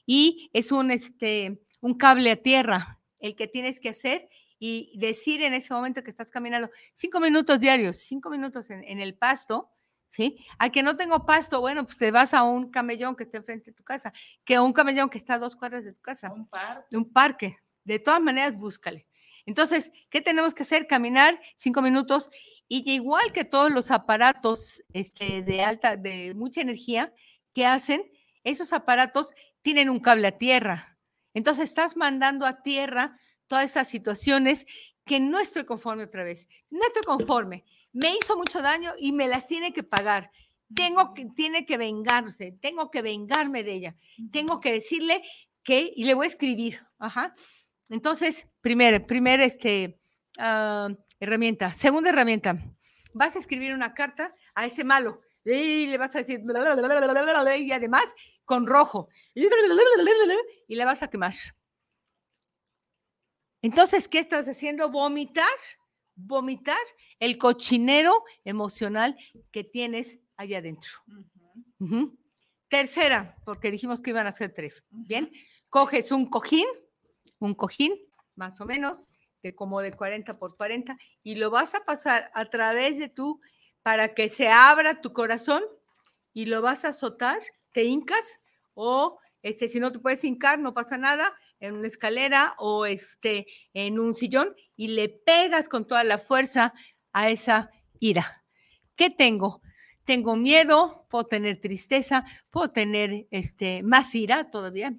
y 0.05 0.49
es 0.53 0.71
un, 0.71 0.91
este, 0.91 1.61
un 1.81 1.93
cable 1.97 2.31
a 2.31 2.35
tierra 2.35 2.99
el 3.19 3.35
que 3.35 3.47
tienes 3.47 3.79
que 3.79 3.89
hacer 3.89 4.29
y 4.57 4.97
decir 4.97 5.41
en 5.43 5.53
ese 5.53 5.73
momento 5.73 6.03
que 6.03 6.09
estás 6.09 6.31
caminando 6.31 6.69
cinco 6.93 7.19
minutos 7.19 7.59
diarios, 7.59 7.97
cinco 7.97 8.29
minutos 8.29 8.69
en, 8.69 8.83
en 8.83 8.99
el 8.99 9.15
pasto, 9.15 9.69
¿sí? 10.09 10.37
A 10.57 10.69
que 10.69 10.83
no 10.83 10.97
tengo 10.97 11.25
pasto, 11.25 11.61
bueno, 11.61 11.85
pues 11.85 11.97
te 11.97 12.11
vas 12.11 12.33
a 12.33 12.43
un 12.43 12.69
camellón 12.71 13.15
que 13.15 13.23
está 13.23 13.37
enfrente 13.37 13.71
de 13.71 13.75
tu 13.75 13.83
casa, 13.83 14.11
que 14.43 14.55
a 14.55 14.61
un 14.61 14.73
camellón 14.73 15.09
que 15.09 15.17
está 15.17 15.35
a 15.35 15.39
dos 15.39 15.55
cuadras 15.55 15.85
de 15.85 15.93
tu 15.93 16.01
casa 16.01 16.31
Un 16.33 16.47
par. 16.47 16.85
de 16.89 16.97
un 16.97 17.11
parque. 17.11 17.57
De 17.83 17.99
todas 17.99 18.21
maneras, 18.21 18.57
búscale. 18.57 19.07
Entonces, 19.45 19.91
¿qué 20.09 20.21
tenemos 20.21 20.53
que 20.53 20.63
hacer? 20.63 20.87
Caminar 20.87 21.39
cinco 21.55 21.81
minutos 21.81 22.29
y 22.67 22.89
igual 22.91 23.31
que 23.33 23.45
todos 23.45 23.71
los 23.71 23.91
aparatos 23.91 24.81
este, 24.93 25.41
de 25.41 25.63
alta, 25.63 25.97
de 25.97 26.33
mucha 26.35 26.61
energía 26.61 27.13
que 27.53 27.65
hacen, 27.65 28.03
esos 28.43 28.73
aparatos 28.73 29.33
tienen 29.61 29.89
un 29.89 29.99
cable 29.99 30.27
a 30.27 30.37
tierra. 30.37 30.97
Entonces, 31.33 31.65
estás 31.65 31.97
mandando 31.97 32.45
a 32.45 32.61
tierra 32.61 33.19
todas 33.47 33.65
esas 33.65 33.87
situaciones 33.87 34.65
que 35.03 35.19
no 35.19 35.39
estoy 35.39 35.65
conforme 35.65 36.03
otra 36.03 36.23
vez. 36.23 36.47
No 36.69 36.81
estoy 36.85 37.01
conforme. 37.03 37.65
Me 37.91 38.15
hizo 38.15 38.37
mucho 38.37 38.61
daño 38.61 38.93
y 38.99 39.11
me 39.11 39.27
las 39.27 39.47
tiene 39.47 39.73
que 39.73 39.83
pagar. 39.83 40.31
Tengo 40.73 41.15
que, 41.15 41.25
tiene 41.35 41.65
que 41.65 41.77
vengarse, 41.77 42.51
tengo 42.61 42.91
que 42.91 43.01
vengarme 43.01 43.63
de 43.63 43.73
ella. 43.73 43.95
Tengo 44.31 44.59
que 44.59 44.71
decirle 44.71 45.23
que, 45.63 45.91
y 45.95 46.05
le 46.05 46.13
voy 46.13 46.27
a 46.27 46.29
escribir, 46.29 46.85
ajá. 46.99 47.33
Entonces, 47.89 48.47
primer, 48.61 49.05
primer, 49.05 49.41
este, 49.41 49.99
ah, 50.37 50.89
herramienta. 51.19 51.73
Segunda 51.73 52.09
herramienta. 52.09 52.57
Vas 53.13 53.35
a 53.35 53.39
escribir 53.39 53.73
una 53.73 53.93
carta 53.93 54.31
a 54.55 54.65
ese 54.65 54.83
malo. 54.83 55.19
Y 55.43 55.87
le 55.87 55.97
vas 55.97 56.15
a 56.15 56.19
decir, 56.19 56.41
y 56.41 57.71
además 57.71 58.03
con 58.45 58.67
rojo. 58.67 59.09
Y 59.33 59.47
le 60.75 60.85
vas 60.85 61.01
a 61.01 61.09
quemar. 61.09 61.33
Entonces, 63.61 64.07
¿qué 64.07 64.19
estás 64.19 64.47
haciendo? 64.47 64.89
Vomitar, 64.89 65.45
vomitar 66.15 66.77
el 67.19 67.37
cochinero 67.37 68.23
emocional 68.43 69.17
que 69.51 69.63
tienes 69.63 70.19
allá 70.37 70.59
adentro. 70.59 70.91
Tercera, 72.69 73.35
porque 73.45 73.71
dijimos 73.71 74.01
que 74.01 74.11
iban 74.11 74.27
a 74.27 74.31
ser 74.31 74.53
tres. 74.53 74.85
Bien, 74.89 75.31
coges 75.69 76.11
un 76.11 76.29
cojín, 76.29 76.67
un 77.39 77.55
cojín, 77.55 77.93
más 78.35 78.61
o 78.61 78.65
menos, 78.65 79.05
de 79.41 79.55
como 79.55 79.81
de 79.81 79.93
40 79.93 80.37
por 80.37 80.55
40, 80.55 80.97
y 81.23 81.35
lo 81.35 81.49
vas 81.49 81.75
a 81.75 81.85
pasar 81.85 82.29
a 82.33 82.45
través 82.45 82.97
de 82.99 83.09
tu, 83.09 83.39
para 83.83 84.13
que 84.13 84.29
se 84.29 84.49
abra 84.49 85.01
tu 85.01 85.13
corazón, 85.13 85.63
y 86.33 86.45
lo 86.45 86.61
vas 86.61 86.85
a 86.85 86.89
azotar, 86.89 87.39
te 87.73 87.85
hincas, 87.85 88.39
o 88.73 89.19
este, 89.41 89.67
si 89.67 89.79
no 89.79 89.91
te 89.91 89.99
puedes 89.99 90.23
hincar, 90.23 90.59
no 90.59 90.73
pasa 90.73 90.97
nada, 90.97 91.33
en 91.59 91.75
una 91.75 91.87
escalera 91.87 92.55
o 92.57 92.85
este, 92.85 93.47
en 93.73 93.99
un 93.99 94.13
sillón, 94.13 94.55
y 94.75 94.89
le 94.89 95.09
pegas 95.09 95.67
con 95.67 95.87
toda 95.87 96.03
la 96.03 96.17
fuerza 96.17 96.73
a 97.11 97.29
esa 97.29 97.69
ira. 97.99 98.43
¿Qué 98.95 99.09
tengo? 99.09 99.61
Tengo 100.03 100.35
miedo, 100.35 101.05
puedo 101.09 101.25
tener 101.25 101.59
tristeza, 101.59 102.25
puedo 102.49 102.71
tener 102.71 103.27
este, 103.31 103.83
más 103.83 104.13
ira 104.15 104.49
todavía, 104.49 104.93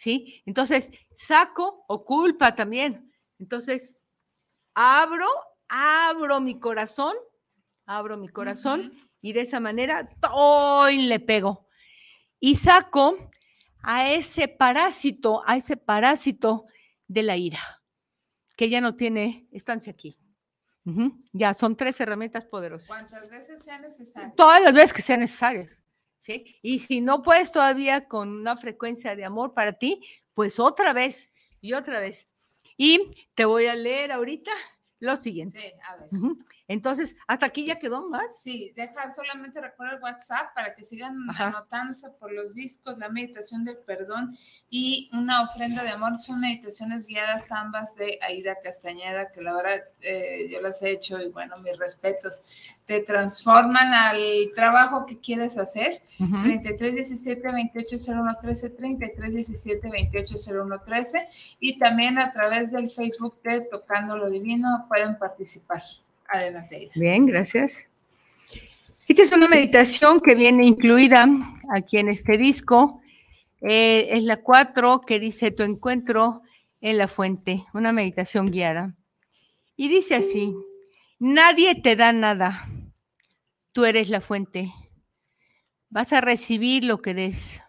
¿sí? 0.00 0.42
Entonces, 0.46 0.88
saco 1.12 1.84
o 1.86 2.06
culpa 2.06 2.54
también. 2.54 3.12
Entonces, 3.38 4.02
abro, 4.74 5.26
abro 5.68 6.40
mi 6.40 6.58
corazón, 6.58 7.14
abro 7.84 8.16
mi 8.16 8.28
corazón 8.28 8.94
y 9.20 9.34
de 9.34 9.42
esa 9.42 9.60
manera, 9.60 10.08
¡toy! 10.20 11.02
le 11.02 11.20
pego. 11.20 11.68
Y 12.38 12.56
saco 12.56 13.30
a 13.82 14.10
ese 14.10 14.48
parásito, 14.48 15.42
a 15.46 15.58
ese 15.58 15.76
parásito 15.76 16.64
de 17.06 17.22
la 17.22 17.36
ira, 17.36 17.60
que 18.56 18.70
ya 18.70 18.80
no 18.80 18.96
tiene 18.96 19.48
estancia 19.52 19.92
aquí. 19.92 20.16
Ya, 21.32 21.52
son 21.52 21.76
tres 21.76 22.00
herramientas 22.00 22.46
poderosas. 22.46 22.88
Cuantas 22.88 23.30
veces 23.30 23.62
sea 23.62 23.78
necesario. 23.78 24.32
Todas 24.34 24.62
las 24.62 24.72
veces 24.72 24.94
que 24.94 25.02
sean 25.02 25.20
necesarias. 25.20 25.70
¿Sí? 26.20 26.56
Y 26.62 26.78
si 26.78 27.00
no 27.00 27.22
puedes 27.22 27.50
todavía 27.50 28.06
con 28.06 28.28
una 28.28 28.56
frecuencia 28.56 29.16
de 29.16 29.24
amor 29.24 29.54
para 29.54 29.72
ti, 29.72 30.00
pues 30.34 30.60
otra 30.60 30.92
vez 30.92 31.32
y 31.60 31.72
otra 31.72 31.98
vez. 31.98 32.28
Y 32.76 33.10
te 33.34 33.44
voy 33.44 33.66
a 33.66 33.74
leer 33.74 34.12
ahorita 34.12 34.52
lo 35.00 35.16
siguiente. 35.16 35.58
Sí, 35.58 35.72
a 35.88 35.96
ver. 35.96 36.08
Entonces, 36.70 37.16
hasta 37.26 37.46
aquí 37.46 37.66
ya 37.66 37.80
quedó 37.80 38.08
más. 38.08 38.40
Sí, 38.40 38.72
deja 38.76 39.10
solamente 39.10 39.60
recordar 39.60 39.94
el 39.94 40.02
WhatsApp 40.02 40.54
para 40.54 40.72
que 40.72 40.84
sigan 40.84 41.16
anotándose 41.36 42.08
por 42.10 42.30
los 42.30 42.54
discos, 42.54 42.96
la 42.96 43.08
meditación 43.08 43.64
del 43.64 43.78
perdón 43.78 44.38
y 44.70 45.10
una 45.12 45.42
ofrenda 45.42 45.82
de 45.82 45.90
amor. 45.90 46.16
Son 46.16 46.38
meditaciones 46.38 47.08
guiadas 47.08 47.50
ambas 47.50 47.96
de 47.96 48.20
Aida 48.22 48.56
Castañeda, 48.62 49.32
que 49.32 49.42
la 49.42 49.52
verdad 49.52 49.80
eh, 50.00 50.48
yo 50.48 50.60
las 50.60 50.80
he 50.82 50.90
hecho 50.90 51.20
y 51.20 51.28
bueno, 51.30 51.58
mis 51.58 51.76
respetos. 51.76 52.40
Te 52.86 53.00
transforman 53.00 53.92
al 53.92 54.20
trabajo 54.54 55.06
que 55.06 55.18
quieres 55.18 55.58
hacer. 55.58 56.02
33 56.18 56.94
17 56.94 57.52
28 57.52 57.96
01 58.12 58.36
13, 58.40 58.70
33 58.70 59.34
17 59.34 59.90
28 59.90 60.36
01 60.52 60.82
13 60.82 61.28
y 61.58 61.80
también 61.80 62.20
a 62.20 62.32
través 62.32 62.70
del 62.70 62.88
Facebook 62.92 63.42
de 63.42 63.62
Tocando 63.62 64.16
lo 64.16 64.30
Divino 64.30 64.86
pueden 64.88 65.18
participar. 65.18 65.82
Adelante. 66.30 66.88
Bien, 66.94 67.26
gracias. 67.26 67.88
Esta 69.08 69.22
es 69.22 69.32
una 69.32 69.48
meditación 69.48 70.20
que 70.20 70.36
viene 70.36 70.64
incluida 70.64 71.26
aquí 71.74 71.98
en 71.98 72.08
este 72.08 72.38
disco. 72.38 73.02
Eh, 73.60 74.10
es 74.12 74.22
la 74.22 74.36
4 74.36 75.00
que 75.00 75.18
dice 75.18 75.50
tu 75.50 75.64
encuentro 75.64 76.42
en 76.80 76.98
la 76.98 77.08
fuente, 77.08 77.64
una 77.74 77.92
meditación 77.92 78.46
guiada. 78.46 78.94
Y 79.76 79.88
dice 79.88 80.14
así, 80.14 80.54
nadie 81.18 81.74
te 81.74 81.96
da 81.96 82.12
nada, 82.12 82.68
tú 83.72 83.84
eres 83.84 84.08
la 84.08 84.20
fuente. 84.20 84.72
Vas 85.88 86.12
a 86.12 86.20
recibir 86.20 86.84
lo 86.84 87.02
que 87.02 87.12
des. 87.12 87.60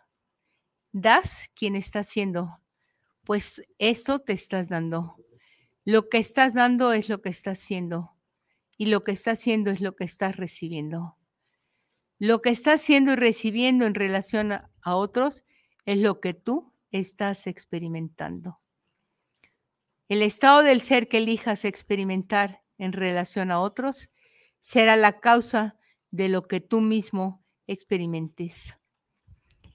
Das 0.91 1.49
quien 1.55 1.75
está 1.75 1.99
haciendo, 1.99 2.59
pues 3.23 3.63
esto 3.79 4.19
te 4.19 4.33
estás 4.33 4.69
dando. 4.69 5.15
Lo 5.83 6.09
que 6.09 6.19
estás 6.19 6.53
dando 6.53 6.93
es 6.93 7.09
lo 7.09 7.23
que 7.23 7.29
estás 7.29 7.59
haciendo 7.59 8.11
y 8.81 8.87
lo 8.87 9.03
que 9.03 9.11
está 9.11 9.33
haciendo 9.33 9.69
es 9.69 9.79
lo 9.79 9.95
que 9.95 10.05
estás 10.05 10.37
recibiendo. 10.37 11.15
Lo 12.17 12.41
que 12.41 12.49
estás 12.49 12.81
haciendo 12.81 13.11
y 13.11 13.15
recibiendo 13.15 13.85
en 13.85 13.93
relación 13.93 14.53
a, 14.53 14.71
otros 14.83 15.43
es 15.85 15.99
lo 15.99 16.19
que 16.19 16.33
tú 16.33 16.73
estás 16.89 17.45
experimentando. 17.45 18.59
El 20.09 20.23
estado 20.23 20.63
del 20.63 20.81
ser 20.81 21.09
que 21.09 21.19
elijas 21.19 21.63
experimentar 21.63 22.63
en 22.79 22.91
relación 22.93 23.51
a 23.51 23.59
otros 23.59 24.09
será 24.61 24.95
la 24.95 25.19
causa 25.19 25.77
de 26.09 26.29
lo 26.29 26.47
que 26.47 26.59
tú 26.59 26.81
mismo 26.81 27.45
experimentes. 27.67 28.79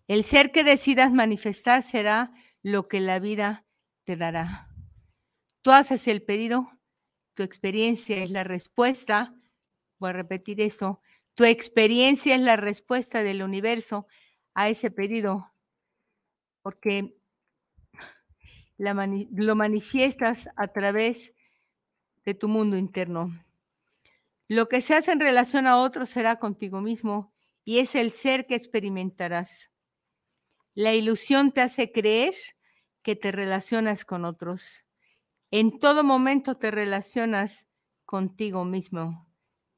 El 0.08 0.24
ser 0.24 0.50
que 0.50 0.64
decidas 0.64 1.12
manifestar 1.12 1.84
será 1.84 2.32
lo 2.60 2.88
que 2.88 2.98
la 2.98 3.20
vida 3.20 3.66
te 4.02 4.16
dará. 4.16 4.68
Tú 5.62 5.70
haces 5.70 6.08
el 6.08 6.24
pedido 6.24 6.75
tu 7.36 7.42
experiencia 7.42 8.24
es 8.24 8.30
la 8.30 8.44
respuesta, 8.44 9.34
voy 9.98 10.10
a 10.10 10.14
repetir 10.14 10.62
eso, 10.62 11.00
tu 11.34 11.44
experiencia 11.44 12.34
es 12.34 12.40
la 12.40 12.56
respuesta 12.56 13.22
del 13.22 13.42
universo 13.42 14.06
a 14.54 14.70
ese 14.70 14.90
pedido, 14.90 15.52
porque 16.62 17.14
lo 18.78 19.54
manifiestas 19.54 20.48
a 20.56 20.68
través 20.68 21.34
de 22.24 22.32
tu 22.32 22.48
mundo 22.48 22.78
interno. 22.78 23.38
Lo 24.48 24.68
que 24.68 24.80
se 24.80 24.94
hace 24.94 25.12
en 25.12 25.20
relación 25.20 25.66
a 25.66 25.78
otros 25.78 26.08
será 26.08 26.36
contigo 26.36 26.80
mismo 26.80 27.34
y 27.64 27.80
es 27.80 27.94
el 27.94 28.12
ser 28.12 28.46
que 28.46 28.54
experimentarás. 28.54 29.70
La 30.74 30.94
ilusión 30.94 31.52
te 31.52 31.60
hace 31.60 31.92
creer 31.92 32.34
que 33.02 33.14
te 33.14 33.30
relacionas 33.30 34.06
con 34.06 34.24
otros. 34.24 34.85
En 35.58 35.78
todo 35.78 36.04
momento 36.04 36.58
te 36.58 36.70
relacionas 36.70 37.66
contigo 38.04 38.66
mismo 38.66 39.26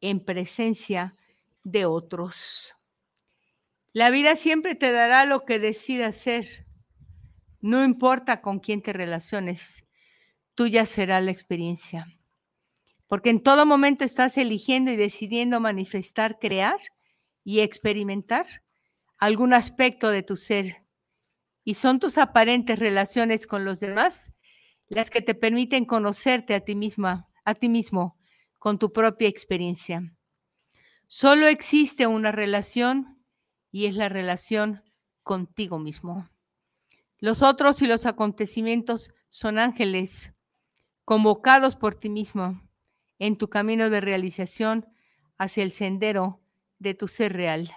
en 0.00 0.24
presencia 0.24 1.14
de 1.62 1.86
otros. 1.86 2.74
La 3.92 4.10
vida 4.10 4.34
siempre 4.34 4.74
te 4.74 4.90
dará 4.90 5.24
lo 5.24 5.44
que 5.44 5.60
decidas 5.60 6.16
ser. 6.16 6.66
No 7.60 7.84
importa 7.84 8.42
con 8.42 8.58
quién 8.58 8.82
te 8.82 8.92
relaciones, 8.92 9.84
tuya 10.56 10.84
será 10.84 11.20
la 11.20 11.30
experiencia. 11.30 12.08
Porque 13.06 13.30
en 13.30 13.40
todo 13.40 13.64
momento 13.64 14.02
estás 14.02 14.36
eligiendo 14.36 14.90
y 14.90 14.96
decidiendo 14.96 15.60
manifestar, 15.60 16.40
crear 16.40 16.80
y 17.44 17.60
experimentar 17.60 18.46
algún 19.16 19.54
aspecto 19.54 20.10
de 20.10 20.24
tu 20.24 20.36
ser. 20.36 20.82
Y 21.62 21.74
son 21.74 22.00
tus 22.00 22.18
aparentes 22.18 22.80
relaciones 22.80 23.46
con 23.46 23.64
los 23.64 23.78
demás 23.78 24.32
las 24.88 25.10
que 25.10 25.22
te 25.22 25.34
permiten 25.34 25.84
conocerte 25.84 26.54
a 26.54 26.60
ti 26.60 26.74
misma, 26.74 27.28
a 27.44 27.54
ti 27.54 27.68
mismo, 27.68 28.16
con 28.58 28.78
tu 28.78 28.92
propia 28.92 29.28
experiencia. 29.28 30.12
Solo 31.06 31.46
existe 31.46 32.06
una 32.06 32.32
relación 32.32 33.22
y 33.70 33.86
es 33.86 33.94
la 33.94 34.08
relación 34.08 34.82
contigo 35.22 35.78
mismo. 35.78 36.28
Los 37.18 37.42
otros 37.42 37.82
y 37.82 37.86
los 37.86 38.06
acontecimientos 38.06 39.10
son 39.28 39.58
ángeles 39.58 40.32
convocados 41.04 41.76
por 41.76 41.94
ti 41.94 42.08
mismo 42.08 42.62
en 43.18 43.36
tu 43.36 43.48
camino 43.48 43.90
de 43.90 44.00
realización 44.00 44.86
hacia 45.36 45.62
el 45.62 45.70
sendero 45.70 46.40
de 46.78 46.94
tu 46.94 47.08
ser 47.08 47.32
real. 47.32 47.72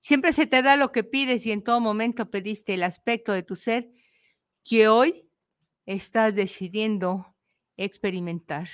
Siempre 0.00 0.32
se 0.32 0.46
te 0.46 0.62
da 0.62 0.76
lo 0.76 0.92
que 0.92 1.02
pides 1.02 1.46
y 1.46 1.52
en 1.52 1.62
todo 1.62 1.80
momento 1.80 2.30
pediste 2.30 2.74
el 2.74 2.84
aspecto 2.84 3.32
de 3.32 3.42
tu 3.42 3.56
ser 3.56 3.90
que 4.62 4.88
hoy 4.88 5.25
estás 5.86 6.34
decidiendo 6.34 7.34
experimentar 7.76 8.68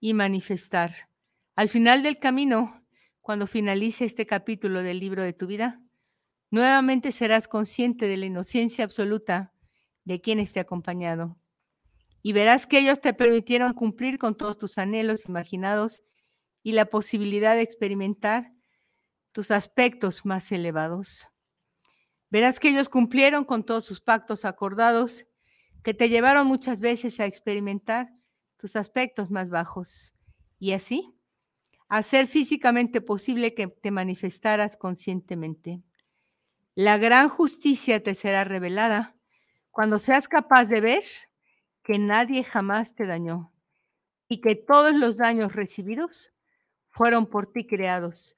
y 0.00 0.12
manifestar. 0.14 1.08
Al 1.54 1.68
final 1.68 2.02
del 2.02 2.18
camino, 2.18 2.84
cuando 3.20 3.46
finalice 3.46 4.04
este 4.04 4.26
capítulo 4.26 4.82
del 4.82 4.98
libro 4.98 5.22
de 5.22 5.32
tu 5.32 5.46
vida, 5.46 5.80
nuevamente 6.50 7.12
serás 7.12 7.46
consciente 7.46 8.08
de 8.08 8.16
la 8.16 8.26
inocencia 8.26 8.84
absoluta 8.84 9.54
de 10.04 10.20
quienes 10.20 10.52
te 10.52 10.58
ha 10.58 10.62
acompañado. 10.62 11.36
Y 12.22 12.32
verás 12.32 12.66
que 12.66 12.78
ellos 12.78 13.00
te 13.00 13.14
permitieron 13.14 13.72
cumplir 13.72 14.18
con 14.18 14.36
todos 14.36 14.58
tus 14.58 14.78
anhelos 14.78 15.26
imaginados 15.26 16.02
y 16.62 16.72
la 16.72 16.86
posibilidad 16.86 17.54
de 17.54 17.62
experimentar 17.62 18.52
tus 19.32 19.50
aspectos 19.50 20.26
más 20.26 20.50
elevados. 20.50 21.28
Verás 22.30 22.60
que 22.60 22.68
ellos 22.68 22.88
cumplieron 22.88 23.44
con 23.44 23.64
todos 23.64 23.84
sus 23.84 24.00
pactos 24.00 24.44
acordados 24.44 25.24
que 25.82 25.94
te 25.94 26.08
llevaron 26.08 26.46
muchas 26.46 26.80
veces 26.80 27.20
a 27.20 27.26
experimentar 27.26 28.10
tus 28.56 28.76
aspectos 28.76 29.30
más 29.30 29.50
bajos 29.50 30.14
y 30.58 30.72
así 30.72 31.14
hacer 31.88 32.26
físicamente 32.26 33.00
posible 33.00 33.54
que 33.54 33.66
te 33.66 33.90
manifestaras 33.90 34.76
conscientemente. 34.76 35.82
La 36.74 36.98
gran 36.98 37.28
justicia 37.28 38.02
te 38.02 38.14
será 38.14 38.44
revelada 38.44 39.16
cuando 39.70 39.98
seas 39.98 40.28
capaz 40.28 40.66
de 40.66 40.80
ver 40.80 41.04
que 41.82 41.98
nadie 41.98 42.44
jamás 42.44 42.94
te 42.94 43.06
dañó 43.06 43.52
y 44.28 44.40
que 44.40 44.54
todos 44.54 44.94
los 44.94 45.16
daños 45.16 45.54
recibidos 45.54 46.32
fueron 46.90 47.26
por 47.26 47.52
ti 47.52 47.66
creados, 47.66 48.36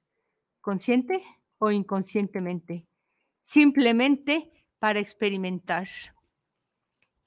consciente 0.60 1.22
o 1.58 1.70
inconscientemente, 1.70 2.86
simplemente 3.42 4.50
para 4.78 5.00
experimentar. 5.00 5.88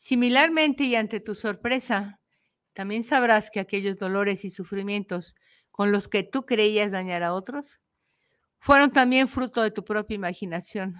Similarmente 0.06 0.84
y 0.84 0.93
ante 0.93 1.20
tu 1.20 1.34
sorpresa, 1.34 2.20
también 2.74 3.01
sabrás 3.01 3.49
que 3.49 3.60
aquellos 3.60 3.97
dolores 3.97 4.45
y 4.45 4.51
sufrimientos 4.51 5.34
con 5.72 5.91
los 5.91 6.08
que 6.08 6.22
tú 6.22 6.45
creías 6.45 6.91
dañar 6.91 7.24
a 7.24 7.34
otros 7.34 7.80
fueron 8.60 8.91
también 8.91 9.28
fruto 9.28 9.64
de 9.64 9.72
tu 9.72 9.84
propia 9.84 10.14
imaginación, 10.14 10.93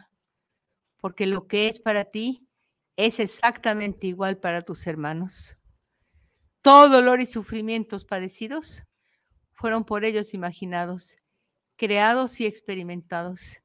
porque 0.97 1.28
lo 1.28 1.45
que 1.45 1.68
es 1.68 1.80
para 1.80 2.06
ti 2.06 2.47
es 2.95 3.20
exactamente 3.20 4.08
igual 4.08 4.39
para 4.39 4.64
tus 4.64 4.88
hermanos. 4.88 5.56
Todo 6.64 6.89
dolor 6.89 7.22
y 7.22 7.28
sufrimientos 7.28 8.06
padecidos 8.06 8.82
fueron 9.53 9.86
por 9.86 10.03
ellos 10.03 10.34
imaginados, 10.34 11.16
creados 11.76 12.41
y 12.41 12.47
experimentados. 12.47 13.58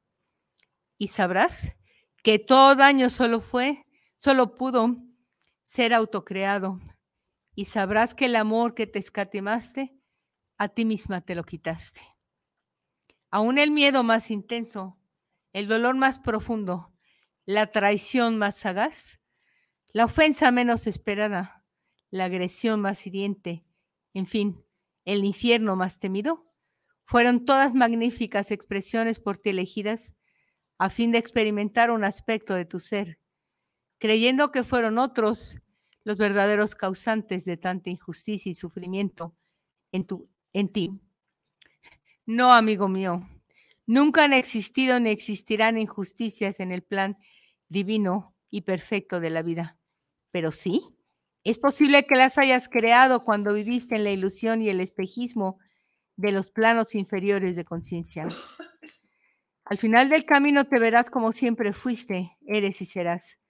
Y 0.99 1.07
sabrás 1.07 1.79
que 2.21 2.37
todo 2.37 2.75
daño 2.75 3.09
solo 3.09 3.41
fue, 3.41 3.87
solo 4.17 4.53
pudo 4.53 5.09
ser 5.71 5.93
autocreado. 5.93 6.81
Y 7.55 7.63
sabrás 7.63 8.13
que 8.13 8.25
el 8.25 8.35
amor 8.35 8.75
que 8.75 8.87
te 8.87 8.99
escatimaste, 8.99 9.95
a 10.57 10.67
ti 10.67 10.83
misma 10.83 11.21
te 11.21 11.33
lo 11.33 11.45
quitaste. 11.45 12.01
Aún 13.29 13.57
el 13.57 13.71
miedo 13.71 14.03
más 14.03 14.31
intenso, 14.31 14.99
el 15.53 15.69
dolor 15.69 15.95
más 15.95 16.19
profundo, 16.19 16.93
la 17.45 17.67
traición 17.67 18.37
más 18.37 18.57
sagaz, 18.57 19.21
la 19.93 20.03
ofensa 20.03 20.51
menos 20.51 20.87
esperada, 20.87 21.63
la 22.09 22.25
agresión 22.25 22.81
más 22.81 23.07
hiriente, 23.07 23.63
en 24.13 24.25
fin, 24.25 24.65
el 25.05 25.23
infierno 25.23 25.77
más 25.77 25.99
temido, 25.99 26.51
fueron 27.05 27.45
todas 27.45 27.73
magníficas 27.73 28.51
expresiones 28.51 29.21
por 29.21 29.37
ti 29.37 29.51
elegidas 29.51 30.11
a 30.77 30.89
fin 30.89 31.13
de 31.13 31.19
experimentar 31.19 31.91
un 31.91 32.03
aspecto 32.03 32.55
de 32.55 32.65
tu 32.65 32.81
ser, 32.81 33.20
creyendo 34.01 34.51
que 34.51 34.63
fueron 34.63 34.97
otros 34.97 35.59
los 36.03 36.17
verdaderos 36.17 36.73
causantes 36.73 37.45
de 37.45 37.55
tanta 37.55 37.91
injusticia 37.91 38.49
y 38.49 38.55
sufrimiento 38.55 39.37
en, 39.91 40.07
en 40.53 40.69
ti. 40.69 40.99
No, 42.25 42.51
amigo 42.51 42.87
mío, 42.87 43.29
nunca 43.85 44.23
han 44.23 44.33
existido 44.33 44.99
ni 44.99 45.11
existirán 45.11 45.77
injusticias 45.77 46.59
en 46.59 46.71
el 46.71 46.81
plan 46.81 47.19
divino 47.69 48.35
y 48.49 48.61
perfecto 48.61 49.19
de 49.19 49.29
la 49.29 49.43
vida, 49.43 49.77
pero 50.31 50.51
sí, 50.51 50.81
es 51.43 51.59
posible 51.59 52.07
que 52.07 52.15
las 52.15 52.39
hayas 52.39 52.69
creado 52.69 53.23
cuando 53.23 53.53
viviste 53.53 53.95
en 53.95 54.03
la 54.03 54.11
ilusión 54.11 54.63
y 54.63 54.69
el 54.69 54.81
espejismo 54.81 55.59
de 56.15 56.31
los 56.31 56.49
planos 56.49 56.95
inferiores 56.95 57.55
de 57.55 57.65
conciencia. 57.65 58.27
Al 59.63 59.77
final 59.77 60.09
del 60.09 60.25
camino 60.25 60.65
te 60.65 60.79
verás 60.79 61.11
como 61.11 61.33
siempre 61.33 61.71
fuiste, 61.71 62.35
eres 62.47 62.81
y 62.81 62.85
serás, 62.85 63.40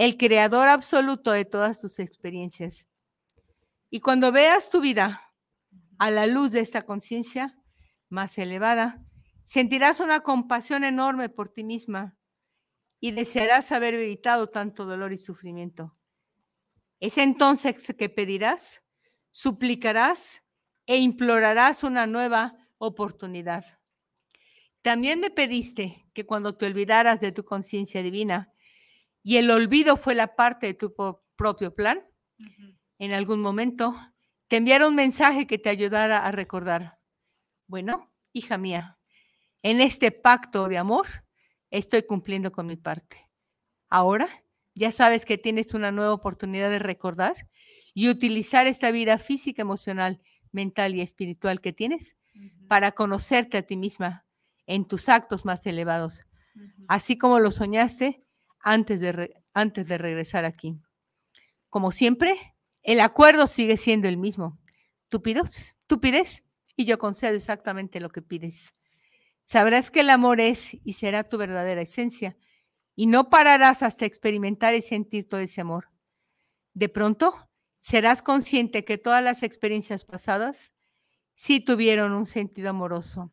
el 0.00 0.16
creador 0.16 0.68
absoluto 0.68 1.30
de 1.30 1.44
todas 1.44 1.78
tus 1.78 1.98
experiencias. 1.98 2.86
Y 3.90 4.00
cuando 4.00 4.32
veas 4.32 4.70
tu 4.70 4.80
vida 4.80 5.20
a 5.98 6.10
la 6.10 6.26
luz 6.26 6.52
de 6.52 6.60
esta 6.60 6.80
conciencia 6.86 7.54
más 8.08 8.38
elevada, 8.38 9.04
sentirás 9.44 10.00
una 10.00 10.20
compasión 10.20 10.84
enorme 10.84 11.28
por 11.28 11.50
ti 11.50 11.64
misma 11.64 12.16
y 12.98 13.10
desearás 13.10 13.72
haber 13.72 13.92
evitado 13.92 14.46
tanto 14.46 14.86
dolor 14.86 15.12
y 15.12 15.18
sufrimiento. 15.18 15.94
Es 16.98 17.18
entonces 17.18 17.76
que 17.94 18.08
pedirás, 18.08 18.80
suplicarás 19.32 20.42
e 20.86 20.96
implorarás 20.96 21.84
una 21.84 22.06
nueva 22.06 22.56
oportunidad. 22.78 23.66
También 24.80 25.20
me 25.20 25.28
pediste 25.28 26.06
que 26.14 26.24
cuando 26.24 26.56
te 26.56 26.64
olvidaras 26.64 27.20
de 27.20 27.32
tu 27.32 27.44
conciencia 27.44 28.02
divina 28.02 28.50
y 29.22 29.36
el 29.36 29.50
olvido 29.50 29.96
fue 29.96 30.14
la 30.14 30.34
parte 30.36 30.66
de 30.66 30.74
tu 30.74 30.94
propio 31.36 31.74
plan, 31.74 32.02
en 32.98 33.12
algún 33.12 33.40
momento 33.40 33.94
te 34.48 34.56
enviara 34.56 34.88
un 34.88 34.94
mensaje 34.94 35.46
que 35.46 35.58
te 35.58 35.68
ayudara 35.68 36.26
a 36.26 36.32
recordar. 36.32 36.98
Bueno, 37.66 38.12
hija 38.32 38.58
mía, 38.58 38.98
en 39.62 39.80
este 39.80 40.10
pacto 40.10 40.68
de 40.68 40.78
amor 40.78 41.06
estoy 41.70 42.02
cumpliendo 42.02 42.50
con 42.50 42.66
mi 42.66 42.76
parte. 42.76 43.28
Ahora 43.88 44.28
ya 44.74 44.92
sabes 44.92 45.24
que 45.24 45.38
tienes 45.38 45.74
una 45.74 45.92
nueva 45.92 46.12
oportunidad 46.12 46.70
de 46.70 46.78
recordar 46.78 47.48
y 47.94 48.08
utilizar 48.08 48.66
esta 48.66 48.90
vida 48.90 49.18
física, 49.18 49.62
emocional, 49.62 50.20
mental 50.52 50.94
y 50.94 51.00
espiritual 51.00 51.60
que 51.60 51.72
tienes 51.72 52.16
para 52.68 52.92
conocerte 52.92 53.58
a 53.58 53.62
ti 53.62 53.76
misma 53.76 54.24
en 54.66 54.86
tus 54.86 55.08
actos 55.08 55.44
más 55.44 55.66
elevados, 55.66 56.24
así 56.88 57.18
como 57.18 57.40
lo 57.40 57.50
soñaste 57.50 58.24
antes 58.60 59.00
de, 59.00 59.34
antes 59.52 59.88
de 59.88 59.98
regresar 59.98 60.44
aquí. 60.44 60.78
Como 61.68 61.92
siempre, 61.92 62.56
el 62.82 63.00
acuerdo 63.00 63.46
sigue 63.46 63.76
siendo 63.76 64.08
el 64.08 64.16
mismo. 64.16 64.58
Tú 65.08 65.22
pides, 65.22 65.76
tú 65.86 66.00
pides 66.00 66.44
y 66.76 66.84
yo 66.84 66.98
concedo 66.98 67.34
exactamente 67.34 68.00
lo 68.00 68.10
que 68.10 68.22
pides. 68.22 68.74
Sabrás 69.42 69.90
que 69.90 70.00
el 70.00 70.10
amor 70.10 70.40
es 70.40 70.78
y 70.84 70.94
será 70.94 71.24
tu 71.24 71.36
verdadera 71.38 71.82
esencia 71.82 72.36
y 72.94 73.06
no 73.06 73.30
pararás 73.30 73.82
hasta 73.82 74.04
experimentar 74.04 74.74
y 74.74 74.82
sentir 74.82 75.28
todo 75.28 75.40
ese 75.40 75.60
amor. 75.60 75.88
De 76.74 76.88
pronto, 76.88 77.48
serás 77.80 78.22
consciente 78.22 78.84
que 78.84 78.98
todas 78.98 79.24
las 79.24 79.42
experiencias 79.42 80.04
pasadas 80.04 80.72
sí 81.34 81.60
tuvieron 81.60 82.12
un 82.12 82.26
sentido 82.26 82.70
amoroso, 82.70 83.32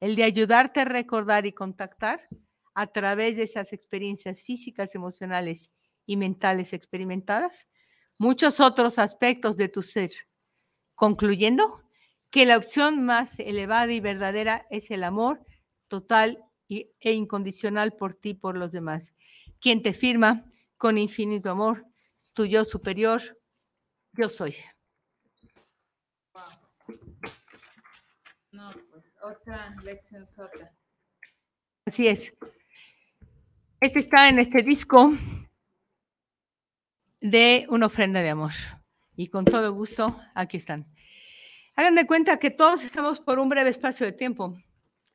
el 0.00 0.14
de 0.16 0.24
ayudarte 0.24 0.80
a 0.80 0.84
recordar 0.84 1.46
y 1.46 1.52
contactar 1.52 2.28
a 2.76 2.86
través 2.88 3.38
de 3.38 3.44
esas 3.44 3.72
experiencias 3.72 4.42
físicas, 4.42 4.94
emocionales 4.94 5.70
y 6.04 6.18
mentales 6.18 6.74
experimentadas, 6.74 7.66
muchos 8.18 8.60
otros 8.60 8.98
aspectos 8.98 9.56
de 9.56 9.70
tu 9.70 9.80
ser, 9.80 10.12
concluyendo 10.94 11.82
que 12.28 12.44
la 12.44 12.58
opción 12.58 13.02
más 13.02 13.40
elevada 13.40 13.90
y 13.92 14.00
verdadera 14.00 14.66
es 14.68 14.90
el 14.90 15.04
amor 15.04 15.40
total 15.88 16.44
e 16.68 17.12
incondicional 17.12 17.94
por 17.94 18.12
ti 18.12 18.30
y 18.30 18.34
por 18.34 18.58
los 18.58 18.72
demás, 18.72 19.14
quien 19.58 19.80
te 19.80 19.94
firma 19.94 20.44
con 20.76 20.98
infinito 20.98 21.48
amor, 21.48 21.86
tu 22.34 22.44
yo 22.44 22.62
superior, 22.66 23.22
yo 24.12 24.28
soy. 24.28 24.54
No, 28.52 28.70
pues 28.90 29.16
otra 29.22 29.74
lección 29.82 30.26
sota. 30.26 30.76
Así 31.86 32.08
es. 32.08 32.34
Este 33.86 34.00
está 34.00 34.28
en 34.28 34.40
este 34.40 34.64
disco 34.64 35.12
de 37.20 37.66
una 37.68 37.86
ofrenda 37.86 38.20
de 38.20 38.30
amor. 38.30 38.50
Y 39.14 39.28
con 39.28 39.44
todo 39.44 39.72
gusto, 39.72 40.20
aquí 40.34 40.56
están. 40.56 40.92
Hagan 41.76 41.94
de 41.94 42.04
cuenta 42.04 42.40
que 42.40 42.50
todos 42.50 42.82
estamos 42.82 43.20
por 43.20 43.38
un 43.38 43.48
breve 43.48 43.70
espacio 43.70 44.04
de 44.04 44.10
tiempo. 44.10 44.58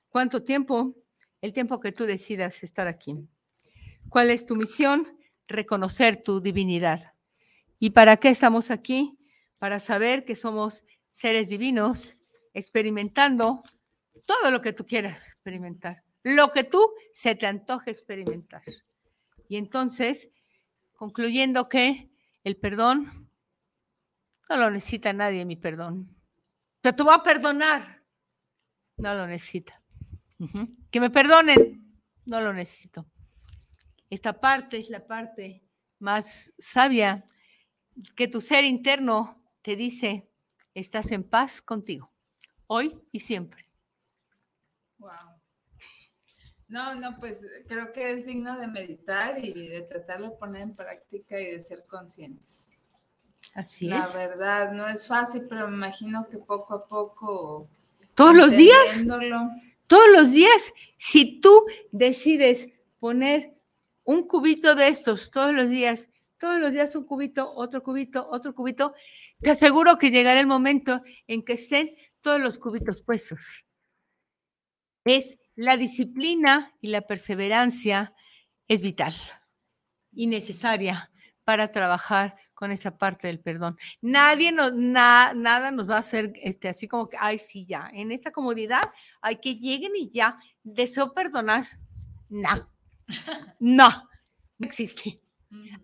¿Cuánto 0.07 0.43
tiempo? 0.43 0.95
El 1.41 1.51
tiempo 1.51 1.81
que 1.81 1.91
tú 1.91 2.05
decidas 2.05 2.63
estar 2.63 2.87
aquí. 2.87 3.27
¿Cuál 4.07 4.29
es 4.29 4.45
tu 4.45 4.55
misión? 4.55 5.17
Reconocer 5.49 6.23
tu 6.23 6.39
divinidad. 6.39 7.11
¿Y 7.77 7.89
para 7.89 8.15
qué 8.15 8.29
estamos 8.29 8.71
aquí? 8.71 9.19
Para 9.59 9.81
saber 9.81 10.23
que 10.23 10.37
somos 10.37 10.85
seres 11.09 11.49
divinos 11.49 12.15
experimentando 12.53 13.63
todo 14.25 14.49
lo 14.49 14.61
que 14.61 14.71
tú 14.71 14.85
quieras 14.85 15.27
experimentar, 15.27 16.05
lo 16.23 16.51
que 16.51 16.63
tú 16.63 16.93
se 17.13 17.35
te 17.35 17.47
antoje 17.47 17.91
experimentar. 17.91 18.63
Y 19.47 19.57
entonces, 19.57 20.29
concluyendo 20.93 21.67
que 21.67 22.09
el 22.43 22.57
perdón 22.57 23.29
no 24.49 24.57
lo 24.57 24.69
necesita 24.69 25.13
nadie, 25.13 25.45
mi 25.45 25.55
perdón. 25.55 26.15
Pero 26.81 26.95
te 26.95 27.03
voy 27.03 27.13
a 27.13 27.23
perdonar. 27.23 28.03
No 28.97 29.13
lo 29.15 29.25
necesita. 29.27 29.81
Que 30.89 30.99
me 30.99 31.09
perdonen. 31.09 31.99
No 32.25 32.41
lo 32.41 32.53
necesito. 32.53 33.05
Esta 34.09 34.39
parte 34.39 34.77
es 34.77 34.89
la 34.89 35.05
parte 35.05 35.63
más 35.99 36.51
sabia 36.57 37.23
que 38.15 38.27
tu 38.27 38.41
ser 38.41 38.63
interno 38.63 39.41
te 39.61 39.75
dice, 39.75 40.29
estás 40.73 41.11
en 41.11 41.23
paz 41.23 41.61
contigo 41.61 42.11
hoy 42.67 42.99
y 43.11 43.19
siempre. 43.19 43.67
Wow. 44.97 45.30
No, 46.71 46.95
no, 46.95 47.17
pues 47.19 47.45
creo 47.67 47.91
que 47.91 48.13
es 48.13 48.25
digno 48.25 48.57
de 48.57 48.67
meditar 48.67 49.37
y 49.37 49.67
de 49.67 49.81
tratarlo 49.81 50.29
de 50.29 50.37
poner 50.37 50.61
en 50.61 50.73
práctica 50.73 51.37
y 51.37 51.51
de 51.51 51.59
ser 51.59 51.85
conscientes. 51.85 52.81
Así 53.53 53.89
la 53.89 53.99
es. 53.99 54.13
verdad, 54.15 54.71
no 54.71 54.87
es 54.87 55.05
fácil, 55.05 55.47
pero 55.49 55.67
me 55.67 55.75
imagino 55.75 56.29
que 56.29 56.37
poco 56.37 56.73
a 56.73 56.87
poco. 56.87 57.69
Todos 58.15 58.33
los 58.33 58.51
días, 58.51 59.05
todos 59.85 60.09
los 60.13 60.31
días, 60.31 60.71
si 60.95 61.41
tú 61.41 61.65
decides 61.91 62.69
poner 62.99 63.53
un 64.05 64.25
cubito 64.25 64.73
de 64.73 64.87
estos 64.87 65.29
todos 65.29 65.53
los 65.53 65.69
días, 65.69 66.07
todos 66.37 66.57
los 66.57 66.71
días 66.71 66.95
un 66.95 67.03
cubito, 67.03 67.51
otro 67.53 67.83
cubito, 67.83 68.29
otro 68.29 68.55
cubito, 68.55 68.93
te 69.41 69.51
aseguro 69.51 69.97
que 69.97 70.09
llegará 70.09 70.39
el 70.39 70.47
momento 70.47 71.01
en 71.27 71.43
que 71.43 71.53
estén 71.53 71.91
todos 72.21 72.39
los 72.39 72.57
cubitos 72.57 73.01
puestos. 73.01 73.65
Es 75.03 75.40
la 75.55 75.77
disciplina 75.77 76.73
y 76.81 76.87
la 76.87 77.01
perseverancia 77.01 78.13
es 78.67 78.81
vital 78.81 79.13
y 80.13 80.27
necesaria 80.27 81.11
para 81.43 81.71
trabajar 81.71 82.35
con 82.53 82.71
esa 82.71 82.97
parte 82.97 83.27
del 83.27 83.39
perdón. 83.39 83.77
Nadie 84.01 84.51
nos, 84.51 84.73
na- 84.73 85.33
nada 85.33 85.71
nos 85.71 85.89
va 85.89 85.95
a 85.95 85.99
hacer 85.99 86.33
este, 86.41 86.69
así 86.69 86.87
como 86.87 87.09
que, 87.09 87.17
ay, 87.19 87.37
sí, 87.39 87.65
ya, 87.65 87.89
en 87.93 88.11
esta 88.11 88.31
comodidad 88.31 88.83
hay 89.21 89.37
que 89.37 89.55
lleguen 89.55 89.93
y 89.95 90.09
ya, 90.11 90.37
deseo 90.63 91.13
perdonar. 91.13 91.65
No, 92.29 92.69
no, 93.59 93.89
no 94.57 94.65
existe. 94.67 95.19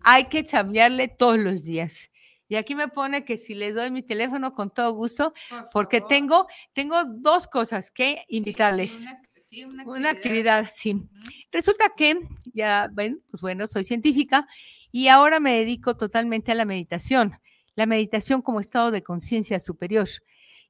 Hay 0.02 0.24
que 0.26 0.44
chambearle 0.44 1.08
todos 1.08 1.38
los 1.38 1.64
días. 1.64 2.10
Y 2.48 2.56
aquí 2.56 2.74
me 2.74 2.88
pone 2.88 3.24
que 3.26 3.36
si 3.36 3.54
les 3.54 3.74
doy 3.74 3.90
mi 3.90 4.02
teléfono 4.02 4.54
con 4.54 4.70
todo 4.70 4.92
gusto, 4.92 5.34
Por 5.50 5.70
porque 5.72 6.00
tengo, 6.00 6.46
tengo 6.72 7.04
dos 7.04 7.46
cosas 7.46 7.90
que 7.90 8.24
Sí, 8.28 8.36
invitarles. 8.36 9.02
una- 9.02 9.20
sí, 9.48 9.64
una 9.64 9.84
Una 9.84 10.10
actividad, 10.10 10.68
sí. 10.74 11.08
Resulta 11.50 11.92
que, 11.96 12.18
ya 12.52 12.88
ven, 12.92 13.22
pues 13.30 13.40
bueno, 13.40 13.66
soy 13.66 13.84
científica 13.84 14.46
y 14.92 15.08
ahora 15.08 15.40
me 15.40 15.56
dedico 15.56 15.96
totalmente 15.96 16.52
a 16.52 16.54
la 16.54 16.64
meditación, 16.64 17.38
la 17.74 17.86
meditación 17.86 18.42
como 18.42 18.60
estado 18.60 18.90
de 18.90 19.02
conciencia 19.02 19.58
superior. 19.60 20.08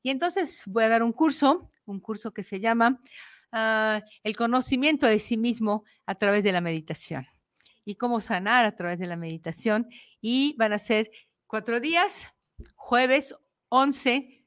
Y 0.02 0.10
entonces 0.10 0.62
voy 0.66 0.84
a 0.84 0.88
dar 0.88 1.02
un 1.02 1.12
curso, 1.12 1.70
un 1.86 2.00
curso 2.00 2.32
que 2.32 2.42
se 2.42 2.60
llama 2.60 3.00
ah, 3.52 4.02
El 4.22 4.36
conocimiento 4.36 5.06
de 5.06 5.18
sí 5.18 5.36
mismo 5.36 5.84
a 6.06 6.14
través 6.14 6.44
de 6.44 6.52
la 6.52 6.60
meditación 6.60 7.26
y 7.84 7.96
cómo 7.96 8.20
sanar 8.20 8.64
a 8.64 8.76
través 8.76 8.98
de 8.98 9.06
la 9.06 9.16
meditación. 9.16 9.88
Y 10.20 10.54
van 10.58 10.72
a 10.72 10.78
ser 10.78 11.10
cuatro 11.46 11.80
días, 11.80 12.26
jueves 12.76 13.34
11, 13.70 14.44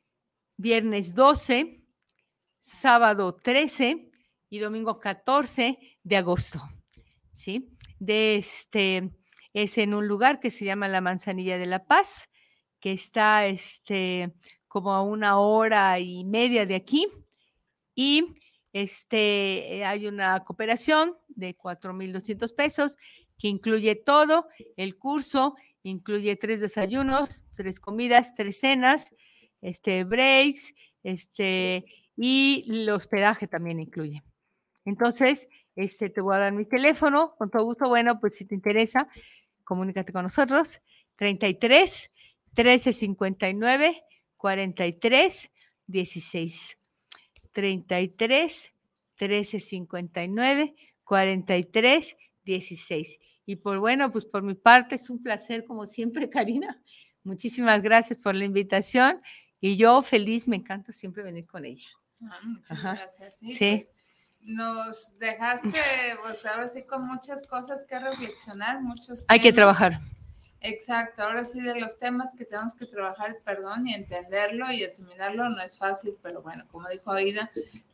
viernes 0.58 1.16
12, 1.16 1.84
sábado 2.62 3.36
13 3.36 4.11
y 4.52 4.60
domingo 4.60 4.99
14 4.99 5.80
de 6.04 6.18
agosto. 6.18 6.62
¿Sí? 7.34 7.72
De 7.99 8.36
este, 8.36 9.10
es 9.54 9.78
en 9.80 9.95
un 9.95 10.08
lugar 10.08 10.39
que 10.39 10.52
se 10.52 10.66
llama 10.66 10.89
la 10.89 11.02
Manzanilla 11.02 11.58
de 11.58 11.66
la 11.66 11.86
Paz, 11.86 12.30
que 12.80 12.91
está 12.91 13.47
este, 13.47 14.34
como 14.68 14.93
a 14.93 15.02
una 15.02 15.39
hora 15.39 15.97
y 15.99 16.26
media 16.26 16.66
de 16.66 16.76
aquí. 16.76 17.08
Y 17.95 18.36
este, 18.74 19.78
eh, 19.78 19.86
hay 19.86 20.06
una 20.06 20.43
cooperación 20.43 21.18
de 21.30 21.58
4.200 21.58 22.54
pesos 22.54 22.97
que 23.38 23.47
incluye 23.47 23.95
todo, 23.95 24.49
el 24.76 24.97
curso, 24.97 25.56
incluye 25.82 26.36
tres 26.36 26.60
desayunos, 26.60 27.45
tres 27.56 27.80
comidas, 27.80 28.36
tres 28.36 28.60
cenas, 28.60 29.08
este, 29.62 30.04
breaks, 30.04 30.74
este, 31.04 31.86
y 32.18 32.66
el 32.70 32.89
hospedaje 32.89 33.47
también 33.47 33.80
incluye. 33.80 34.22
Entonces, 34.86 35.48
este, 35.76 36.10
te 36.10 36.22
voy 36.22 36.36
a 36.36 36.40
dar 36.40 36.54
mi 36.54 36.66
teléfono, 36.66 37.36
con 37.38 37.50
todo 37.50 37.64
gusto. 37.66 37.88
Bueno, 37.88 38.20
pues 38.20 38.36
si 38.36 38.46
te 38.46 38.56
interesa, 38.56 39.08
comunícate 39.64 40.12
con 40.14 40.24
nosotros. 40.24 40.82
33 41.18 42.12
13 42.54 42.94
59 42.94 44.04
43 44.38 45.52
16. 45.88 46.78
33 47.52 48.72
13 49.16 49.60
59 49.60 50.76
43 51.04 52.18
16. 52.44 53.20
Y 53.46 53.56
por 53.58 53.80
bueno, 53.80 54.12
pues 54.12 54.26
por 54.26 54.44
mi 54.44 54.54
parte 54.56 54.96
es 54.96 55.10
un 55.10 55.22
placer 55.22 55.66
como 55.66 55.86
siempre, 55.86 56.30
Karina. 56.30 56.82
Muchísimas 57.24 57.82
gracias 57.82 58.18
por 58.18 58.34
la 58.36 58.46
invitación 58.46 59.22
y 59.60 59.78
yo 59.78 60.02
feliz, 60.02 60.48
me 60.48 60.56
encanta 60.56 60.92
siempre 60.92 61.22
venir 61.24 61.46
con 61.46 61.66
ella. 61.66 61.86
Ah, 62.24 62.40
muchas 62.44 62.72
Ajá. 62.80 62.96
gracias. 62.96 63.38
Sí, 63.40 63.54
Sí. 63.54 63.70
pues, 63.76 63.92
nos 64.44 65.18
dejaste, 65.20 65.80
pues 66.24 66.46
ahora 66.46 66.68
sí, 66.68 66.84
con 66.84 67.08
muchas 67.08 67.46
cosas 67.48 67.86
que 67.86 68.00
reflexionar, 68.00 68.82
muchos 68.82 69.26
Hay 69.28 69.39
que 69.39 69.52
temas. 69.54 69.78
trabajar. 69.78 70.02
Exacto, 70.64 71.24
ahora 71.24 71.44
sí 71.44 71.60
de 71.60 71.80
los 71.80 71.98
temas 71.98 72.36
que 72.38 72.46
tenemos 72.46 72.76
que 72.76 72.86
trabajar 72.86 73.39
perdón 73.44 73.88
y 73.88 73.96
entenderlo 73.96 74.72
y 74.72 74.84
asimilarlo 74.84 75.50
no 75.50 75.60
es 75.60 75.76
fácil, 75.76 76.16
pero 76.22 76.44
bueno, 76.44 76.66
como 76.72 76.88
dijo 76.88 77.12
Aida, 77.12 77.50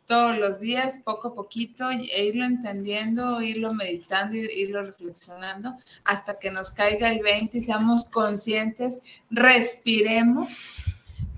todos 0.05 0.37
los 0.37 0.59
días, 0.59 0.99
poco 1.03 1.29
a 1.29 1.33
poquito, 1.33 1.89
e 1.91 2.25
irlo 2.25 2.43
entendiendo, 2.43 3.41
irlo 3.41 3.73
meditando, 3.73 4.35
irlo 4.35 4.83
reflexionando, 4.83 5.75
hasta 6.03 6.39
que 6.39 6.51
nos 6.51 6.71
caiga 6.71 7.09
el 7.09 7.21
20 7.21 7.57
y 7.57 7.61
seamos 7.61 8.09
conscientes, 8.09 9.21
respiremos 9.29 10.73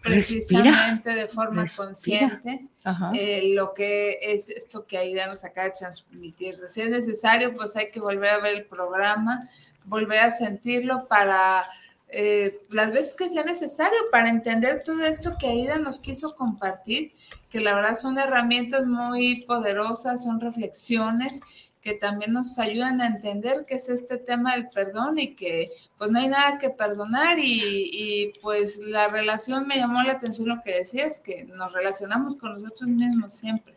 Respira, 0.01 0.61
precisamente 0.61 1.09
de 1.09 1.27
forma 1.27 1.63
respira. 1.63 1.85
consciente 1.85 2.67
eh, 3.13 3.51
lo 3.53 3.73
que 3.73 4.17
es 4.21 4.49
esto 4.49 4.85
que 4.85 4.97
Aida 4.97 5.27
nos 5.27 5.43
acaba 5.43 5.67
de 5.67 5.73
transmitir. 5.73 6.57
Si 6.67 6.81
es 6.81 6.89
necesario, 6.89 7.55
pues 7.55 7.75
hay 7.75 7.91
que 7.91 7.99
volver 7.99 8.29
a 8.29 8.39
ver 8.39 8.55
el 8.55 8.65
programa, 8.65 9.39
volver 9.85 10.19
a 10.19 10.31
sentirlo 10.31 11.07
para 11.07 11.67
eh, 12.07 12.65
las 12.69 12.91
veces 12.91 13.13
que 13.13 13.29
sea 13.29 13.43
necesario 13.43 13.97
para 14.11 14.29
entender 14.29 14.81
todo 14.83 15.05
esto 15.05 15.35
que 15.37 15.47
Aida 15.47 15.77
nos 15.77 15.99
quiso 15.99 16.35
compartir, 16.35 17.13
que 17.49 17.59
la 17.59 17.75
verdad 17.75 17.93
son 17.93 18.17
herramientas 18.17 18.87
muy 18.87 19.43
poderosas, 19.43 20.23
son 20.23 20.39
reflexiones 20.39 21.41
que 21.81 21.93
también 21.93 22.33
nos 22.33 22.59
ayudan 22.59 23.01
a 23.01 23.07
entender 23.07 23.65
qué 23.67 23.75
es 23.75 23.87
este 23.89 24.17
tema 24.17 24.55
del 24.55 24.69
perdón 24.69 25.17
y 25.17 25.35
que 25.35 25.71
pues 25.97 26.11
no 26.11 26.19
hay 26.19 26.27
nada 26.27 26.57
que 26.57 26.69
perdonar 26.69 27.39
y, 27.39 27.89
y, 27.93 28.33
pues 28.41 28.79
la 28.79 29.07
relación 29.07 29.67
me 29.67 29.77
llamó 29.77 30.01
la 30.03 30.13
atención 30.13 30.49
lo 30.49 30.61
que 30.61 30.75
decías, 30.75 31.19
que 31.19 31.45
nos 31.45 31.71
relacionamos 31.71 32.35
con 32.35 32.53
nosotros 32.53 32.89
mismos 32.89 33.33
siempre. 33.33 33.75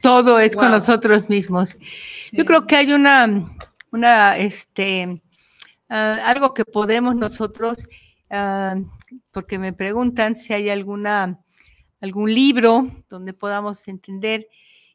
Todo 0.00 0.40
es 0.40 0.56
con 0.56 0.70
nosotros 0.70 1.28
mismos. 1.28 1.76
Sí. 2.22 2.36
Yo 2.36 2.44
creo 2.44 2.66
que 2.66 2.76
hay 2.76 2.92
una, 2.92 3.54
una, 3.92 4.36
este, 4.38 5.22
ah, 5.88 6.18
algo 6.24 6.54
que 6.54 6.64
podemos 6.64 7.14
nosotros, 7.14 7.86
ah, 8.30 8.76
porque 9.30 9.58
me 9.58 9.72
preguntan 9.72 10.34
si 10.34 10.54
hay 10.54 10.70
alguna, 10.70 11.38
algún 12.00 12.34
libro 12.34 12.90
donde 13.10 13.34
podamos 13.34 13.86
entender. 13.86 14.48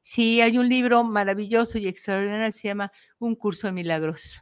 Si 0.10 0.40
hay 0.40 0.58
un 0.58 0.70
libro 0.70 1.04
maravilloso 1.04 1.78
y 1.78 1.86
extraordinario, 1.86 2.50
se 2.54 2.70
llama 2.70 2.94
Un 3.20 3.36
curso 3.36 3.68
de 3.68 3.74
milagros. 3.74 4.42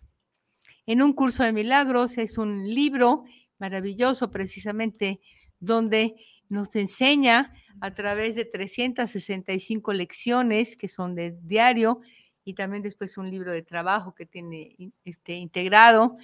En 0.86 1.02
un 1.02 1.12
curso 1.12 1.42
de 1.42 1.54
milagros 1.54 2.20
es 2.20 2.38
un 2.38 2.72
libro 2.72 3.24
maravilloso 3.58 4.30
precisamente 4.30 5.22
donde 5.60 6.18
nos 6.50 6.76
enseña 6.76 7.52
a 7.82 7.96
través 7.96 8.36
de 8.36 8.46
365 8.46 9.92
lecciones 9.94 10.78
que 10.78 10.88
son 10.88 11.16
de 11.16 11.36
diario 11.42 12.00
y 12.44 12.54
también 12.54 12.84
después 12.84 13.18
un 13.18 13.32
libro 13.32 13.52
de 13.52 13.64
trabajo 13.64 14.14
que 14.14 14.28
tiene 14.28 14.76
este, 15.04 15.34
integrado, 15.34 16.16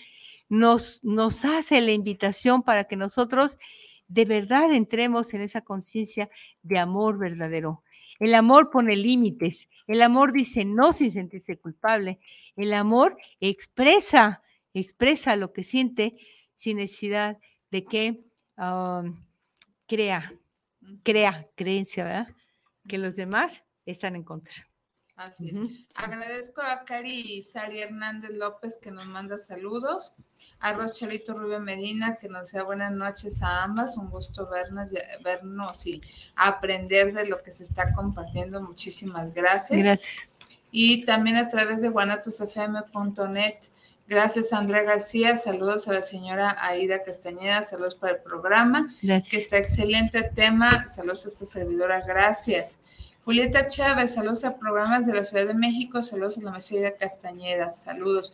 nos, 0.49 1.03
nos 1.03 1.45
hace 1.45 1.81
la 1.81 1.93
invitación 1.93 2.61
para 2.61 2.83
que 2.83 2.95
nosotros 2.95 3.57
de 4.07 4.25
verdad 4.25 4.71
entremos 4.71 5.33
en 5.33 5.41
esa 5.41 5.61
conciencia 5.61 6.29
de 6.61 6.77
amor 6.77 7.17
verdadero. 7.17 7.81
El 8.21 8.35
amor 8.35 8.69
pone 8.69 8.95
límites, 8.95 9.67
el 9.87 10.03
amor 10.03 10.31
dice 10.31 10.63
no 10.63 10.93
sin 10.93 11.11
sentirse 11.11 11.57
culpable, 11.57 12.19
el 12.55 12.71
amor 12.75 13.17
expresa, 13.39 14.43
expresa 14.75 15.35
lo 15.35 15.53
que 15.53 15.63
siente 15.63 16.17
sin 16.53 16.77
necesidad 16.77 17.39
de 17.71 17.83
que 17.83 18.23
um, 18.57 19.25
crea, 19.87 20.35
crea 21.01 21.49
creencia, 21.55 22.03
¿verdad? 22.03 22.27
Que 22.87 22.99
los 22.99 23.15
demás 23.15 23.63
están 23.87 24.15
en 24.15 24.23
contra. 24.23 24.70
Así 25.25 25.49
es. 25.49 25.57
Ujú. 25.59 25.69
Agradezco 25.95 26.61
a 26.61 26.83
Cari 26.85 27.37
y 27.37 27.41
Sari 27.41 27.79
Hernández 27.81 28.31
López 28.31 28.77
que 28.81 28.91
nos 28.91 29.05
manda 29.05 29.37
saludos, 29.37 30.13
a 30.59 30.73
Rochelito 30.73 31.33
Rubio 31.33 31.59
Medina 31.59 32.15
que 32.17 32.27
nos 32.29 32.49
sea 32.49 32.63
buenas 32.63 32.91
noches 32.91 33.41
a 33.43 33.63
ambas, 33.63 33.97
un 33.97 34.09
gusto 34.09 34.47
vernos, 34.49 34.91
y- 34.91 35.23
vernos 35.23 35.85
y 35.87 36.01
aprender 36.35 37.13
de 37.13 37.25
lo 37.25 37.41
que 37.41 37.51
se 37.51 37.63
está 37.63 37.93
compartiendo. 37.93 38.61
Muchísimas 38.61 39.33
gracias. 39.33 39.79
Gracias. 39.79 40.27
Y 40.71 41.03
también 41.05 41.35
a 41.37 41.49
través 41.49 41.81
de 41.81 41.89
guanatosfm.net. 41.89 43.55
Gracias, 44.07 44.51
Andrea 44.51 44.83
García. 44.83 45.35
Saludos 45.37 45.87
a 45.87 45.93
la 45.93 46.01
señora 46.01 46.57
Aida 46.59 47.01
Castañeda. 47.03 47.63
Saludos 47.63 47.95
para 47.95 48.13
el 48.13 48.19
programa 48.21 48.93
que 48.99 49.07
Gracias. 49.07 49.41
está 49.43 49.57
excelente 49.57 50.23
tema. 50.35 50.87
Saludos 50.89 51.25
a 51.25 51.29
esta 51.29 51.45
servidora, 51.45 52.01
gracias. 52.01 52.79
Julieta 53.23 53.67
Chávez, 53.67 54.15
saludos 54.15 54.43
a 54.45 54.57
programas 54.57 55.05
de 55.05 55.13
la 55.13 55.23
Ciudad 55.23 55.45
de 55.45 55.53
México, 55.53 56.01
saludos 56.01 56.39
a 56.39 56.41
la 56.41 56.51
maestría 56.51 56.97
Castañeda, 56.97 57.71
saludos. 57.71 58.33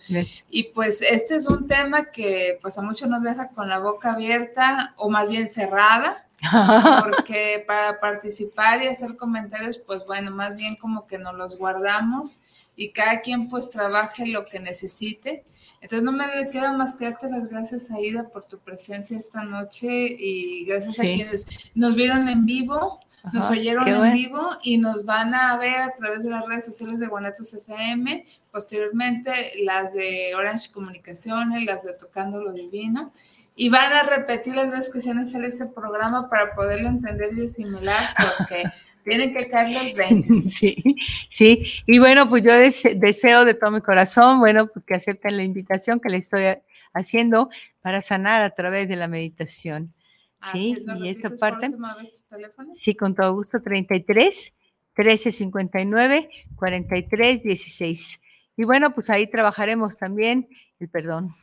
Y 0.49 0.71
pues 0.71 1.01
este 1.01 1.35
es 1.35 1.47
un 1.47 1.67
tema 1.67 2.05
que 2.05 2.57
pues 2.61 2.77
a 2.77 2.81
muchos 2.81 3.09
nos 3.09 3.21
deja 3.21 3.49
con 3.49 3.67
la 3.67 3.79
boca 3.79 4.13
abierta 4.13 4.93
o 4.95 5.09
más 5.09 5.29
bien 5.29 5.49
cerrada, 5.49 6.25
porque 7.03 7.65
para 7.67 7.99
participar 7.99 8.81
y 8.81 8.87
hacer 8.87 9.17
comentarios, 9.17 9.77
pues 9.77 10.05
bueno, 10.05 10.31
más 10.31 10.55
bien 10.55 10.75
como 10.75 11.05
que 11.05 11.17
nos 11.17 11.35
los 11.35 11.57
guardamos 11.57 12.39
y 12.77 12.91
cada 12.91 13.19
quien 13.19 13.49
pues 13.49 13.69
trabaje 13.69 14.25
lo 14.27 14.45
que 14.45 14.61
necesite. 14.61 15.43
Entonces 15.81 16.03
no 16.03 16.13
me 16.13 16.25
queda 16.49 16.71
más 16.71 16.93
que 16.93 17.05
darte 17.05 17.29
las 17.29 17.49
gracias, 17.49 17.91
Aida, 17.91 18.29
por 18.29 18.45
tu 18.45 18.59
presencia 18.59 19.19
esta 19.19 19.43
noche 19.43 19.87
y 19.89 20.63
gracias 20.65 20.99
a 20.99 21.03
quienes 21.03 21.71
nos 21.75 21.95
vieron 21.95 22.29
en 22.29 22.45
vivo, 22.45 22.99
nos 23.33 23.49
oyeron 23.49 23.87
en 23.87 24.13
vivo 24.13 24.49
y 24.63 24.77
nos 24.77 25.05
van 25.05 25.33
a 25.33 25.57
ver 25.57 25.81
a 25.81 25.95
través 25.95 26.23
de 26.23 26.29
las 26.29 26.45
redes 26.45 26.65
sociales 26.65 26.99
de 26.99 27.07
Guanatos 27.07 27.53
FM, 27.53 28.25
posteriormente 28.51 29.31
las 29.63 29.93
de 29.93 30.33
Orange 30.35 30.71
Comunicaciones, 30.71 31.63
las 31.65 31.83
de 31.83 31.93
Tocando 31.93 32.41
lo 32.41 32.53
Divino. 32.53 33.11
Y 33.55 33.69
van 33.69 33.91
a 33.91 34.03
repetir 34.03 34.55
las 34.55 34.69
veces 34.69 34.91
que 34.93 35.01
se 35.01 35.13
necesario 35.13 35.47
este 35.47 35.65
programa 35.65 36.29
para 36.29 36.53
poderlo 36.53 36.89
entender 36.89 37.31
y 37.35 37.47
asimilar, 37.47 38.13
porque 38.37 38.63
tienen 39.03 39.33
que 39.33 39.49
caer 39.49 39.73
los 39.73 39.95
20. 39.95 40.33
Sí, 40.41 40.83
sí. 41.29 41.63
Y 41.87 41.97
bueno, 41.97 42.29
pues 42.29 42.43
yo 42.43 42.53
deseo 42.53 43.45
de 43.45 43.53
todo 43.55 43.71
mi 43.71 43.81
corazón, 43.81 44.39
bueno, 44.39 44.67
pues 44.67 44.85
que 44.85 44.93
acepten 44.93 45.37
la 45.37 45.43
invitación 45.43 45.99
que 45.99 46.09
les 46.09 46.25
estoy 46.25 46.57
haciendo 46.93 47.49
para 47.81 48.01
sanar 48.01 48.41
a 48.41 48.51
través 48.51 48.87
de 48.87 48.95
la 48.95 49.07
meditación. 49.07 49.93
Sí, 50.51 50.83
y 50.99 51.09
esta 51.09 51.29
parte. 51.29 51.69
Sí, 52.73 52.95
con 52.95 53.15
todo 53.15 53.33
gusto, 53.33 53.61
33 53.61 54.53
13 54.93 55.31
59 55.31 56.29
43 56.55 57.43
16. 57.43 58.21
Y 58.57 58.63
bueno, 58.63 58.93
pues 58.93 59.09
ahí 59.09 59.27
trabajaremos 59.27 59.97
también 59.97 60.49
el 60.79 60.89
perdón. 60.89 61.35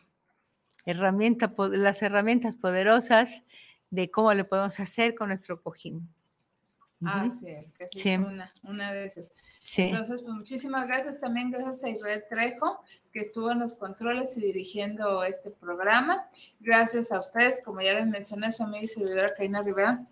Herramienta, 0.84 1.54
las 1.70 2.02
herramientas 2.02 2.56
poderosas 2.56 3.44
de 3.90 4.10
cómo 4.10 4.34
le 4.34 4.44
podemos 4.44 4.78
hacer 4.80 5.14
con 5.14 5.28
nuestro 5.28 5.62
cojín. 5.62 6.13
Así 7.04 7.48
es, 7.48 7.72
que 7.72 7.84
así 7.84 8.08
es 8.08 8.18
una, 8.18 8.52
una 8.62 8.92
de 8.92 9.04
esas. 9.04 9.32
Entonces, 9.76 10.22
pues 10.22 10.34
muchísimas 10.34 10.86
gracias 10.86 11.20
también, 11.20 11.50
gracias 11.50 11.84
a 11.84 11.90
Israel 11.90 12.24
Trejo, 12.28 12.80
que 13.12 13.20
estuvo 13.20 13.50
en 13.50 13.58
los 13.58 13.74
controles 13.74 14.36
y 14.36 14.40
dirigiendo 14.40 15.24
este 15.24 15.50
programa. 15.50 16.26
Gracias 16.60 17.12
a 17.12 17.18
ustedes, 17.18 17.60
como 17.64 17.80
ya 17.80 17.94
les 17.94 18.06
mencioné, 18.06 18.52
su 18.52 18.62
amiga 18.62 18.84
y 18.84 18.86
servidora 18.86 19.34
Karina 19.36 19.62
Rivera 19.62 20.06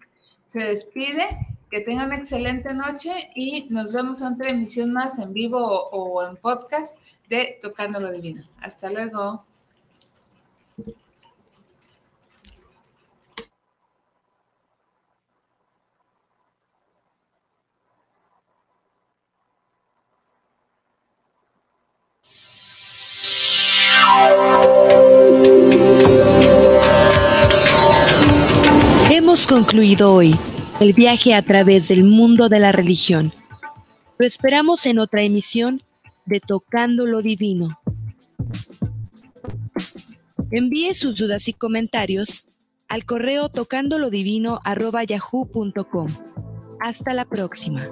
se 0.45 0.61
despide. 0.61 1.25
Que 1.71 1.81
tengan 1.81 2.09
una 2.09 2.17
excelente 2.17 2.75
noche 2.75 3.31
y 3.35 3.67
nos 3.71 3.95
vemos 3.95 4.21
en 4.21 4.35
otra 4.35 4.51
emisión 4.51 4.93
más 4.93 5.19
en 5.19 5.33
vivo 5.33 5.59
o 5.59 6.23
en 6.23 6.37
podcast 6.37 7.01
de 7.31 7.59
Tocando 7.63 7.99
lo 7.99 8.13
Divino. 8.13 8.43
Hasta 8.61 8.91
luego. 8.91 9.47
Hemos 29.11 29.47
concluido 29.47 30.15
hoy 30.15 30.37
el 30.81 30.93
viaje 30.93 31.35
a 31.35 31.43
través 31.43 31.89
del 31.89 32.05
mundo 32.05 32.49
de 32.49 32.59
la 32.59 32.73
religión. 32.73 33.35
Lo 34.19 34.27
esperamos 34.27 34.87
en 34.87 34.99
otra 34.99 35.23
emisión 35.23 35.83
de 36.27 36.41
Tocando 36.41 37.07
lo 37.07 37.23
Divino. 37.23 37.79
Envíe 40.51 40.95
sus 40.95 41.19
dudas 41.19 41.47
y 41.49 41.55
comentarios 41.55 42.45
al 42.89 43.05
correo 43.05 43.49
tocandolodivino.yahoo.com. 43.49 46.09
Hasta 46.79 47.15
la 47.15 47.25
próxima. 47.25 47.89